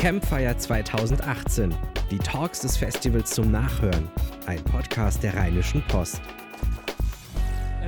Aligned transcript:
Campfire 0.00 0.56
2018. 0.56 1.74
Die 2.10 2.16
Talks 2.16 2.60
des 2.60 2.78
Festivals 2.78 3.32
zum 3.32 3.50
Nachhören. 3.50 4.08
Ein 4.46 4.64
Podcast 4.64 5.22
der 5.22 5.34
Rheinischen 5.34 5.82
Post. 5.88 6.22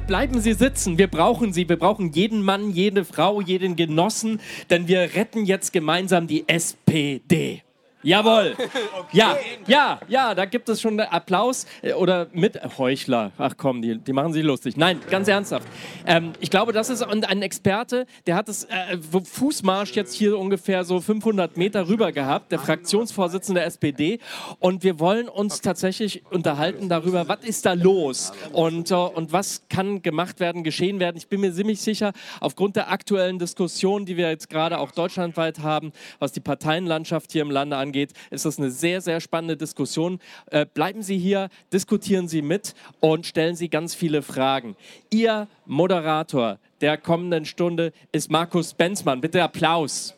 Bleiben 0.06 0.38
Sie 0.38 0.52
sitzen, 0.52 0.98
wir 0.98 1.06
brauchen 1.06 1.54
Sie, 1.54 1.70
wir 1.70 1.78
brauchen 1.78 2.12
jeden 2.12 2.42
Mann, 2.42 2.70
jede 2.70 3.06
Frau, 3.06 3.40
jeden 3.40 3.76
Genossen, 3.76 4.42
denn 4.68 4.88
wir 4.88 5.14
retten 5.14 5.46
jetzt 5.46 5.72
gemeinsam 5.72 6.26
die 6.26 6.46
SPD. 6.46 7.62
Jawohl. 8.02 8.56
Okay. 8.92 9.18
Ja, 9.18 9.36
ja, 9.66 10.00
ja, 10.08 10.34
da 10.34 10.44
gibt 10.44 10.68
es 10.68 10.80
schon 10.80 10.98
Applaus 10.98 11.66
äh, 11.82 11.92
oder 11.92 12.28
mit 12.32 12.58
Heuchler. 12.78 13.32
Ach 13.36 13.54
komm, 13.56 13.82
die, 13.82 13.98
die 13.98 14.12
machen 14.12 14.32
sich 14.32 14.42
lustig. 14.42 14.76
Nein, 14.76 15.00
ganz 15.10 15.28
ernsthaft. 15.28 15.66
Ähm, 16.06 16.32
ich 16.40 16.50
glaube, 16.50 16.72
das 16.72 16.88
ist 16.88 17.02
ein 17.02 17.42
Experte, 17.42 18.06
der 18.26 18.36
hat 18.36 18.48
das 18.48 18.64
äh, 18.64 18.98
Fußmarsch 18.98 19.92
jetzt 19.92 20.14
hier 20.14 20.38
ungefähr 20.38 20.84
so 20.84 21.00
500 21.00 21.56
Meter 21.56 21.88
rüber 21.88 22.12
gehabt, 22.12 22.52
der 22.52 22.58
Fraktionsvorsitzende 22.58 23.60
der 23.60 23.66
SPD. 23.66 24.18
Und 24.58 24.82
wir 24.84 24.98
wollen 24.98 25.28
uns 25.28 25.60
tatsächlich 25.60 26.22
unterhalten 26.30 26.88
darüber, 26.88 27.28
was 27.28 27.44
ist 27.44 27.66
da 27.66 27.74
los 27.74 28.32
und, 28.52 28.90
äh, 28.90 28.94
und 28.94 29.32
was 29.32 29.62
kann 29.68 30.02
gemacht 30.02 30.40
werden, 30.40 30.64
geschehen 30.64 31.00
werden. 31.00 31.16
Ich 31.16 31.28
bin 31.28 31.40
mir 31.40 31.52
ziemlich 31.52 31.80
sicher, 31.80 32.12
aufgrund 32.40 32.76
der 32.76 32.90
aktuellen 32.90 33.38
Diskussion, 33.38 34.06
die 34.06 34.16
wir 34.16 34.28
jetzt 34.28 34.48
gerade 34.48 34.78
auch 34.78 34.92
deutschlandweit 34.92 35.60
haben, 35.60 35.92
was 36.18 36.32
die 36.32 36.40
Parteienlandschaft 36.40 37.32
hier 37.32 37.42
im 37.42 37.50
Lande 37.50 37.76
angeht, 37.76 37.91
angeht, 37.92 38.12
ist 38.30 38.46
das 38.46 38.58
eine 38.58 38.70
sehr, 38.70 39.02
sehr 39.02 39.20
spannende 39.20 39.56
Diskussion. 39.56 40.18
Äh, 40.50 40.64
bleiben 40.64 41.02
Sie 41.02 41.18
hier, 41.18 41.50
diskutieren 41.72 42.26
Sie 42.26 42.40
mit 42.40 42.74
und 43.00 43.26
stellen 43.26 43.54
Sie 43.54 43.68
ganz 43.68 43.94
viele 43.94 44.22
Fragen. 44.22 44.76
Ihr 45.10 45.46
Moderator 45.66 46.58
der 46.80 46.96
kommenden 46.96 47.44
Stunde 47.44 47.92
ist 48.10 48.30
Markus 48.30 48.72
Benzmann. 48.72 49.20
Bitte 49.20 49.42
Applaus. 49.42 50.14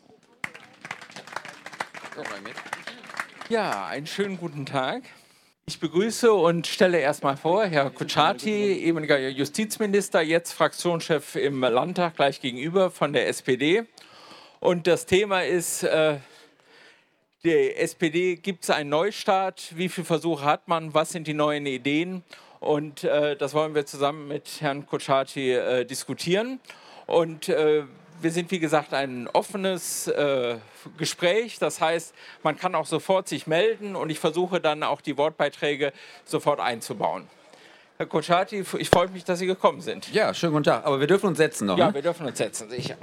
Ja, 3.49 3.87
einen 3.87 4.07
schönen 4.07 4.37
guten 4.37 4.65
Tag. 4.65 5.03
Ich 5.67 5.79
begrüße 5.79 6.31
und 6.31 6.67
stelle 6.67 6.99
erstmal 6.99 7.35
vor, 7.35 7.65
Herr 7.65 7.89
Kutschaty, 7.89 8.73
ehemaliger 8.73 9.17
Justizminister, 9.17 10.21
jetzt 10.21 10.53
Fraktionschef 10.53 11.35
im 11.35 11.59
Landtag 11.59 12.15
gleich 12.15 12.39
gegenüber 12.39 12.89
von 12.89 13.13
der 13.13 13.27
SPD. 13.27 13.83
Und 14.59 14.87
das 14.87 15.05
Thema 15.05 15.41
ist 15.43 15.83
äh, 15.83 16.17
der 17.45 17.79
SPD 17.81 18.37
gibt 18.37 18.63
es 18.63 18.71
einen 18.71 18.89
Neustart. 18.89 19.77
Wie 19.77 19.87
viele 19.87 20.05
Versuche 20.05 20.43
hat 20.43 20.67
man? 20.67 20.93
Was 20.95 21.11
sind 21.11 21.27
die 21.27 21.35
neuen 21.35 21.67
Ideen? 21.67 22.23
Und 22.59 23.03
äh, 23.03 23.35
das 23.35 23.53
wollen 23.53 23.75
wir 23.75 23.85
zusammen 23.85 24.27
mit 24.27 24.61
Herrn 24.61 24.87
Kocciati 24.87 25.51
äh, 25.51 25.85
diskutieren. 25.85 26.59
Und 27.05 27.47
äh, 27.49 27.83
wir 28.19 28.31
sind, 28.31 28.49
wie 28.49 28.57
gesagt, 28.57 28.95
ein 28.95 29.29
offenes 29.31 30.07
äh, 30.07 30.55
Gespräch. 30.97 31.59
Das 31.59 31.79
heißt, 31.79 32.15
man 32.41 32.57
kann 32.57 32.73
auch 32.73 32.87
sofort 32.87 33.27
sich 33.27 33.45
melden 33.45 33.95
und 33.95 34.09
ich 34.09 34.19
versuche 34.19 34.59
dann 34.59 34.81
auch 34.81 35.01
die 35.01 35.15
Wortbeiträge 35.15 35.93
sofort 36.23 36.59
einzubauen. 36.59 37.27
Herr 37.97 38.07
Kocciati, 38.07 38.65
ich 38.79 38.89
freue 38.89 39.07
mich, 39.09 39.23
dass 39.23 39.37
Sie 39.37 39.45
gekommen 39.45 39.81
sind. 39.81 40.11
Ja, 40.11 40.33
schönen 40.33 40.53
guten 40.53 40.63
Tag. 40.63 40.83
Aber 40.83 40.99
wir 40.99 41.07
dürfen 41.07 41.27
uns 41.27 41.37
setzen 41.37 41.67
noch. 41.67 41.77
Ja, 41.77 41.89
ne? 41.89 41.93
wir 41.93 42.01
dürfen 42.01 42.25
uns 42.25 42.39
setzen, 42.39 42.71
sicher. 42.71 42.97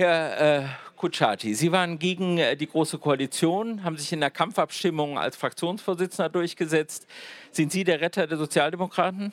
Herr 0.00 0.60
äh, 0.60 0.64
Kutschaty, 0.94 1.56
Sie 1.56 1.72
waren 1.72 1.98
gegen 1.98 2.38
äh, 2.38 2.56
die 2.56 2.68
Große 2.68 2.98
Koalition, 2.98 3.82
haben 3.82 3.96
sich 3.96 4.12
in 4.12 4.20
der 4.20 4.30
Kampfabstimmung 4.30 5.18
als 5.18 5.36
Fraktionsvorsitzender 5.36 6.28
durchgesetzt. 6.28 7.08
Sind 7.50 7.72
Sie 7.72 7.82
der 7.82 8.00
Retter 8.00 8.28
der 8.28 8.38
Sozialdemokraten? 8.38 9.32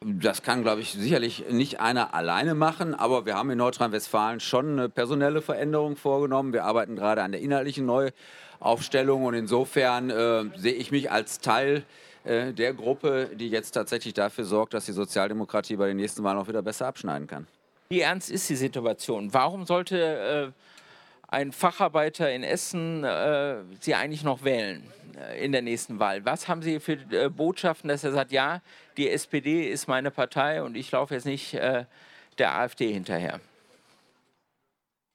Das 0.00 0.42
kann, 0.42 0.62
glaube 0.62 0.80
ich, 0.80 0.94
sicherlich 0.94 1.44
nicht 1.48 1.78
einer 1.78 2.12
alleine 2.12 2.56
machen, 2.56 2.92
aber 2.92 3.24
wir 3.24 3.36
haben 3.36 3.48
in 3.50 3.58
Nordrhein-Westfalen 3.58 4.40
schon 4.40 4.72
eine 4.72 4.88
personelle 4.88 5.40
Veränderung 5.42 5.94
vorgenommen. 5.94 6.52
Wir 6.52 6.64
arbeiten 6.64 6.96
gerade 6.96 7.22
an 7.22 7.30
der 7.30 7.40
inhaltlichen 7.40 7.86
Neuaufstellung 7.86 9.26
und 9.26 9.34
insofern 9.34 10.10
äh, 10.10 10.44
sehe 10.56 10.74
ich 10.74 10.90
mich 10.90 11.12
als 11.12 11.38
Teil 11.38 11.84
äh, 12.24 12.52
der 12.52 12.74
Gruppe, 12.74 13.30
die 13.36 13.48
jetzt 13.48 13.70
tatsächlich 13.70 14.14
dafür 14.14 14.44
sorgt, 14.44 14.74
dass 14.74 14.86
die 14.86 14.92
Sozialdemokratie 14.92 15.76
bei 15.76 15.86
den 15.86 15.98
nächsten 15.98 16.24
Wahlen 16.24 16.38
auch 16.38 16.48
wieder 16.48 16.62
besser 16.62 16.88
abschneiden 16.88 17.28
kann. 17.28 17.46
Wie 17.88 18.00
ernst 18.00 18.30
ist 18.30 18.48
die 18.48 18.56
Situation? 18.56 19.32
Warum 19.32 19.64
sollte 19.64 20.52
äh, 20.52 20.52
ein 21.28 21.52
Facharbeiter 21.52 22.32
in 22.32 22.42
Essen 22.42 23.04
äh, 23.04 23.58
Sie 23.80 23.94
eigentlich 23.94 24.24
noch 24.24 24.42
wählen 24.42 24.82
äh, 25.16 25.44
in 25.44 25.52
der 25.52 25.62
nächsten 25.62 25.98
Wahl? 26.00 26.24
Was 26.24 26.48
haben 26.48 26.62
Sie 26.62 26.80
für 26.80 26.98
äh, 27.10 27.28
Botschaften, 27.28 27.88
dass 27.88 28.02
er 28.02 28.12
sagt, 28.12 28.32
ja, 28.32 28.60
die 28.96 29.08
SPD 29.08 29.70
ist 29.70 29.86
meine 29.86 30.10
Partei 30.10 30.62
und 30.62 30.76
ich 30.76 30.90
laufe 30.90 31.14
jetzt 31.14 31.26
nicht 31.26 31.54
äh, 31.54 31.84
der 32.38 32.56
AfD 32.56 32.92
hinterher? 32.92 33.40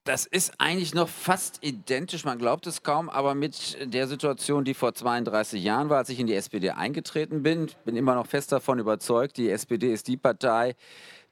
Das 0.05 0.25
ist 0.25 0.53
eigentlich 0.57 0.95
noch 0.95 1.07
fast 1.07 1.63
identisch, 1.63 2.25
man 2.25 2.39
glaubt 2.39 2.65
es 2.65 2.81
kaum, 2.81 3.07
aber 3.07 3.35
mit 3.35 3.77
der 3.93 4.07
Situation, 4.07 4.65
die 4.65 4.73
vor 4.73 4.95
32 4.95 5.63
Jahren 5.63 5.89
war, 5.89 5.99
als 5.99 6.09
ich 6.09 6.19
in 6.19 6.25
die 6.25 6.33
SPD 6.33 6.71
eingetreten 6.71 7.43
bin. 7.43 7.69
Bin 7.85 7.95
immer 7.95 8.15
noch 8.15 8.25
fest 8.25 8.51
davon 8.51 8.79
überzeugt, 8.79 9.37
die 9.37 9.51
SPD 9.51 9.93
ist 9.93 10.07
die 10.07 10.17
Partei, 10.17 10.75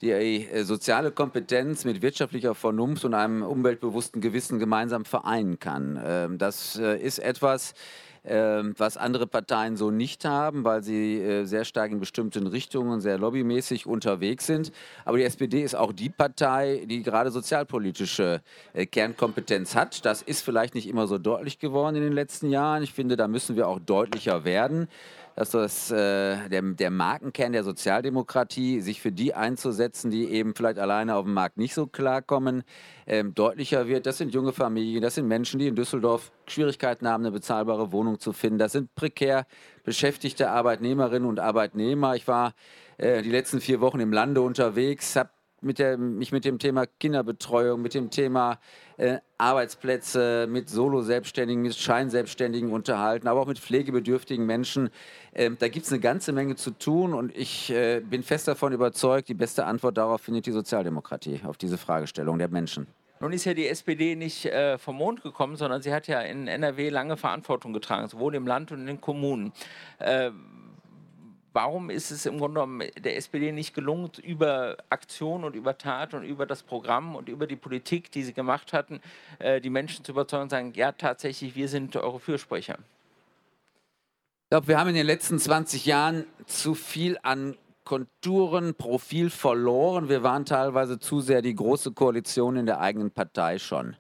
die 0.01 0.11
äh, 0.11 0.63
soziale 0.63 1.11
Kompetenz 1.11 1.85
mit 1.85 2.01
wirtschaftlicher 2.01 2.55
Vernunft 2.55 3.03
und 3.05 3.13
einem 3.13 3.43
umweltbewussten 3.43 4.21
Gewissen 4.21 4.59
gemeinsam 4.59 5.05
vereinen 5.05 5.59
kann. 5.59 5.99
Ähm, 6.03 6.37
das 6.37 6.77
äh, 6.77 6.97
ist 6.97 7.19
etwas, 7.19 7.73
ähm, 8.25 8.73
was 8.77 8.97
andere 8.97 9.27
Parteien 9.27 9.75
so 9.75 9.91
nicht 9.91 10.23
haben, 10.25 10.63
weil 10.63 10.83
sie 10.83 11.19
äh, 11.19 11.45
sehr 11.45 11.65
stark 11.65 11.91
in 11.91 11.99
bestimmten 11.99 12.47
Richtungen, 12.47 13.01
sehr 13.01 13.17
lobbymäßig 13.17 13.87
unterwegs 13.87 14.45
sind. 14.45 14.71
Aber 15.03 15.17
die 15.17 15.23
SPD 15.23 15.63
ist 15.63 15.75
auch 15.75 15.91
die 15.91 16.09
Partei, 16.09 16.85
die 16.85 17.03
gerade 17.03 17.31
sozialpolitische 17.31 18.41
Kernkompetenz 18.91 19.75
hat. 19.75 20.05
Das 20.05 20.21
ist 20.21 20.41
vielleicht 20.41 20.75
nicht 20.75 20.87
immer 20.87 21.07
so 21.07 21.17
deutlich 21.17 21.59
geworden 21.59 21.95
in 21.95 22.03
den 22.03 22.13
letzten 22.13 22.49
Jahren. 22.49 22.83
Ich 22.83 22.93
finde, 22.93 23.15
da 23.15 23.27
müssen 23.27 23.55
wir 23.55 23.67
auch 23.67 23.79
deutlicher 23.79 24.43
werden 24.43 24.87
dass 25.39 25.51
das, 25.51 25.89
äh, 25.89 26.49
der, 26.49 26.61
der 26.61 26.91
Markenkern 26.91 27.53
der 27.53 27.63
Sozialdemokratie, 27.63 28.81
sich 28.81 28.99
für 28.99 29.13
die 29.13 29.33
einzusetzen, 29.33 30.11
die 30.11 30.29
eben 30.29 30.53
vielleicht 30.53 30.77
alleine 30.77 31.15
auf 31.15 31.23
dem 31.23 31.33
Markt 31.33 31.55
nicht 31.55 31.73
so 31.73 31.87
klarkommen, 31.87 32.63
ähm, 33.07 33.33
deutlicher 33.33 33.87
wird. 33.87 34.05
Das 34.05 34.17
sind 34.17 34.33
junge 34.33 34.51
Familien, 34.51 35.01
das 35.01 35.15
sind 35.15 35.29
Menschen, 35.29 35.57
die 35.57 35.67
in 35.67 35.77
Düsseldorf 35.77 36.33
Schwierigkeiten 36.45 37.07
haben, 37.07 37.23
eine 37.23 37.31
bezahlbare 37.31 37.93
Wohnung 37.93 38.19
zu 38.19 38.33
finden. 38.33 38.59
Das 38.59 38.73
sind 38.73 38.93
prekär 38.95 39.45
beschäftigte 39.85 40.49
Arbeitnehmerinnen 40.49 41.29
und 41.29 41.39
Arbeitnehmer. 41.39 42.17
Ich 42.17 42.27
war 42.27 42.53
äh, 42.97 43.21
die 43.21 43.31
letzten 43.31 43.61
vier 43.61 43.79
Wochen 43.79 44.01
im 44.01 44.11
Lande 44.11 44.41
unterwegs, 44.41 45.15
habe 45.15 45.29
mit 45.61 45.79
der, 45.79 45.97
mich 45.97 46.33
mit 46.33 46.43
dem 46.43 46.59
Thema 46.59 46.85
Kinderbetreuung, 46.85 47.81
mit 47.81 47.93
dem 47.93 48.09
Thema 48.09 48.59
äh, 48.99 49.19
Arbeitsplätze, 49.37 50.45
mit 50.49 50.69
Solo-Selbstständigen, 50.69 51.61
mit 51.61 51.75
Scheinselbstständigen 51.75 52.71
unterhalten, 52.71 53.27
aber 53.27 53.41
auch 53.41 53.47
mit 53.47 53.57
pflegebedürftigen 53.57 54.45
Menschen. 54.45 54.89
Ähm, 55.33 55.55
da 55.57 55.69
gibt 55.69 55.85
es 55.85 55.91
eine 55.91 56.01
ganze 56.01 56.33
Menge 56.33 56.55
zu 56.55 56.71
tun 56.71 57.13
und 57.13 57.35
ich 57.35 57.71
äh, 57.71 58.01
bin 58.01 58.23
fest 58.23 58.47
davon 58.47 58.73
überzeugt, 58.73 59.29
die 59.29 59.33
beste 59.33 59.65
Antwort 59.65 59.97
darauf 59.97 60.21
findet 60.21 60.45
die 60.45 60.51
Sozialdemokratie, 60.51 61.41
auf 61.45 61.57
diese 61.57 61.77
Fragestellung 61.77 62.37
der 62.37 62.49
Menschen. 62.49 62.87
Nun 63.21 63.33
ist 63.33 63.45
ja 63.45 63.53
die 63.53 63.67
SPD 63.67 64.15
nicht 64.15 64.45
äh, 64.45 64.77
vom 64.77 64.97
Mond 64.97 65.23
gekommen, 65.23 65.55
sondern 65.55 65.81
sie 65.81 65.93
hat 65.93 66.07
ja 66.07 66.21
in 66.21 66.47
NRW 66.47 66.89
lange 66.89 67.17
Verantwortung 67.17 67.73
getragen, 67.73 68.07
sowohl 68.07 68.35
im 68.35 68.47
Land 68.47 68.71
und 68.71 68.81
in 68.81 68.87
den 68.87 69.01
Kommunen. 69.01 69.51
Äh, 69.99 70.31
warum 71.53 71.89
ist 71.89 72.11
es 72.11 72.25
im 72.25 72.37
Grunde 72.37 72.61
genommen 72.61 72.87
der 72.97 73.17
SPD 73.17 73.51
nicht 73.51 73.73
gelungen, 73.73 74.11
über 74.23 74.77
Aktion 74.89 75.43
und 75.43 75.55
über 75.55 75.77
Tat 75.77 76.13
und 76.13 76.23
über 76.23 76.45
das 76.45 76.63
Programm 76.63 77.15
und 77.15 77.29
über 77.29 77.47
die 77.47 77.55
Politik, 77.55 78.11
die 78.11 78.23
sie 78.23 78.33
gemacht 78.33 78.73
hatten, 78.73 79.01
äh, 79.39 79.61
die 79.61 79.69
Menschen 79.69 80.05
zu 80.05 80.11
überzeugen 80.11 80.43
und 80.43 80.49
sagen, 80.49 80.73
ja, 80.75 80.91
tatsächlich, 80.91 81.55
wir 81.55 81.67
sind 81.67 81.95
eure 81.95 82.19
Fürsprecher? 82.19 82.77
Ich 84.45 84.49
glaube, 84.51 84.67
wir 84.67 84.79
haben 84.79 84.89
in 84.89 84.95
den 84.95 85.05
letzten 85.05 85.37
20 85.37 85.85
Jahren 85.85 86.25
zu 86.47 86.73
viel 86.73 87.19
an 87.21 87.55
Konturen, 87.83 88.75
Profil 88.75 89.29
verloren. 89.29 90.09
Wir 90.09 90.21
waren 90.21 90.45
teilweise 90.45 90.99
zu 90.99 91.21
sehr 91.21 91.41
die 91.41 91.55
große 91.55 91.91
Koalition 91.91 92.55
in 92.55 92.65
der 92.65 92.79
eigenen 92.79 93.11
Partei 93.11 93.57
schon. 93.57 93.95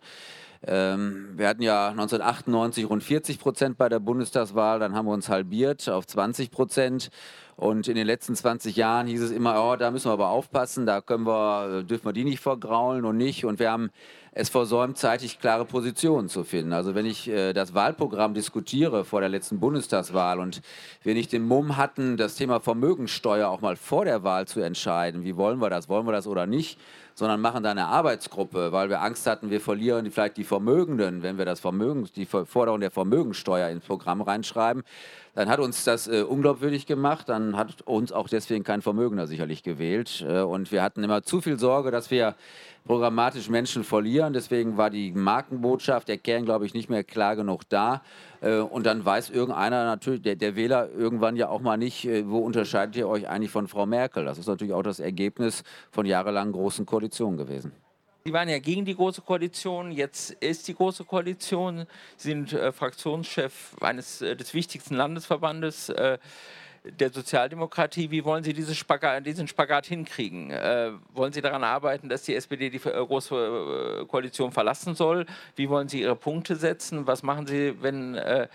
Ähm, 0.65 1.29
wir 1.35 1.47
hatten 1.47 1.61
ja 1.61 1.89
1998 1.89 2.89
rund 2.89 3.03
40 3.03 3.39
Prozent 3.39 3.77
bei 3.77 3.87
der 3.87 3.99
Bundestagswahl, 3.99 4.79
dann 4.79 4.93
haben 4.93 5.05
wir 5.05 5.13
uns 5.13 5.29
halbiert 5.29 5.87
auf 5.89 6.05
20 6.05 6.51
Prozent. 6.51 7.09
Und 7.55 7.89
in 7.89 7.95
den 7.95 8.07
letzten 8.07 8.35
20 8.35 8.77
Jahren 8.77 9.05
hieß 9.07 9.21
es 9.21 9.31
immer, 9.31 9.61
oh, 9.61 9.75
da 9.75 9.91
müssen 9.91 10.07
wir 10.07 10.13
aber 10.13 10.29
aufpassen, 10.29 10.85
da 10.85 11.01
können 11.01 11.25
wir, 11.25 11.83
dürfen 11.83 12.05
wir 12.05 12.13
die 12.13 12.23
nicht 12.23 12.39
vergraulen 12.39 13.03
und 13.03 13.17
nicht. 13.17 13.43
Und 13.43 13.59
wir 13.59 13.69
haben 13.69 13.89
es 14.31 14.47
versäumt, 14.47 14.97
zeitig 14.97 15.39
klare 15.39 15.65
Positionen 15.65 16.29
zu 16.29 16.45
finden. 16.45 16.71
Also 16.71 16.95
wenn 16.95 17.05
ich 17.05 17.27
äh, 17.27 17.51
das 17.51 17.73
Wahlprogramm 17.73 18.33
diskutiere 18.33 19.03
vor 19.03 19.19
der 19.19 19.27
letzten 19.27 19.59
Bundestagswahl 19.59 20.39
und 20.39 20.61
wir 21.03 21.13
nicht 21.13 21.33
den 21.33 21.43
Mumm 21.43 21.75
hatten, 21.75 22.15
das 22.15 22.35
Thema 22.35 22.61
Vermögensteuer 22.61 23.49
auch 23.49 23.59
mal 23.59 23.75
vor 23.75 24.05
der 24.05 24.23
Wahl 24.23 24.47
zu 24.47 24.61
entscheiden, 24.61 25.25
wie 25.25 25.35
wollen 25.35 25.59
wir 25.59 25.69
das, 25.69 25.89
wollen 25.89 26.05
wir 26.07 26.13
das 26.13 26.27
oder 26.27 26.45
nicht, 26.45 26.79
sondern 27.19 27.41
machen 27.41 27.63
da 27.63 27.71
eine 27.71 27.85
Arbeitsgruppe, 27.87 28.71
weil 28.71 28.89
wir 28.89 29.01
Angst 29.01 29.27
hatten, 29.27 29.49
wir 29.49 29.59
verlieren 29.59 30.09
vielleicht 30.09 30.37
die 30.37 30.45
Vermögenden, 30.45 31.21
wenn 31.21 31.37
wir 31.37 31.43
das 31.43 31.59
Vermögen, 31.59 32.07
die 32.15 32.25
Forderung 32.25 32.79
der 32.79 32.91
Vermögensteuer 32.91 33.69
ins 33.69 33.85
Programm 33.85 34.21
reinschreiben. 34.21 34.83
Dann 35.35 35.49
hat 35.49 35.59
uns 35.59 35.83
das 35.83 36.07
äh, 36.07 36.21
unglaubwürdig 36.21 36.85
gemacht, 36.85 37.27
dann 37.27 37.57
hat 37.57 37.81
uns 37.81 38.13
auch 38.13 38.29
deswegen 38.29 38.63
kein 38.63 38.81
Vermögender 38.81 39.27
sicherlich 39.27 39.63
gewählt. 39.63 40.25
Äh, 40.27 40.39
und 40.39 40.71
wir 40.71 40.81
hatten 40.81 41.03
immer 41.03 41.21
zu 41.21 41.41
viel 41.41 41.59
Sorge, 41.59 41.91
dass 41.91 42.09
wir 42.09 42.35
programmatisch 42.85 43.49
Menschen 43.49 43.83
verlieren. 43.83 44.33
Deswegen 44.33 44.77
war 44.77 44.89
die 44.89 45.11
Markenbotschaft, 45.11 46.07
der 46.07 46.17
Kern, 46.17 46.45
glaube 46.45 46.65
ich, 46.65 46.73
nicht 46.73 46.89
mehr 46.89 47.03
klar 47.03 47.35
genug 47.35 47.67
da. 47.69 48.01
Äh, 48.41 48.57
und 48.57 48.85
dann 48.85 49.03
weiß 49.03 49.29
irgendeiner 49.29 49.85
natürlich, 49.85 50.21
der, 50.21 50.35
der, 50.35 50.55
Wähler 50.55 50.89
irgendwann 50.89 51.35
ja 51.35 51.49
auch 51.49 51.61
mal 51.61 51.77
nicht, 51.77 52.05
äh, 52.05 52.27
wo 52.27 52.39
unterscheidet 52.39 52.95
ihr 52.95 53.07
euch 53.07 53.27
eigentlich 53.27 53.51
von 53.51 53.67
Frau 53.67 53.85
Merkel? 53.85 54.25
Das 54.25 54.37
ist 54.37 54.47
natürlich 54.47 54.73
auch 54.73 54.83
das 54.83 54.99
Ergebnis 54.99 55.63
von 55.91 56.05
jahrelangen 56.05 56.53
großen 56.53 56.85
Koalitionen 56.85 57.37
gewesen. 57.37 57.71
Sie 58.25 58.33
waren 58.33 58.49
ja 58.49 58.59
gegen 58.59 58.85
die 58.85 58.95
Große 58.95 59.21
Koalition, 59.21 59.91
jetzt 59.91 60.31
ist 60.31 60.67
die 60.67 60.75
Große 60.75 61.05
Koalition. 61.05 61.85
Sie 62.17 62.29
sind 62.29 62.53
äh, 62.53 62.71
Fraktionschef 62.71 63.75
eines 63.81 64.21
äh, 64.21 64.35
des 64.35 64.53
wichtigsten 64.53 64.95
Landesverbandes. 64.95 65.89
Äh, 65.89 66.17
der 66.83 67.11
Sozialdemokratie. 67.11 68.11
Wie 68.11 68.23
wollen 68.23 68.43
Sie 68.43 68.53
diese 68.53 68.75
Spagat, 68.75 69.25
diesen 69.25 69.47
Spagat 69.47 69.85
hinkriegen? 69.85 70.51
Äh, 70.51 70.91
wollen 71.13 71.33
Sie 71.33 71.41
daran 71.41 71.63
arbeiten, 71.63 72.09
dass 72.09 72.23
die 72.23 72.35
SPD 72.35 72.69
die 72.69 72.77
äh, 72.77 73.05
Große 73.05 74.01
äh, 74.01 74.05
Koalition 74.05 74.51
verlassen 74.51 74.95
soll? 74.95 75.25
Wie 75.55 75.69
wollen 75.69 75.89
Sie 75.89 76.01
Ihre 76.01 76.15
Punkte 76.15 76.55
setzen? 76.55 77.07
Was 77.07 77.23
machen 77.23 77.47
Sie, 77.47 77.81
wenn 77.81 78.15
äh, 78.15 78.47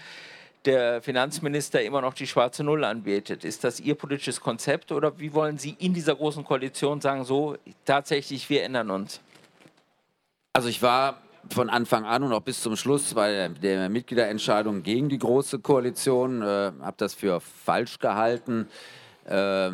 der 0.65 1.03
Finanzminister 1.03 1.83
immer 1.83 2.01
noch 2.01 2.15
die 2.15 2.27
schwarze 2.27 2.65
Null 2.65 2.85
anbetet? 2.85 3.45
Ist 3.45 3.65
das 3.65 3.81
Ihr 3.81 3.95
politisches 3.95 4.41
Konzept 4.41 4.93
oder 4.93 5.19
wie 5.19 5.33
wollen 5.35 5.59
Sie 5.59 5.77
in 5.79 5.93
dieser 5.93 6.15
Großen 6.15 6.45
Koalition 6.45 7.01
sagen, 7.01 7.25
so 7.25 7.57
tatsächlich, 7.85 8.49
wir 8.49 8.63
ändern 8.63 8.91
uns? 8.91 9.21
Also 10.53 10.69
ich 10.69 10.81
war 10.83 11.21
von 11.51 11.71
Anfang 11.71 12.05
an 12.05 12.23
und 12.23 12.33
auch 12.33 12.41
bis 12.41 12.63
zum 12.63 12.77
Schluss 12.77 13.15
bei 13.15 13.49
der 13.49 13.89
Mitgliederentscheidung 13.89 14.83
gegen 14.83 15.09
die 15.09 15.19
Große 15.19 15.59
Koalition, 15.59 16.43
äh, 16.43 16.73
habe 16.81 16.95
das 16.97 17.15
für 17.15 17.41
falsch 17.41 17.99
gehalten. 17.99 18.69
Äh, 19.25 19.71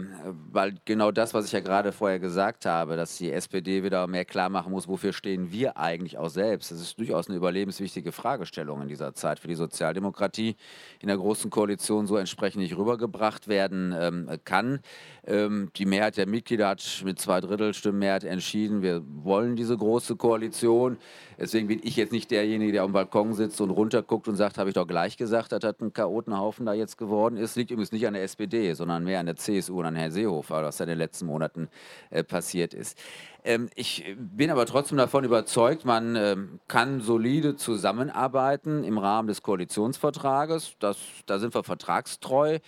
weil 0.52 0.74
genau 0.84 1.10
das, 1.10 1.34
was 1.34 1.46
ich 1.46 1.52
ja 1.52 1.58
gerade 1.58 1.90
vorher 1.90 2.20
gesagt 2.20 2.66
habe, 2.66 2.96
dass 2.96 3.16
die 3.16 3.32
SPD 3.32 3.82
wieder 3.82 4.06
mehr 4.06 4.24
klar 4.24 4.48
machen 4.48 4.70
muss, 4.70 4.86
wofür 4.86 5.12
stehen 5.12 5.50
wir 5.50 5.76
eigentlich 5.76 6.18
auch 6.18 6.28
selbst. 6.28 6.70
Das 6.70 6.80
ist 6.80 6.98
durchaus 7.00 7.26
eine 7.26 7.36
überlebenswichtige 7.36 8.12
Fragestellung 8.12 8.80
in 8.82 8.88
dieser 8.88 9.12
Zeit 9.14 9.40
für 9.40 9.48
die 9.48 9.56
Sozialdemokratie 9.56 10.54
in 11.00 11.08
der 11.08 11.16
Großen 11.16 11.50
Koalition 11.50 12.06
so 12.06 12.16
entsprechend 12.16 12.62
nicht 12.62 12.76
rübergebracht 12.76 13.48
werden 13.48 13.92
ähm, 13.98 14.30
kann. 14.44 14.80
Ähm, 15.26 15.70
die 15.74 15.86
Mehrheit 15.86 16.16
der 16.16 16.28
Mitglieder 16.28 16.68
hat 16.68 17.02
mit 17.04 17.18
zwei 17.18 17.40
Drittel 17.40 17.74
Stimmenmehrheit 17.74 18.22
entschieden, 18.22 18.82
wir 18.82 19.02
wollen 19.04 19.56
diese 19.56 19.76
Große 19.76 20.14
Koalition. 20.14 20.96
Deswegen 21.38 21.66
bin 21.66 21.80
ich 21.82 21.96
jetzt 21.96 22.12
nicht 22.12 22.30
derjenige, 22.30 22.70
der 22.70 22.82
am 22.82 22.92
Balkon 22.92 23.32
sitzt 23.32 23.60
und 23.60 23.70
runterguckt 23.70 24.28
und 24.28 24.36
sagt, 24.36 24.58
habe 24.58 24.70
ich 24.70 24.74
doch 24.74 24.86
gleich 24.86 25.16
gesagt, 25.16 25.52
dass 25.52 25.60
das 25.60 25.80
ein 25.80 25.92
Chaotenhaufen 25.92 26.66
da 26.66 26.72
jetzt 26.72 26.98
geworden 26.98 27.36
ist. 27.36 27.56
Liegt 27.56 27.70
übrigens 27.70 27.92
nicht 27.92 28.06
an 28.06 28.14
der 28.14 28.22
SPD, 28.22 28.74
sondern 28.74 29.04
mehr 29.04 29.20
an 29.20 29.26
der 29.26 29.36
CSU 29.40 29.80
und 29.80 29.86
an 29.86 29.96
Herrn 29.96 30.12
Seehofer, 30.12 30.62
was 30.62 30.76
da 30.76 30.84
in 30.84 30.90
den 30.90 30.98
letzten 30.98 31.26
Monaten 31.26 31.68
äh, 32.10 32.22
passiert 32.22 32.74
ist. 32.74 32.98
Ähm, 33.44 33.68
ich 33.74 34.04
bin 34.16 34.50
aber 34.50 34.66
trotzdem 34.66 34.98
davon 34.98 35.24
überzeugt, 35.24 35.84
man 35.84 36.16
ähm, 36.16 36.60
kann 36.68 37.00
solide 37.00 37.56
zusammenarbeiten 37.56 38.84
im 38.84 38.98
Rahmen 38.98 39.28
des 39.28 39.42
Koalitionsvertrages. 39.42 40.74
Das, 40.78 40.98
da 41.26 41.38
sind 41.38 41.54
wir 41.54 41.64
vertragstreu. 41.64 42.58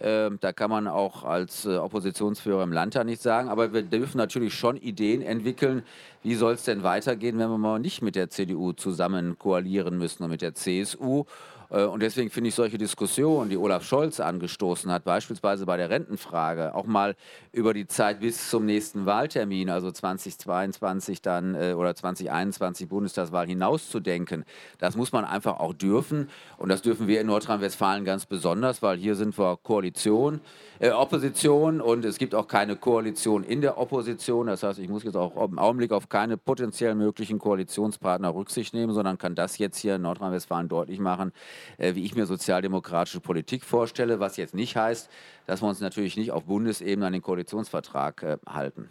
Ähm, 0.00 0.38
da 0.40 0.52
kann 0.52 0.70
man 0.70 0.86
auch 0.86 1.24
als 1.24 1.64
äh, 1.64 1.76
Oppositionsführer 1.76 2.62
im 2.62 2.72
Landtag 2.72 3.04
nichts 3.04 3.24
sagen. 3.24 3.48
Aber 3.48 3.72
wir 3.72 3.82
dürfen 3.82 4.18
natürlich 4.18 4.54
schon 4.54 4.76
Ideen 4.76 5.22
entwickeln, 5.22 5.82
wie 6.22 6.34
soll 6.34 6.54
es 6.54 6.62
denn 6.62 6.84
weitergehen, 6.84 7.38
wenn 7.38 7.50
wir 7.50 7.58
mal 7.58 7.80
nicht 7.80 8.00
mit 8.02 8.14
der 8.14 8.30
CDU 8.30 8.72
zusammen 8.72 9.38
koalieren 9.38 9.98
müssen 9.98 10.22
und 10.22 10.30
mit 10.30 10.42
der 10.42 10.54
CSU. 10.54 11.24
Äh, 11.70 11.84
und 11.84 12.00
deswegen 12.00 12.30
finde 12.30 12.48
ich 12.48 12.54
solche 12.54 12.78
Diskussionen, 12.78 13.50
die 13.50 13.56
Olaf 13.56 13.84
Scholz 13.84 14.20
angestoßen 14.20 14.90
hat, 14.90 15.04
beispielsweise 15.04 15.66
bei 15.66 15.76
der 15.76 15.90
Rentenfrage, 15.90 16.74
auch 16.74 16.86
mal 16.86 17.14
über 17.52 17.74
die 17.74 17.86
Zeit 17.86 18.20
bis 18.20 18.50
zum 18.50 18.66
nächsten 18.66 19.06
Wahltermin, 19.06 19.70
also 19.70 19.90
2022 19.90 21.22
dann 21.22 21.54
äh, 21.54 21.74
oder 21.74 21.94
2021 21.94 22.88
Bundestagswahl 22.88 23.46
hinauszudenken, 23.46 24.44
das 24.78 24.96
muss 24.96 25.12
man 25.12 25.24
einfach 25.24 25.60
auch 25.60 25.74
dürfen. 25.74 26.28
Und 26.56 26.68
das 26.68 26.82
dürfen 26.82 27.06
wir 27.06 27.20
in 27.20 27.26
Nordrhein-Westfalen 27.26 28.04
ganz 28.04 28.26
besonders, 28.26 28.82
weil 28.82 28.96
hier 28.98 29.14
sind 29.14 29.38
wir 29.38 29.58
Koalition, 29.62 30.40
äh, 30.80 30.90
Opposition 30.90 31.80
und 31.80 32.04
es 32.04 32.18
gibt 32.18 32.34
auch 32.34 32.46
keine 32.48 32.76
Koalition 32.76 33.44
in 33.44 33.60
der 33.60 33.78
Opposition. 33.78 34.46
Das 34.46 34.62
heißt, 34.62 34.78
ich 34.78 34.88
muss 34.88 35.04
jetzt 35.04 35.16
auch 35.16 35.36
im 35.44 35.58
Augenblick 35.58 35.92
auf 35.92 36.08
keine 36.08 36.36
potenziell 36.36 36.94
möglichen 36.94 37.38
Koalitionspartner 37.38 38.34
Rücksicht 38.34 38.74
nehmen, 38.74 38.92
sondern 38.92 39.18
kann 39.18 39.34
das 39.34 39.58
jetzt 39.58 39.78
hier 39.78 39.96
in 39.96 40.02
Nordrhein-Westfalen 40.02 40.68
deutlich 40.68 41.00
machen, 41.00 41.32
äh, 41.78 41.94
wie 41.94 42.04
ich 42.04 42.14
mir 42.14 42.26
sozialdemokratische 42.26 43.20
Politik 43.20 43.64
vorstelle, 43.64 44.20
was 44.20 44.36
jetzt 44.36 44.54
nicht 44.54 44.76
heißt, 44.76 45.10
dass 45.46 45.62
wir 45.62 45.68
uns 45.68 45.80
natürlich 45.80 46.16
nicht 46.16 46.32
auf 46.32 46.44
Bundesebene 46.44 47.06
an 47.06 47.12
den 47.12 47.22
Koalitionsvertrag 47.22 48.22
äh, 48.22 48.36
halten. 48.46 48.88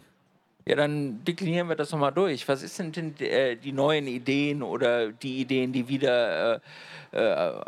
Ja, 0.68 0.76
dann 0.76 1.24
deklinieren 1.24 1.70
wir 1.70 1.76
das 1.76 1.92
nochmal 1.92 2.12
durch. 2.12 2.46
Was 2.46 2.60
sind 2.60 2.94
denn 2.96 3.14
die, 3.14 3.26
äh, 3.26 3.56
die, 3.56 3.72
neuen 3.72 4.06
Ideen 4.06 4.62
oder 4.62 5.10
die 5.10 5.40
Ideen, 5.40 5.72
die 5.72 5.88
wieder 5.88 6.56
äh, 6.56 6.60
äh, 7.12 7.62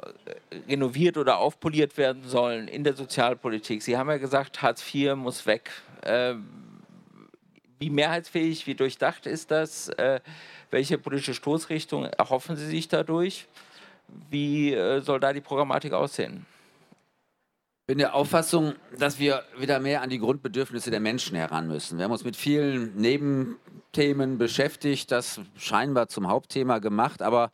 renoviert 0.69 1.17
oder 1.17 1.38
aufpoliert 1.38 1.97
werden 1.97 2.25
sollen 2.25 2.69
in 2.69 2.85
der 2.85 2.93
Sozialpolitik? 2.93 3.82
Sie 3.82 3.97
haben 3.97 4.11
ja 4.11 4.19
gesagt, 4.19 4.61
Hartz 4.61 4.85
IV 4.94 5.14
muss 5.17 5.47
weg. 5.47 5.70
Äh, 6.02 6.35
wie 7.79 7.88
mehrheitsfähig, 7.88 8.67
wie 8.67 8.75
durchdacht 8.75 9.25
ist 9.25 9.50
das? 9.50 9.88
Äh, 9.88 10.20
welche 10.70 10.99
politische 10.99 11.32
Stoßrichtung 11.32 12.05
erhoffen 12.05 12.56
Sie 12.56 12.67
sich 12.67 12.88
dadurch? 12.88 13.49
Wie 14.31 14.73
äh, 14.75 15.01
soll 15.01 15.21
da 15.21 15.33
die 15.33 15.41
Programmatik 15.41 15.93
aussehen? 15.93 16.47
Ich 17.83 17.87
bin 17.87 17.99
der 17.99 18.15
Auffassung, 18.15 18.75
dass 18.99 19.19
wir 19.19 19.43
wieder 19.59 19.81
mehr 19.81 20.03
an 20.03 20.11
die 20.11 20.19
Grundbedürfnisse 20.19 20.91
der 20.91 21.01
Menschen 21.01 21.37
heran 21.37 21.67
müssen. 21.67 21.99
Wir 21.99 22.05
haben 22.05 22.12
uns 22.12 22.25
mit 22.25 22.37
vielen 22.37 22.95
Nebenthemen 22.95 24.39
beschäftigt, 24.39 25.11
das 25.11 25.41
scheinbar 25.57 26.09
zum 26.09 26.29
Hauptthema 26.29 26.79
gemacht, 26.79 27.21
aber 27.21 27.51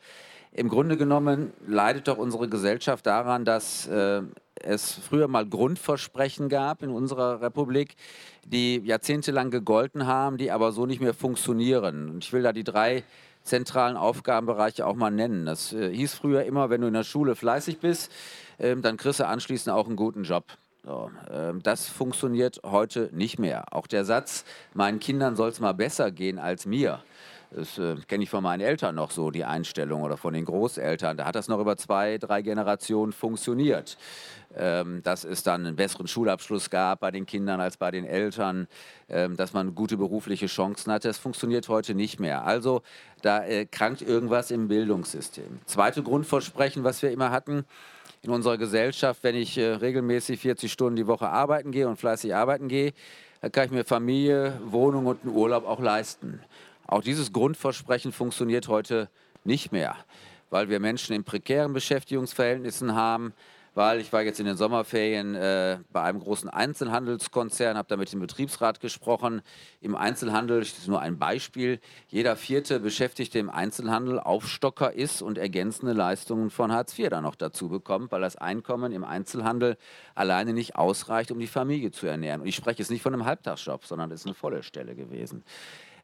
im 0.52 0.68
Grunde 0.68 0.96
genommen 0.96 1.52
leidet 1.66 2.08
doch 2.08 2.18
unsere 2.18 2.48
Gesellschaft 2.48 3.06
daran, 3.06 3.44
dass 3.44 3.86
äh, 3.88 4.22
es 4.62 4.92
früher 4.92 5.28
mal 5.28 5.46
Grundversprechen 5.46 6.48
gab 6.48 6.82
in 6.82 6.90
unserer 6.90 7.40
Republik, 7.40 7.96
die 8.44 8.78
jahrzehntelang 8.84 9.50
gegolten 9.50 10.06
haben, 10.06 10.38
die 10.38 10.50
aber 10.50 10.72
so 10.72 10.86
nicht 10.86 11.00
mehr 11.00 11.14
funktionieren. 11.14 12.10
Und 12.10 12.24
ich 12.24 12.32
will 12.32 12.42
da 12.42 12.52
die 12.52 12.64
drei 12.64 13.04
zentralen 13.46 13.96
Aufgabenbereiche 13.96 14.86
auch 14.86 14.94
mal 14.94 15.10
nennen. 15.10 15.46
Das 15.46 15.72
äh, 15.72 15.92
hieß 15.92 16.14
früher 16.14 16.44
immer, 16.44 16.70
wenn 16.70 16.80
du 16.80 16.88
in 16.88 16.94
der 16.94 17.04
Schule 17.04 17.34
fleißig 17.34 17.78
bist, 17.80 18.12
ähm, 18.58 18.82
dann 18.82 18.96
kriegst 18.96 19.20
du 19.20 19.26
anschließend 19.26 19.74
auch 19.74 19.86
einen 19.86 19.96
guten 19.96 20.24
Job. 20.24 20.44
So, 20.84 21.10
ähm, 21.30 21.62
das 21.64 21.88
funktioniert 21.88 22.60
heute 22.64 23.10
nicht 23.12 23.38
mehr. 23.38 23.72
Auch 23.72 23.88
der 23.88 24.04
Satz, 24.04 24.44
meinen 24.72 25.00
Kindern 25.00 25.34
soll 25.34 25.48
es 25.48 25.58
mal 25.58 25.72
besser 25.72 26.12
gehen 26.12 26.38
als 26.38 26.64
mir. 26.64 27.02
Das 27.50 27.78
äh, 27.78 27.96
kenne 28.06 28.24
ich 28.24 28.30
von 28.30 28.42
meinen 28.42 28.60
Eltern 28.60 28.94
noch 28.94 29.10
so, 29.10 29.30
die 29.30 29.44
Einstellung 29.44 30.02
oder 30.02 30.16
von 30.16 30.34
den 30.34 30.44
Großeltern. 30.44 31.16
Da 31.16 31.24
hat 31.26 31.34
das 31.34 31.48
noch 31.48 31.60
über 31.60 31.76
zwei, 31.76 32.18
drei 32.18 32.42
Generationen 32.42 33.12
funktioniert 33.12 33.96
ähm, 34.56 35.02
dass 35.02 35.24
es 35.24 35.42
dann 35.42 35.66
einen 35.66 35.76
besseren 35.76 36.08
Schulabschluss 36.08 36.70
gab 36.70 37.00
bei 37.00 37.10
den 37.10 37.26
Kindern 37.26 37.60
als 37.60 37.76
bei 37.76 37.90
den 37.90 38.04
Eltern, 38.04 38.68
ähm, 39.08 39.36
dass 39.36 39.52
man 39.52 39.74
gute 39.74 39.96
berufliche 39.96 40.46
Chancen 40.46 40.92
hatte. 40.92 41.08
Das 41.08 41.18
funktioniert 41.18 41.68
heute 41.68 41.94
nicht 41.94 42.20
mehr. 42.20 42.44
Also 42.44 42.82
da 43.22 43.44
äh, 43.44 43.66
krankt 43.66 44.02
irgendwas 44.02 44.50
im 44.50 44.68
Bildungssystem. 44.68 45.60
Zweite 45.66 46.02
Grundversprechen, 46.02 46.84
was 46.84 47.02
wir 47.02 47.10
immer 47.10 47.30
hatten 47.30 47.64
in 48.22 48.30
unserer 48.30 48.56
Gesellschaft, 48.56 49.22
wenn 49.22 49.36
ich 49.36 49.58
äh, 49.58 49.74
regelmäßig 49.74 50.40
40 50.40 50.72
Stunden 50.72 50.96
die 50.96 51.06
Woche 51.06 51.28
arbeiten 51.28 51.70
gehe 51.70 51.88
und 51.88 51.96
fleißig 51.96 52.34
arbeiten 52.34 52.68
gehe, 52.68 52.92
dann 53.42 53.52
kann 53.52 53.66
ich 53.66 53.70
mir 53.70 53.84
Familie, 53.84 54.58
Wohnung 54.64 55.06
und 55.06 55.22
einen 55.22 55.34
Urlaub 55.34 55.66
auch 55.66 55.80
leisten. 55.80 56.40
Auch 56.86 57.02
dieses 57.02 57.32
Grundversprechen 57.32 58.12
funktioniert 58.12 58.68
heute 58.68 59.08
nicht 59.44 59.72
mehr, 59.72 59.96
weil 60.50 60.68
wir 60.68 60.80
Menschen 60.80 61.14
in 61.14 61.24
prekären 61.24 61.72
Beschäftigungsverhältnissen 61.72 62.94
haben, 62.94 63.32
weil 63.74 64.00
ich 64.00 64.10
war 64.10 64.22
jetzt 64.22 64.40
in 64.40 64.46
den 64.46 64.56
Sommerferien 64.56 65.34
äh, 65.34 65.78
bei 65.92 66.02
einem 66.02 66.18
großen 66.18 66.48
Einzelhandelskonzern, 66.48 67.76
habe 67.76 67.88
da 67.88 67.98
mit 67.98 68.10
dem 68.10 68.20
Betriebsrat 68.20 68.80
gesprochen. 68.80 69.42
Im 69.82 69.94
Einzelhandel, 69.94 70.60
das 70.60 70.78
ist 70.78 70.88
nur 70.88 71.00
ein 71.00 71.18
Beispiel, 71.18 71.80
jeder 72.08 72.36
vierte 72.36 72.80
Beschäftigte 72.80 73.38
im 73.38 73.50
Einzelhandel 73.50 74.18
Aufstocker 74.18 74.94
ist 74.94 75.20
und 75.20 75.36
ergänzende 75.36 75.92
Leistungen 75.92 76.48
von 76.48 76.72
Hartz 76.72 76.98
IV 76.98 77.10
dann 77.10 77.24
noch 77.24 77.34
dazu 77.34 77.68
bekommt, 77.68 78.12
weil 78.12 78.22
das 78.22 78.36
Einkommen 78.36 78.92
im 78.92 79.04
Einzelhandel 79.04 79.76
alleine 80.14 80.54
nicht 80.54 80.76
ausreicht, 80.76 81.30
um 81.30 81.38
die 81.38 81.46
Familie 81.46 81.90
zu 81.90 82.06
ernähren. 82.06 82.40
Und 82.40 82.46
ich 82.46 82.56
spreche 82.56 82.78
jetzt 82.78 82.90
nicht 82.90 83.02
von 83.02 83.12
einem 83.12 83.26
Halbtagsjob, 83.26 83.84
sondern 83.84 84.08
das 84.08 84.20
ist 84.20 84.26
eine 84.26 84.34
volle 84.34 84.62
Stelle 84.62 84.94
gewesen 84.94 85.44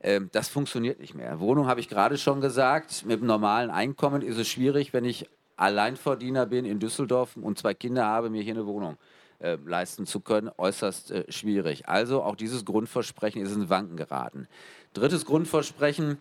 ähm, 0.02 0.28
das 0.32 0.48
funktioniert 0.48 1.00
nicht 1.00 1.14
mehr. 1.14 1.40
Wohnung 1.40 1.66
habe 1.66 1.80
ich 1.80 1.88
gerade 1.88 2.18
schon 2.18 2.40
gesagt. 2.40 3.04
Mit 3.06 3.18
einem 3.18 3.28
normalen 3.28 3.70
Einkommen 3.70 4.22
ist 4.22 4.36
es 4.36 4.48
schwierig, 4.48 4.92
wenn 4.92 5.04
ich 5.04 5.28
Alleinverdiener 5.56 6.46
bin 6.46 6.64
in 6.64 6.80
Düsseldorf 6.80 7.36
und 7.36 7.58
zwei 7.58 7.74
Kinder 7.74 8.04
habe, 8.04 8.30
mir 8.30 8.42
hier 8.42 8.54
eine 8.54 8.66
Wohnung 8.66 8.96
äh, 9.38 9.56
leisten 9.64 10.06
zu 10.06 10.20
können, 10.20 10.50
äußerst 10.56 11.10
äh, 11.12 11.24
schwierig. 11.30 11.88
Also 11.88 12.22
auch 12.22 12.36
dieses 12.36 12.64
Grundversprechen 12.64 13.42
ist 13.42 13.54
in 13.54 13.70
Wanken 13.70 13.96
geraten. 13.96 14.48
Drittes 14.92 15.24
Grundversprechen, 15.24 16.18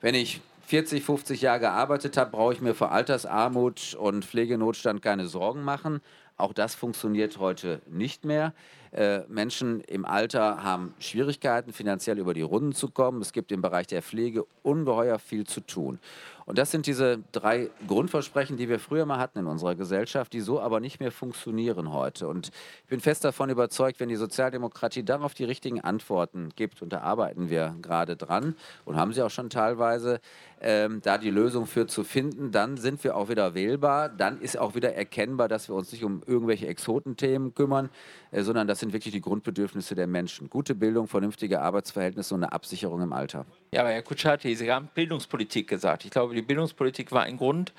wenn 0.00 0.14
ich 0.14 0.40
40, 0.66 1.02
50 1.02 1.40
Jahre 1.40 1.60
gearbeitet 1.60 2.16
habe, 2.16 2.30
brauche 2.30 2.52
ich 2.52 2.60
mir 2.60 2.74
vor 2.74 2.92
Altersarmut 2.92 3.94
und 3.94 4.24
Pflegenotstand 4.24 5.02
keine 5.02 5.26
Sorgen 5.26 5.62
machen. 5.64 6.00
Auch 6.38 6.52
das 6.52 6.76
funktioniert 6.76 7.38
heute 7.38 7.82
nicht 7.88 8.24
mehr. 8.24 8.54
Äh, 8.92 9.20
Menschen 9.28 9.80
im 9.82 10.04
Alter 10.04 10.62
haben 10.62 10.94
Schwierigkeiten, 10.98 11.72
finanziell 11.72 12.18
über 12.18 12.32
die 12.32 12.42
Runden 12.42 12.72
zu 12.72 12.88
kommen. 12.88 13.20
Es 13.20 13.32
gibt 13.32 13.52
im 13.52 13.60
Bereich 13.60 13.88
der 13.88 14.02
Pflege 14.02 14.46
ungeheuer 14.62 15.18
viel 15.18 15.46
zu 15.46 15.60
tun. 15.60 15.98
Und 16.46 16.56
das 16.56 16.70
sind 16.70 16.86
diese 16.86 17.18
drei 17.32 17.68
Grundversprechen, 17.86 18.56
die 18.56 18.70
wir 18.70 18.78
früher 18.78 19.04
mal 19.04 19.18
hatten 19.18 19.40
in 19.40 19.46
unserer 19.46 19.74
Gesellschaft, 19.74 20.32
die 20.32 20.40
so 20.40 20.60
aber 20.60 20.80
nicht 20.80 20.98
mehr 21.00 21.12
funktionieren 21.12 21.92
heute. 21.92 22.26
Und 22.26 22.48
ich 22.84 22.88
bin 22.88 23.00
fest 23.00 23.24
davon 23.24 23.50
überzeugt, 23.50 24.00
wenn 24.00 24.08
die 24.08 24.16
Sozialdemokratie 24.16 25.02
darauf 25.02 25.34
die 25.34 25.44
richtigen 25.44 25.82
Antworten 25.82 26.48
gibt, 26.56 26.80
und 26.80 26.90
da 26.90 27.00
arbeiten 27.00 27.50
wir 27.50 27.76
gerade 27.82 28.16
dran 28.16 28.56
und 28.86 28.96
haben 28.96 29.12
sie 29.12 29.20
auch 29.20 29.30
schon 29.30 29.50
teilweise, 29.50 30.20
ähm, 30.60 31.00
da 31.02 31.18
die 31.18 31.30
Lösung 31.30 31.66
für 31.66 31.86
zu 31.86 32.04
finden, 32.04 32.50
dann 32.50 32.76
sind 32.76 33.04
wir 33.04 33.16
auch 33.16 33.28
wieder 33.28 33.54
wählbar. 33.54 34.08
Dann 34.08 34.40
ist 34.40 34.58
auch 34.58 34.74
wieder 34.74 34.94
erkennbar, 34.94 35.48
dass 35.48 35.68
wir 35.68 35.74
uns 35.74 35.92
nicht 35.92 36.04
um 36.04 36.22
irgendwelche 36.26 36.66
Exotenthemen 36.66 37.54
kümmern, 37.54 37.90
äh, 38.30 38.42
sondern 38.42 38.66
das 38.66 38.80
sind 38.80 38.92
wirklich 38.92 39.12
die 39.12 39.20
Grundbedürfnisse 39.20 39.94
der 39.94 40.06
Menschen. 40.06 40.50
Gute 40.50 40.74
Bildung, 40.74 41.06
vernünftige 41.06 41.60
Arbeitsverhältnisse 41.60 42.34
und 42.34 42.42
eine 42.42 42.52
Absicherung 42.52 43.02
im 43.02 43.12
Alter. 43.12 43.46
Ja, 43.72 43.82
aber 43.82 43.90
Herr 43.90 44.02
Kutschaty, 44.02 44.54
Sie 44.54 44.70
haben 44.70 44.88
Bildungspolitik 44.94 45.68
gesagt. 45.68 46.04
Ich 46.04 46.10
glaube, 46.10 46.34
die 46.34 46.42
Bildungspolitik 46.42 47.12
war 47.12 47.22
ein 47.22 47.36
Grund, 47.36 47.72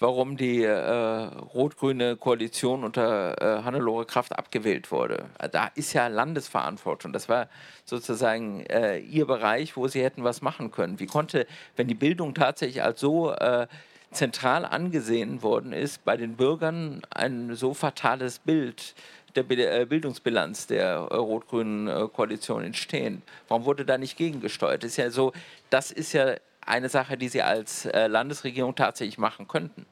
warum 0.00 0.38
die 0.38 0.64
äh, 0.64 0.70
rot-grüne 0.70 2.16
Koalition 2.16 2.84
unter 2.84 3.40
äh, 3.40 3.62
Hannelore 3.62 4.06
Kraft 4.06 4.36
abgewählt 4.36 4.90
wurde. 4.90 5.26
Da 5.52 5.70
ist 5.74 5.92
ja 5.92 6.08
Landesverantwortung. 6.08 7.12
Das 7.12 7.28
war 7.28 7.48
sozusagen 7.84 8.64
äh, 8.66 8.98
ihr 8.98 9.26
Bereich, 9.26 9.76
wo 9.76 9.86
sie 9.88 10.02
hätten 10.02 10.24
was 10.24 10.40
machen 10.40 10.70
können. 10.70 10.98
Wie 10.98 11.06
konnte, 11.06 11.46
wenn 11.76 11.86
die 11.86 11.94
Bildung 11.94 12.34
tatsächlich 12.34 12.82
als 12.82 12.98
so 12.98 13.30
äh, 13.32 13.66
zentral 14.10 14.64
angesehen 14.64 15.42
worden 15.42 15.74
ist, 15.74 16.02
bei 16.04 16.16
den 16.16 16.34
Bürgern 16.34 17.02
ein 17.10 17.54
so 17.54 17.74
fatales 17.74 18.38
Bild 18.38 18.94
der 19.36 19.48
äh, 19.50 19.84
Bildungsbilanz 19.84 20.66
der 20.66 21.08
äh, 21.10 21.16
rot-grünen 21.16 22.10
Koalition 22.10 22.64
entstehen? 22.64 23.20
Warum 23.48 23.66
wurde 23.66 23.84
da 23.84 23.98
nicht 23.98 24.16
gegengesteuert? 24.16 24.82
Ist 24.82 24.96
ja 24.96 25.10
so, 25.10 25.32
das 25.68 25.90
ist 25.90 26.14
ja 26.14 26.36
eine 26.64 26.88
Sache, 26.88 27.16
die 27.16 27.28
Sie 27.28 27.42
als 27.42 27.86
äh, 27.86 28.06
Landesregierung 28.06 28.74
tatsächlich 28.74 29.18
machen 29.18 29.48
könnten? 29.48 29.86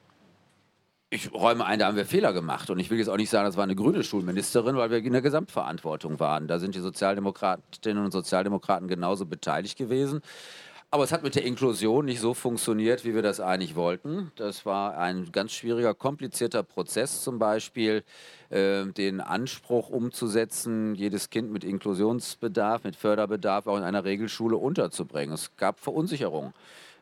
Ich 1.11 1.33
räume 1.33 1.65
ein, 1.65 1.79
da 1.79 1.87
haben 1.87 1.97
wir 1.97 2.05
Fehler 2.05 2.33
gemacht. 2.33 2.69
Und 2.69 2.77
ich 2.77 2.91
will 2.91 2.99
jetzt 2.99 3.09
auch 3.09 3.17
nicht 3.17 3.31
sagen, 3.31 3.45
das 3.45 3.57
war 3.57 3.63
eine 3.63 3.75
grüne 3.75 4.03
Schulministerin, 4.03 4.75
weil 4.75 4.91
wir 4.91 4.99
in 4.99 5.11
der 5.11 5.23
Gesamtverantwortung 5.23 6.19
waren. 6.19 6.47
Da 6.47 6.59
sind 6.59 6.75
die 6.75 6.79
Sozialdemokratinnen 6.79 8.05
und 8.05 8.11
Sozialdemokraten 8.11 8.87
genauso 8.87 9.25
beteiligt 9.25 9.75
gewesen. 9.75 10.21
Aber 10.91 11.03
es 11.03 11.11
hat 11.11 11.21
mit 11.21 11.35
der 11.35 11.45
Inklusion 11.45 12.05
nicht 12.05 12.19
so 12.19 12.33
funktioniert, 12.33 13.05
wie 13.05 13.13
wir 13.13 13.21
das 13.21 13.39
eigentlich 13.39 13.75
wollten. 13.75 14.31
Das 14.35 14.65
war 14.65 14.97
ein 14.97 15.31
ganz 15.31 15.51
schwieriger, 15.51 15.93
komplizierter 15.93 16.63
Prozess, 16.63 17.21
zum 17.21 17.37
Beispiel 17.37 18.03
äh, 18.49 18.85
den 18.85 19.21
Anspruch 19.21 19.89
umzusetzen, 19.89 20.95
jedes 20.95 21.29
Kind 21.29 21.51
mit 21.51 21.63
Inklusionsbedarf, 21.63 22.85
mit 22.85 22.95
Förderbedarf 22.95 23.67
auch 23.67 23.77
in 23.77 23.83
einer 23.83 24.03
Regelschule 24.03 24.57
unterzubringen. 24.57 25.35
Es 25.35 25.55
gab 25.57 25.79
Verunsicherung. 25.79 26.53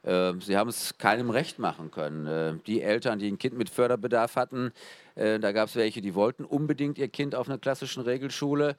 Äh, 0.04 0.34
sie 0.42 0.58
haben 0.58 0.70
es 0.70 0.98
keinem 0.98 1.30
recht 1.30 1.58
machen 1.58 1.90
können. 1.90 2.28
Äh, 2.28 2.54
die 2.68 2.82
Eltern, 2.82 3.20
die 3.20 3.32
ein 3.32 3.38
Kind 3.38 3.58
mit 3.58 3.70
Förderbedarf 3.70 4.36
hatten, 4.36 4.74
äh, 5.18 5.40
da 5.40 5.52
gab 5.52 5.70
es 5.70 5.76
welche, 5.76 6.02
die 6.02 6.16
wollten 6.16 6.46
unbedingt 6.46 6.98
ihr 6.98 7.08
Kind 7.08 7.36
auf 7.36 7.50
einer 7.50 7.58
klassischen 7.58 8.04
Regelschule. 8.04 8.76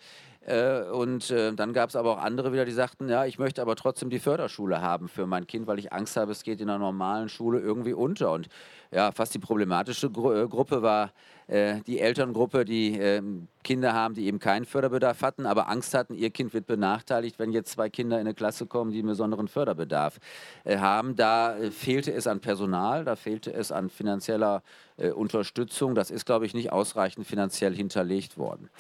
Äh, 0.47 0.83
und 0.83 1.31
äh, 1.31 1.53
dann 1.53 1.73
gab 1.73 1.91
es 1.91 1.97
aber 1.97 2.13
auch 2.13 2.23
andere 2.23 2.53
wieder, 2.53 2.65
die 2.65 2.73
sagten, 2.73 3.09
ja, 3.09 3.27
ich 3.27 3.39
möchte 3.39 3.61
aber 3.61 3.77
trotzdem 3.77 4.09
die 4.09 4.19
Förderschule 4.19 4.81
haben 4.81 5.09
für 5.09 5.27
mein 5.27 5.47
Kind, 5.47 5.67
weil 5.67 5.79
ich 5.79 5.93
Angst 5.93 6.17
habe, 6.17 6.33
es 6.33 6.43
geht 6.43 6.61
in 6.61 6.71
einer 6.71 6.79
normalen 6.79 7.29
Schule 7.29 7.61
irgendwie 7.61 7.93
unter. 7.93 8.33
Und 8.33 8.49
ja, 8.91 9.13
fast 9.13 9.35
die 9.35 9.39
problematische 9.39 10.11
Gru 10.11 10.33
äh, 10.33 10.49
Gruppe 10.49 10.81
war 10.81 11.13
äh, 11.49 11.81
die 11.87 11.99
Elterngruppe, 11.99 12.65
die 12.65 12.99
äh, 12.99 13.23
Kinder 13.63 13.93
haben, 13.93 14.15
die 14.15 14.27
eben 14.27 14.39
keinen 14.39 14.65
Förderbedarf 14.65 15.21
hatten, 15.21 15.45
aber 15.45 15.69
Angst 15.69 15.93
hatten, 15.93 16.15
ihr 16.15 16.31
Kind 16.31 16.55
wird 16.55 16.67
benachteiligt, 16.67 17.39
wenn 17.39 17.53
jetzt 17.53 17.73
zwei 17.73 17.91
Kinder 17.91 18.17
in 18.17 18.27
eine 18.27 18.33
Klasse 18.33 18.65
kommen, 18.65 18.93
die 18.93 19.01
einen 19.01 19.09
besonderen 19.09 19.49
Förderbedarf 19.49 20.19
haben. 20.67 21.17
Da 21.17 21.55
fehlte 21.71 22.13
es 22.13 22.27
an 22.27 22.41
Personal, 22.41 23.05
da 23.05 23.17
fehlte 23.17 23.53
es 23.53 23.71
an 23.71 23.91
finanzieller 23.91 24.63
Unterstützung. 25.15 25.95
Das 25.95 26.11
ist, 26.11 26.25
glaube 26.29 26.47
ich, 26.47 26.55
nicht 26.55 26.73
ausreichend 26.73 27.27
finanziell 27.27 27.75
hinterlegt 27.75 28.39
worden. 28.39 28.71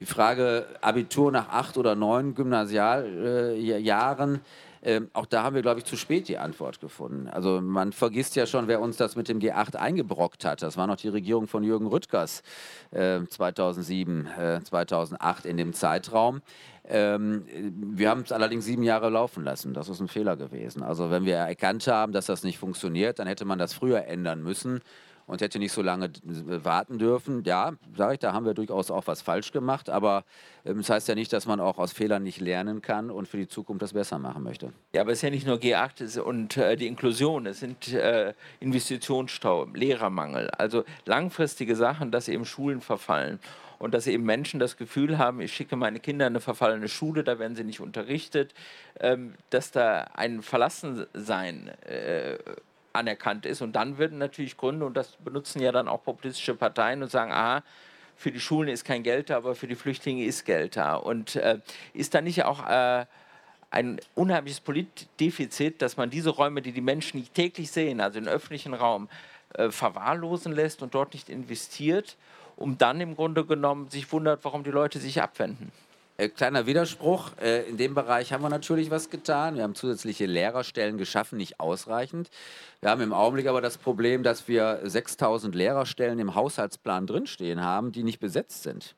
Die 0.00 0.06
Frage 0.06 0.66
Abitur 0.82 1.32
nach 1.32 1.48
acht 1.48 1.78
oder 1.78 1.94
neun 1.94 2.34
Gymnasialjahren 2.34 4.42
ähm, 4.86 5.10
auch 5.14 5.26
da 5.26 5.42
haben 5.42 5.56
wir, 5.56 5.62
glaube 5.62 5.80
ich, 5.80 5.84
zu 5.84 5.96
spät 5.96 6.28
die 6.28 6.38
Antwort 6.38 6.80
gefunden. 6.80 7.26
Also 7.26 7.60
man 7.60 7.92
vergisst 7.92 8.36
ja 8.36 8.46
schon, 8.46 8.68
wer 8.68 8.80
uns 8.80 8.96
das 8.96 9.16
mit 9.16 9.28
dem 9.28 9.40
G8 9.40 9.74
eingebrockt 9.74 10.44
hat. 10.44 10.62
Das 10.62 10.76
war 10.76 10.86
noch 10.86 10.96
die 10.96 11.08
Regierung 11.08 11.48
von 11.48 11.64
Jürgen 11.64 11.88
Rüttgers 11.88 12.44
äh, 12.92 13.18
2007, 13.28 14.26
äh, 14.26 14.60
2008 14.62 15.44
in 15.44 15.56
dem 15.56 15.72
Zeitraum. 15.72 16.40
Ähm, 16.84 17.46
wir 17.96 18.10
haben 18.10 18.20
es 18.20 18.30
allerdings 18.30 18.64
sieben 18.64 18.84
Jahre 18.84 19.10
laufen 19.10 19.42
lassen. 19.42 19.74
Das 19.74 19.88
ist 19.88 19.98
ein 19.98 20.06
Fehler 20.06 20.36
gewesen. 20.36 20.84
Also 20.84 21.10
wenn 21.10 21.24
wir 21.24 21.34
erkannt 21.34 21.88
haben, 21.88 22.12
dass 22.12 22.26
das 22.26 22.44
nicht 22.44 22.58
funktioniert, 22.58 23.18
dann 23.18 23.26
hätte 23.26 23.44
man 23.44 23.58
das 23.58 23.74
früher 23.74 24.04
ändern 24.04 24.40
müssen 24.40 24.82
und 25.26 25.40
hätte 25.40 25.58
nicht 25.58 25.72
so 25.72 25.82
lange 25.82 26.10
warten 26.24 26.98
dürfen. 26.98 27.42
Ja, 27.44 27.72
sage 27.96 28.14
ich, 28.14 28.18
da 28.20 28.32
haben 28.32 28.46
wir 28.46 28.54
durchaus 28.54 28.90
auch 28.90 29.06
was 29.06 29.22
falsch 29.22 29.52
gemacht, 29.52 29.90
aber 29.90 30.24
ähm, 30.64 30.78
das 30.78 30.90
heißt 30.90 31.08
ja 31.08 31.14
nicht, 31.14 31.32
dass 31.32 31.46
man 31.46 31.60
auch 31.60 31.78
aus 31.78 31.92
Fehlern 31.92 32.22
nicht 32.22 32.40
lernen 32.40 32.82
kann 32.82 33.10
und 33.10 33.28
für 33.28 33.36
die 33.36 33.48
Zukunft 33.48 33.82
das 33.82 33.92
besser 33.92 34.18
machen 34.18 34.42
möchte. 34.42 34.72
Ja, 34.94 35.02
aber 35.02 35.12
es 35.12 35.18
ist 35.18 35.22
ja 35.22 35.30
nicht 35.30 35.46
nur 35.46 35.56
G8 35.56 36.20
und 36.20 36.56
äh, 36.56 36.76
die 36.76 36.86
Inklusion, 36.86 37.46
es 37.46 37.60
sind 37.60 37.92
äh, 37.92 38.34
Investitionsstau, 38.60 39.66
Lehrermangel, 39.74 40.50
also 40.50 40.84
langfristige 41.04 41.76
Sachen, 41.76 42.10
dass 42.10 42.28
eben 42.28 42.44
Schulen 42.44 42.80
verfallen 42.80 43.40
und 43.78 43.94
dass 43.94 44.06
eben 44.06 44.24
Menschen 44.24 44.60
das 44.60 44.76
Gefühl 44.76 45.18
haben, 45.18 45.40
ich 45.40 45.52
schicke 45.52 45.76
meine 45.76 46.00
Kinder 46.00 46.26
in 46.26 46.32
eine 46.32 46.40
verfallene 46.40 46.88
Schule, 46.88 47.24
da 47.24 47.38
werden 47.38 47.56
sie 47.56 47.64
nicht 47.64 47.80
unterrichtet, 47.80 48.54
ähm, 49.00 49.34
dass 49.50 49.70
da 49.70 50.06
ein 50.14 50.42
Verlassensein 50.42 51.68
äh, 51.84 52.38
anerkannt 52.96 53.46
ist. 53.46 53.62
Und 53.62 53.74
dann 53.74 53.98
würden 53.98 54.18
natürlich 54.18 54.56
Gründe, 54.56 54.86
und 54.86 54.96
das 54.96 55.16
benutzen 55.16 55.60
ja 55.60 55.72
dann 55.72 55.88
auch 55.88 56.02
populistische 56.02 56.54
Parteien 56.54 57.02
und 57.02 57.10
sagen, 57.10 57.32
aha, 57.32 57.62
für 58.16 58.32
die 58.32 58.40
Schulen 58.40 58.68
ist 58.68 58.84
kein 58.84 59.02
Geld 59.02 59.30
da, 59.30 59.36
aber 59.36 59.54
für 59.54 59.66
die 59.66 59.74
Flüchtlinge 59.74 60.24
ist 60.24 60.44
Geld 60.44 60.76
da. 60.76 60.94
Und 60.94 61.36
äh, 61.36 61.60
ist 61.92 62.14
da 62.14 62.20
nicht 62.20 62.44
auch 62.44 62.66
äh, 62.66 63.04
ein 63.70 64.00
unheimliches 64.14 64.60
Politdefizit, 64.60 65.82
dass 65.82 65.96
man 65.96 66.08
diese 66.08 66.30
Räume, 66.30 66.62
die 66.62 66.72
die 66.72 66.80
Menschen 66.80 67.20
nicht 67.20 67.34
täglich 67.34 67.70
sehen, 67.70 68.00
also 68.00 68.18
den 68.18 68.28
öffentlichen 68.28 68.74
Raum, 68.74 69.08
äh, 69.54 69.70
verwahrlosen 69.70 70.52
lässt 70.52 70.82
und 70.82 70.94
dort 70.94 71.12
nicht 71.12 71.28
investiert, 71.28 72.16
um 72.56 72.78
dann 72.78 73.00
im 73.00 73.14
Grunde 73.16 73.44
genommen 73.44 73.90
sich 73.90 74.10
wundert, 74.12 74.44
warum 74.44 74.64
die 74.64 74.70
Leute 74.70 74.98
sich 74.98 75.20
abwenden? 75.20 75.70
Äh, 76.18 76.30
kleiner 76.30 76.66
Widerspruch. 76.66 77.32
Äh, 77.40 77.68
in 77.68 77.76
dem 77.76 77.94
Bereich 77.94 78.32
haben 78.32 78.42
wir 78.42 78.48
natürlich 78.48 78.90
was 78.90 79.10
getan. 79.10 79.56
Wir 79.56 79.62
haben 79.62 79.74
zusätzliche 79.74 80.26
Lehrerstellen 80.26 80.96
geschaffen, 80.96 81.36
nicht 81.36 81.60
ausreichend. 81.60 82.30
Wir 82.80 82.90
haben 82.90 83.02
im 83.02 83.12
Augenblick 83.12 83.46
aber 83.48 83.60
das 83.60 83.76
Problem, 83.76 84.22
dass 84.22 84.48
wir 84.48 84.80
6000 84.82 85.54
Lehrerstellen 85.54 86.18
im 86.18 86.34
Haushaltsplan 86.34 87.06
drinstehen 87.06 87.62
haben, 87.62 87.92
die 87.92 88.02
nicht 88.02 88.18
besetzt 88.18 88.62
sind. 88.62 88.94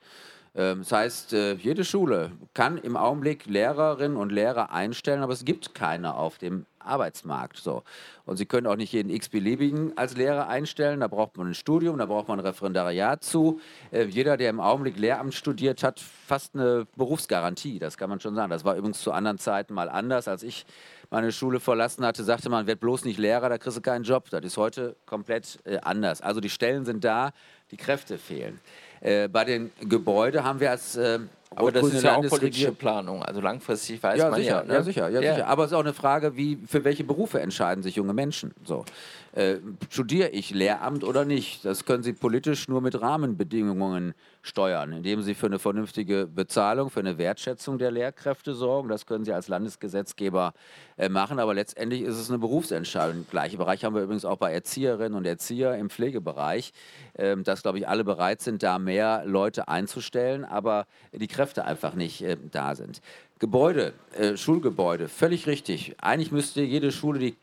Ähm, 0.58 0.80
das 0.80 0.92
heißt, 0.92 1.32
äh, 1.34 1.54
jede 1.54 1.84
Schule 1.84 2.32
kann 2.52 2.78
im 2.78 2.96
Augenblick 2.96 3.46
Lehrerinnen 3.46 4.16
und 4.16 4.32
Lehrer 4.32 4.72
einstellen, 4.72 5.22
aber 5.22 5.32
es 5.32 5.44
gibt 5.44 5.72
keine 5.74 6.14
auf 6.14 6.38
dem 6.38 6.66
Arbeitsmarkt. 6.80 7.58
So. 7.58 7.84
Und 8.24 8.38
Sie 8.38 8.46
können 8.46 8.66
auch 8.66 8.76
nicht 8.76 8.92
jeden 8.92 9.10
x-beliebigen 9.10 9.96
als 9.96 10.16
Lehrer 10.16 10.48
einstellen. 10.48 11.00
Da 11.00 11.06
braucht 11.06 11.36
man 11.36 11.48
ein 11.48 11.54
Studium, 11.54 11.98
da 11.98 12.06
braucht 12.06 12.26
man 12.26 12.40
ein 12.40 12.44
Referendariat 12.44 13.22
zu. 13.22 13.60
Äh, 13.92 14.06
jeder, 14.06 14.36
der 14.36 14.50
im 14.50 14.58
Augenblick 14.58 14.98
Lehramt 14.98 15.34
studiert, 15.34 15.84
hat 15.84 16.00
fast 16.00 16.56
eine 16.56 16.86
Berufsgarantie. 16.96 17.78
Das 17.78 17.96
kann 17.96 18.10
man 18.10 18.18
schon 18.18 18.34
sagen. 18.34 18.50
Das 18.50 18.64
war 18.64 18.74
übrigens 18.74 19.00
zu 19.00 19.12
anderen 19.12 19.38
Zeiten 19.38 19.74
mal 19.74 19.88
anders. 19.88 20.26
Als 20.26 20.42
ich 20.42 20.66
meine 21.10 21.30
Schule 21.30 21.60
verlassen 21.60 22.04
hatte, 22.04 22.24
sagte 22.24 22.48
man, 22.48 22.66
werd 22.66 22.80
bloß 22.80 23.04
nicht 23.04 23.18
Lehrer, 23.18 23.48
da 23.48 23.58
kriegst 23.58 23.76
du 23.76 23.82
keinen 23.82 24.02
Job. 24.02 24.28
Das 24.30 24.44
ist 24.44 24.56
heute 24.56 24.96
komplett 25.06 25.60
äh, 25.64 25.78
anders. 25.82 26.20
Also 26.20 26.40
die 26.40 26.50
Stellen 26.50 26.84
sind 26.84 27.04
da, 27.04 27.30
die 27.70 27.76
Kräfte 27.76 28.18
fehlen. 28.18 28.58
Äh, 29.00 29.28
bei 29.28 29.44
den 29.44 29.70
Gebäuden 29.80 30.42
haben 30.44 30.60
wir 30.60 30.70
als 30.70 30.96
äh, 30.96 31.18
aber 31.54 31.72
das 31.72 31.86
ist 31.88 32.02
ja 32.02 32.16
auch 32.16 32.26
politische 32.26 32.72
Planung. 32.72 33.22
Also 33.22 33.40
langfristig 33.40 34.02
weiß 34.02 34.18
ja, 34.18 34.30
man 34.30 34.40
sicher, 34.40 34.56
ja. 34.56 34.64
Ne? 34.64 34.74
Ja, 34.74 34.82
sicher, 34.82 35.08
ja, 35.08 35.20
ja, 35.20 35.34
sicher. 35.34 35.46
Aber 35.48 35.64
es 35.64 35.70
ist 35.70 35.76
auch 35.76 35.80
eine 35.80 35.94
Frage, 35.94 36.36
wie, 36.36 36.58
für 36.66 36.84
welche 36.84 37.04
Berufe 37.04 37.40
entscheiden 37.40 37.82
sich 37.82 37.96
junge 37.96 38.12
Menschen. 38.12 38.54
So. 38.64 38.84
Äh, 39.32 39.58
studiere 39.90 40.30
ich 40.30 40.50
Lehramt 40.50 41.04
oder 41.04 41.24
nicht? 41.24 41.64
Das 41.64 41.84
können 41.84 42.02
Sie 42.02 42.12
politisch 42.12 42.66
nur 42.66 42.80
mit 42.80 43.00
Rahmenbedingungen 43.00 44.14
steuern, 44.42 44.92
indem 44.92 45.22
Sie 45.22 45.34
für 45.34 45.46
eine 45.46 45.58
vernünftige 45.58 46.26
Bezahlung, 46.26 46.90
für 46.90 47.00
eine 47.00 47.18
Wertschätzung 47.18 47.78
der 47.78 47.90
Lehrkräfte 47.90 48.54
sorgen. 48.54 48.88
Das 48.88 49.06
können 49.06 49.24
Sie 49.24 49.32
als 49.32 49.48
Landesgesetzgeber 49.48 50.54
äh, 50.96 51.08
machen, 51.08 51.38
aber 51.38 51.54
letztendlich 51.54 52.02
ist 52.02 52.16
es 52.16 52.30
eine 52.30 52.38
Berufsentscheidung. 52.38 53.18
Im 53.18 53.26
gleichen 53.30 53.58
Bereich 53.58 53.84
haben 53.84 53.94
wir 53.94 54.02
übrigens 54.02 54.24
auch 54.24 54.38
bei 54.38 54.52
Erzieherinnen 54.52 55.16
und 55.16 55.26
Erzieher 55.26 55.76
im 55.76 55.90
Pflegebereich, 55.90 56.72
äh, 57.14 57.36
dass, 57.36 57.62
glaube 57.62 57.78
ich, 57.78 57.86
alle 57.86 58.04
bereit 58.04 58.40
sind, 58.40 58.62
da 58.62 58.78
mehr 58.78 59.22
Leute 59.26 59.68
einzustellen, 59.68 60.44
aber 60.44 60.86
die 61.12 61.28
Kräfte 61.38 61.64
einfach 61.64 61.94
nicht 61.94 62.22
äh, 62.22 62.36
da 62.50 62.74
sind. 62.74 63.00
Gebäude, 63.38 63.92
äh, 64.18 64.36
Schulgebäude, 64.36 65.08
völlig 65.08 65.46
richtig. 65.46 65.94
Eigentlich 66.00 66.32
müsste 66.32 66.62
jede 66.62 66.90
Schule 66.90 67.20
die 67.20 67.36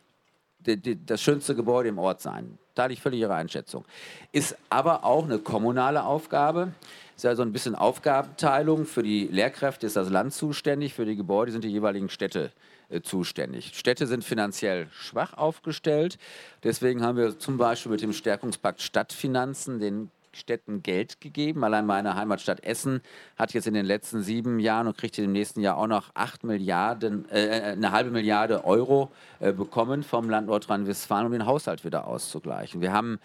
die, 0.65 0.77
die, 0.77 1.05
das 1.05 1.21
schönste 1.21 1.55
Gebäude 1.55 1.89
im 1.89 1.97
Ort 1.97 2.21
sein. 2.21 2.57
Teile 2.73 2.93
ich 2.93 3.01
völlig 3.01 3.21
Ihre 3.21 3.35
Einschätzung. 3.35 3.85
Ist 4.31 4.57
aber 4.69 5.03
auch 5.03 5.23
eine 5.23 5.39
kommunale 5.39 6.03
Aufgabe. 6.03 6.73
Ist 7.15 7.25
also 7.25 7.43
ein 7.43 7.53
bisschen 7.53 7.75
Aufgabenteilung. 7.75 8.85
Für 8.85 9.03
die 9.03 9.27
Lehrkräfte 9.27 9.87
ist 9.87 9.95
das 9.95 10.09
Land 10.09 10.33
zuständig, 10.33 10.93
für 10.93 11.05
die 11.05 11.15
Gebäude 11.15 11.51
sind 11.51 11.63
die 11.63 11.69
jeweiligen 11.69 12.09
Städte 12.09 12.51
äh, 12.89 13.01
zuständig. 13.01 13.71
Städte 13.75 14.07
sind 14.07 14.23
finanziell 14.23 14.87
schwach 14.91 15.33
aufgestellt. 15.35 16.17
Deswegen 16.63 17.03
haben 17.03 17.17
wir 17.17 17.39
zum 17.39 17.57
Beispiel 17.57 17.91
mit 17.91 18.01
dem 18.01 18.11
Stärkungspakt 18.11 18.81
Stadtfinanzen 18.81 19.79
den 19.79 20.11
Städten 20.35 20.83
Geld 20.83 21.21
gegeben. 21.21 21.63
Allein 21.63 21.85
meine 21.85 22.15
Heimatstadt 22.15 22.63
Essen 22.63 23.01
hat 23.35 23.53
jetzt 23.53 23.67
in 23.67 23.73
den 23.73 23.85
letzten 23.85 24.21
sieben 24.21 24.59
Jahren 24.59 24.87
und 24.87 24.97
kriegt 24.97 25.17
im 25.17 25.31
nächsten 25.31 25.61
Jahr 25.61 25.77
auch 25.77 25.87
noch 25.87 26.11
acht 26.13 26.43
Milliarden, 26.43 27.29
äh, 27.29 27.45
äh, 27.45 27.61
eine 27.71 27.91
halbe 27.91 28.11
Milliarde 28.11 28.65
Euro 28.65 29.11
äh, 29.39 29.51
bekommen 29.51 30.03
vom 30.03 30.29
Land 30.29 30.47
Nordrhein-Westfalen, 30.47 31.27
um 31.27 31.31
den 31.31 31.45
Haushalt 31.45 31.83
wieder 31.83 32.07
auszugleichen. 32.07 32.81
Wir 32.81 32.93
haben 32.93 33.19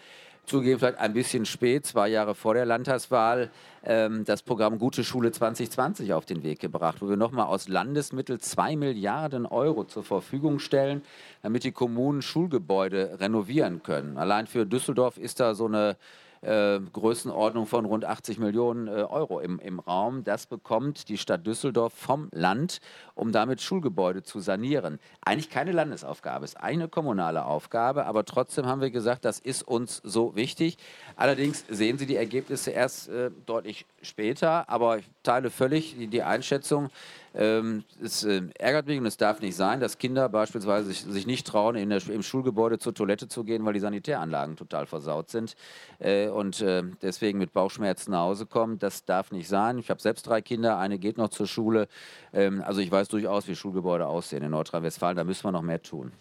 zugegeben 0.45 0.79
vielleicht 0.79 0.99
ein 0.99 1.13
bisschen 1.13 1.45
spät, 1.45 1.85
zwei 1.85 2.09
Jahre 2.09 2.35
vor 2.35 2.53
der 2.53 2.65
Landtagswahl, 2.65 3.49
ähm, 3.83 4.25
das 4.25 4.41
Programm 4.41 4.79
Gute 4.79 5.03
Schule 5.03 5.31
2020 5.31 6.13
auf 6.13 6.25
den 6.25 6.43
Weg 6.43 6.59
gebracht, 6.59 6.97
wo 7.01 7.09
wir 7.09 7.17
nochmal 7.17 7.45
aus 7.45 7.67
Landesmitteln 7.67 8.39
zwei 8.39 8.75
Milliarden 8.75 9.45
Euro 9.45 9.85
zur 9.85 10.03
Verfügung 10.03 10.59
stellen, 10.59 11.03
damit 11.41 11.63
die 11.63 11.71
Kommunen 11.71 12.21
Schulgebäude 12.21 13.17
renovieren 13.19 13.83
können. 13.83 14.17
Allein 14.17 14.47
für 14.47 14.65
Düsseldorf 14.65 15.17
ist 15.17 15.39
da 15.39 15.55
so 15.55 15.67
eine 15.67 15.95
äh, 16.41 16.79
Größenordnung 16.79 17.65
von 17.65 17.85
rund 17.85 18.05
80 18.05 18.39
Millionen 18.39 18.87
äh, 18.87 18.91
Euro 18.91 19.39
im, 19.39 19.59
im 19.59 19.79
Raum. 19.79 20.23
Das 20.23 20.47
bekommt 20.47 21.09
die 21.09 21.17
Stadt 21.17 21.45
Düsseldorf 21.45 21.93
vom 21.93 22.29
Land, 22.31 22.79
um 23.21 23.31
damit 23.31 23.61
Schulgebäude 23.61 24.23
zu 24.23 24.39
sanieren. 24.39 24.99
Eigentlich 25.23 25.51
keine 25.51 25.71
Landesaufgabe, 25.73 26.43
ist 26.43 26.59
eine 26.59 26.87
kommunale 26.87 27.45
Aufgabe, 27.45 28.07
aber 28.07 28.25
trotzdem 28.25 28.65
haben 28.65 28.81
wir 28.81 28.89
gesagt, 28.89 29.25
das 29.25 29.37
ist 29.37 29.61
uns 29.61 30.01
so 30.03 30.35
wichtig. 30.35 30.79
Allerdings 31.15 31.63
sehen 31.69 31.99
Sie 31.99 32.07
die 32.07 32.15
Ergebnisse 32.15 32.71
erst 32.71 33.09
äh, 33.09 33.29
deutlich 33.45 33.85
später, 34.01 34.67
aber 34.67 34.97
ich 34.97 35.05
teile 35.21 35.51
völlig 35.51 35.95
die, 35.99 36.07
die 36.07 36.23
Einschätzung, 36.23 36.89
ähm, 37.33 37.85
es 38.03 38.25
äh, 38.25 38.41
ärgert 38.59 38.87
mich 38.87 38.99
und 38.99 39.05
es 39.05 39.15
darf 39.15 39.39
nicht 39.39 39.55
sein, 39.55 39.79
dass 39.79 39.97
Kinder 39.97 40.27
beispielsweise 40.27 40.87
sich, 40.87 41.03
sich 41.03 41.25
nicht 41.25 41.47
trauen, 41.47 41.75
der, 41.75 42.09
im 42.09 42.23
Schulgebäude 42.23 42.77
zur 42.77 42.93
Toilette 42.93 43.29
zu 43.29 43.45
gehen, 43.45 43.63
weil 43.63 43.73
die 43.73 43.79
Sanitäranlagen 43.79 44.57
total 44.57 44.85
versaut 44.85 45.29
sind 45.29 45.55
äh, 45.99 46.27
und 46.27 46.59
äh, 46.61 46.83
deswegen 47.01 47.39
mit 47.39 47.53
Bauchschmerzen 47.53 48.11
nach 48.11 48.23
Hause 48.23 48.45
kommen. 48.45 48.79
Das 48.79 49.05
darf 49.05 49.31
nicht 49.31 49.47
sein. 49.47 49.77
Ich 49.77 49.89
habe 49.89 50.01
selbst 50.01 50.27
drei 50.27 50.41
Kinder, 50.41 50.77
eine 50.77 50.99
geht 50.99 51.17
noch 51.17 51.29
zur 51.29 51.47
Schule. 51.47 51.87
Ähm, 52.33 52.61
also 52.65 52.81
ich 52.81 52.91
weiß 52.91 53.10
durchaus, 53.13 53.47
wie 53.47 53.55
Schulgebäude 53.55 54.07
aussehen 54.07 54.43
in 54.43 54.51
Nordrhein-Westfalen. 54.51 55.17
Da 55.17 55.23
müssen 55.23 55.43
wir 55.43 55.51
noch 55.51 55.61
mehr 55.61 55.81
tun. 55.81 56.11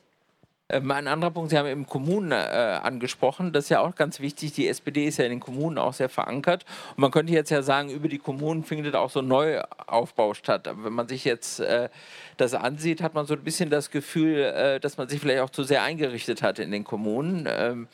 Ähm, 0.70 0.90
ein 0.90 1.09
anderer 1.09 1.30
Punkt, 1.30 1.50
Sie 1.50 1.59
haben 1.59 1.66
eben 1.66 1.87
Kommunen 1.87 2.32
äh, 2.32 2.35
angesprochen, 2.35 3.52
das 3.52 3.64
ist 3.64 3.70
ja 3.70 3.80
auch 3.80 3.94
ganz 3.94 4.20
wichtig. 4.20 4.52
Die 4.52 4.68
SPD 4.68 5.06
ist 5.06 5.18
ja 5.18 5.25
in 5.25 5.30
den 5.30 5.40
Kommunen 5.40 5.78
auch 5.78 5.92
sehr 5.92 6.09
verankert. 6.09 6.64
Und 6.90 6.99
man 6.99 7.11
könnte 7.11 7.32
jetzt 7.32 7.50
ja 7.50 7.62
sagen, 7.62 7.90
über 7.90 8.09
die 8.09 8.18
Kommunen 8.18 8.62
findet 8.62 8.94
auch 8.94 9.11
so 9.11 9.20
ein 9.20 9.28
Neuaufbau 9.28 10.35
statt. 10.35 10.68
Aber 10.68 10.85
wenn 10.85 10.92
man 10.92 11.09
sich 11.09 11.25
jetzt 11.25 11.61
äh, 11.61 11.88
das 12.37 12.54
ansieht, 12.54 13.02
hat 13.02 13.14
man 13.14 13.26
so 13.26 13.35
ein 13.35 13.42
bisschen 13.42 13.70
das 13.70 13.90
Gefühl, 13.90 14.38
äh, 14.38 14.80
dass 14.80 14.97
man 14.97 15.09
sich 15.09 15.20
vielleicht 15.20 15.40
auch 15.40 15.50
zu 15.50 15.64
sehr 15.64 15.82
eingerichtet 15.82 16.42
hat 16.42 16.59
in 16.59 16.70
den 16.70 16.85
Kommunen. 16.85 17.47
Ähm, 17.49 17.88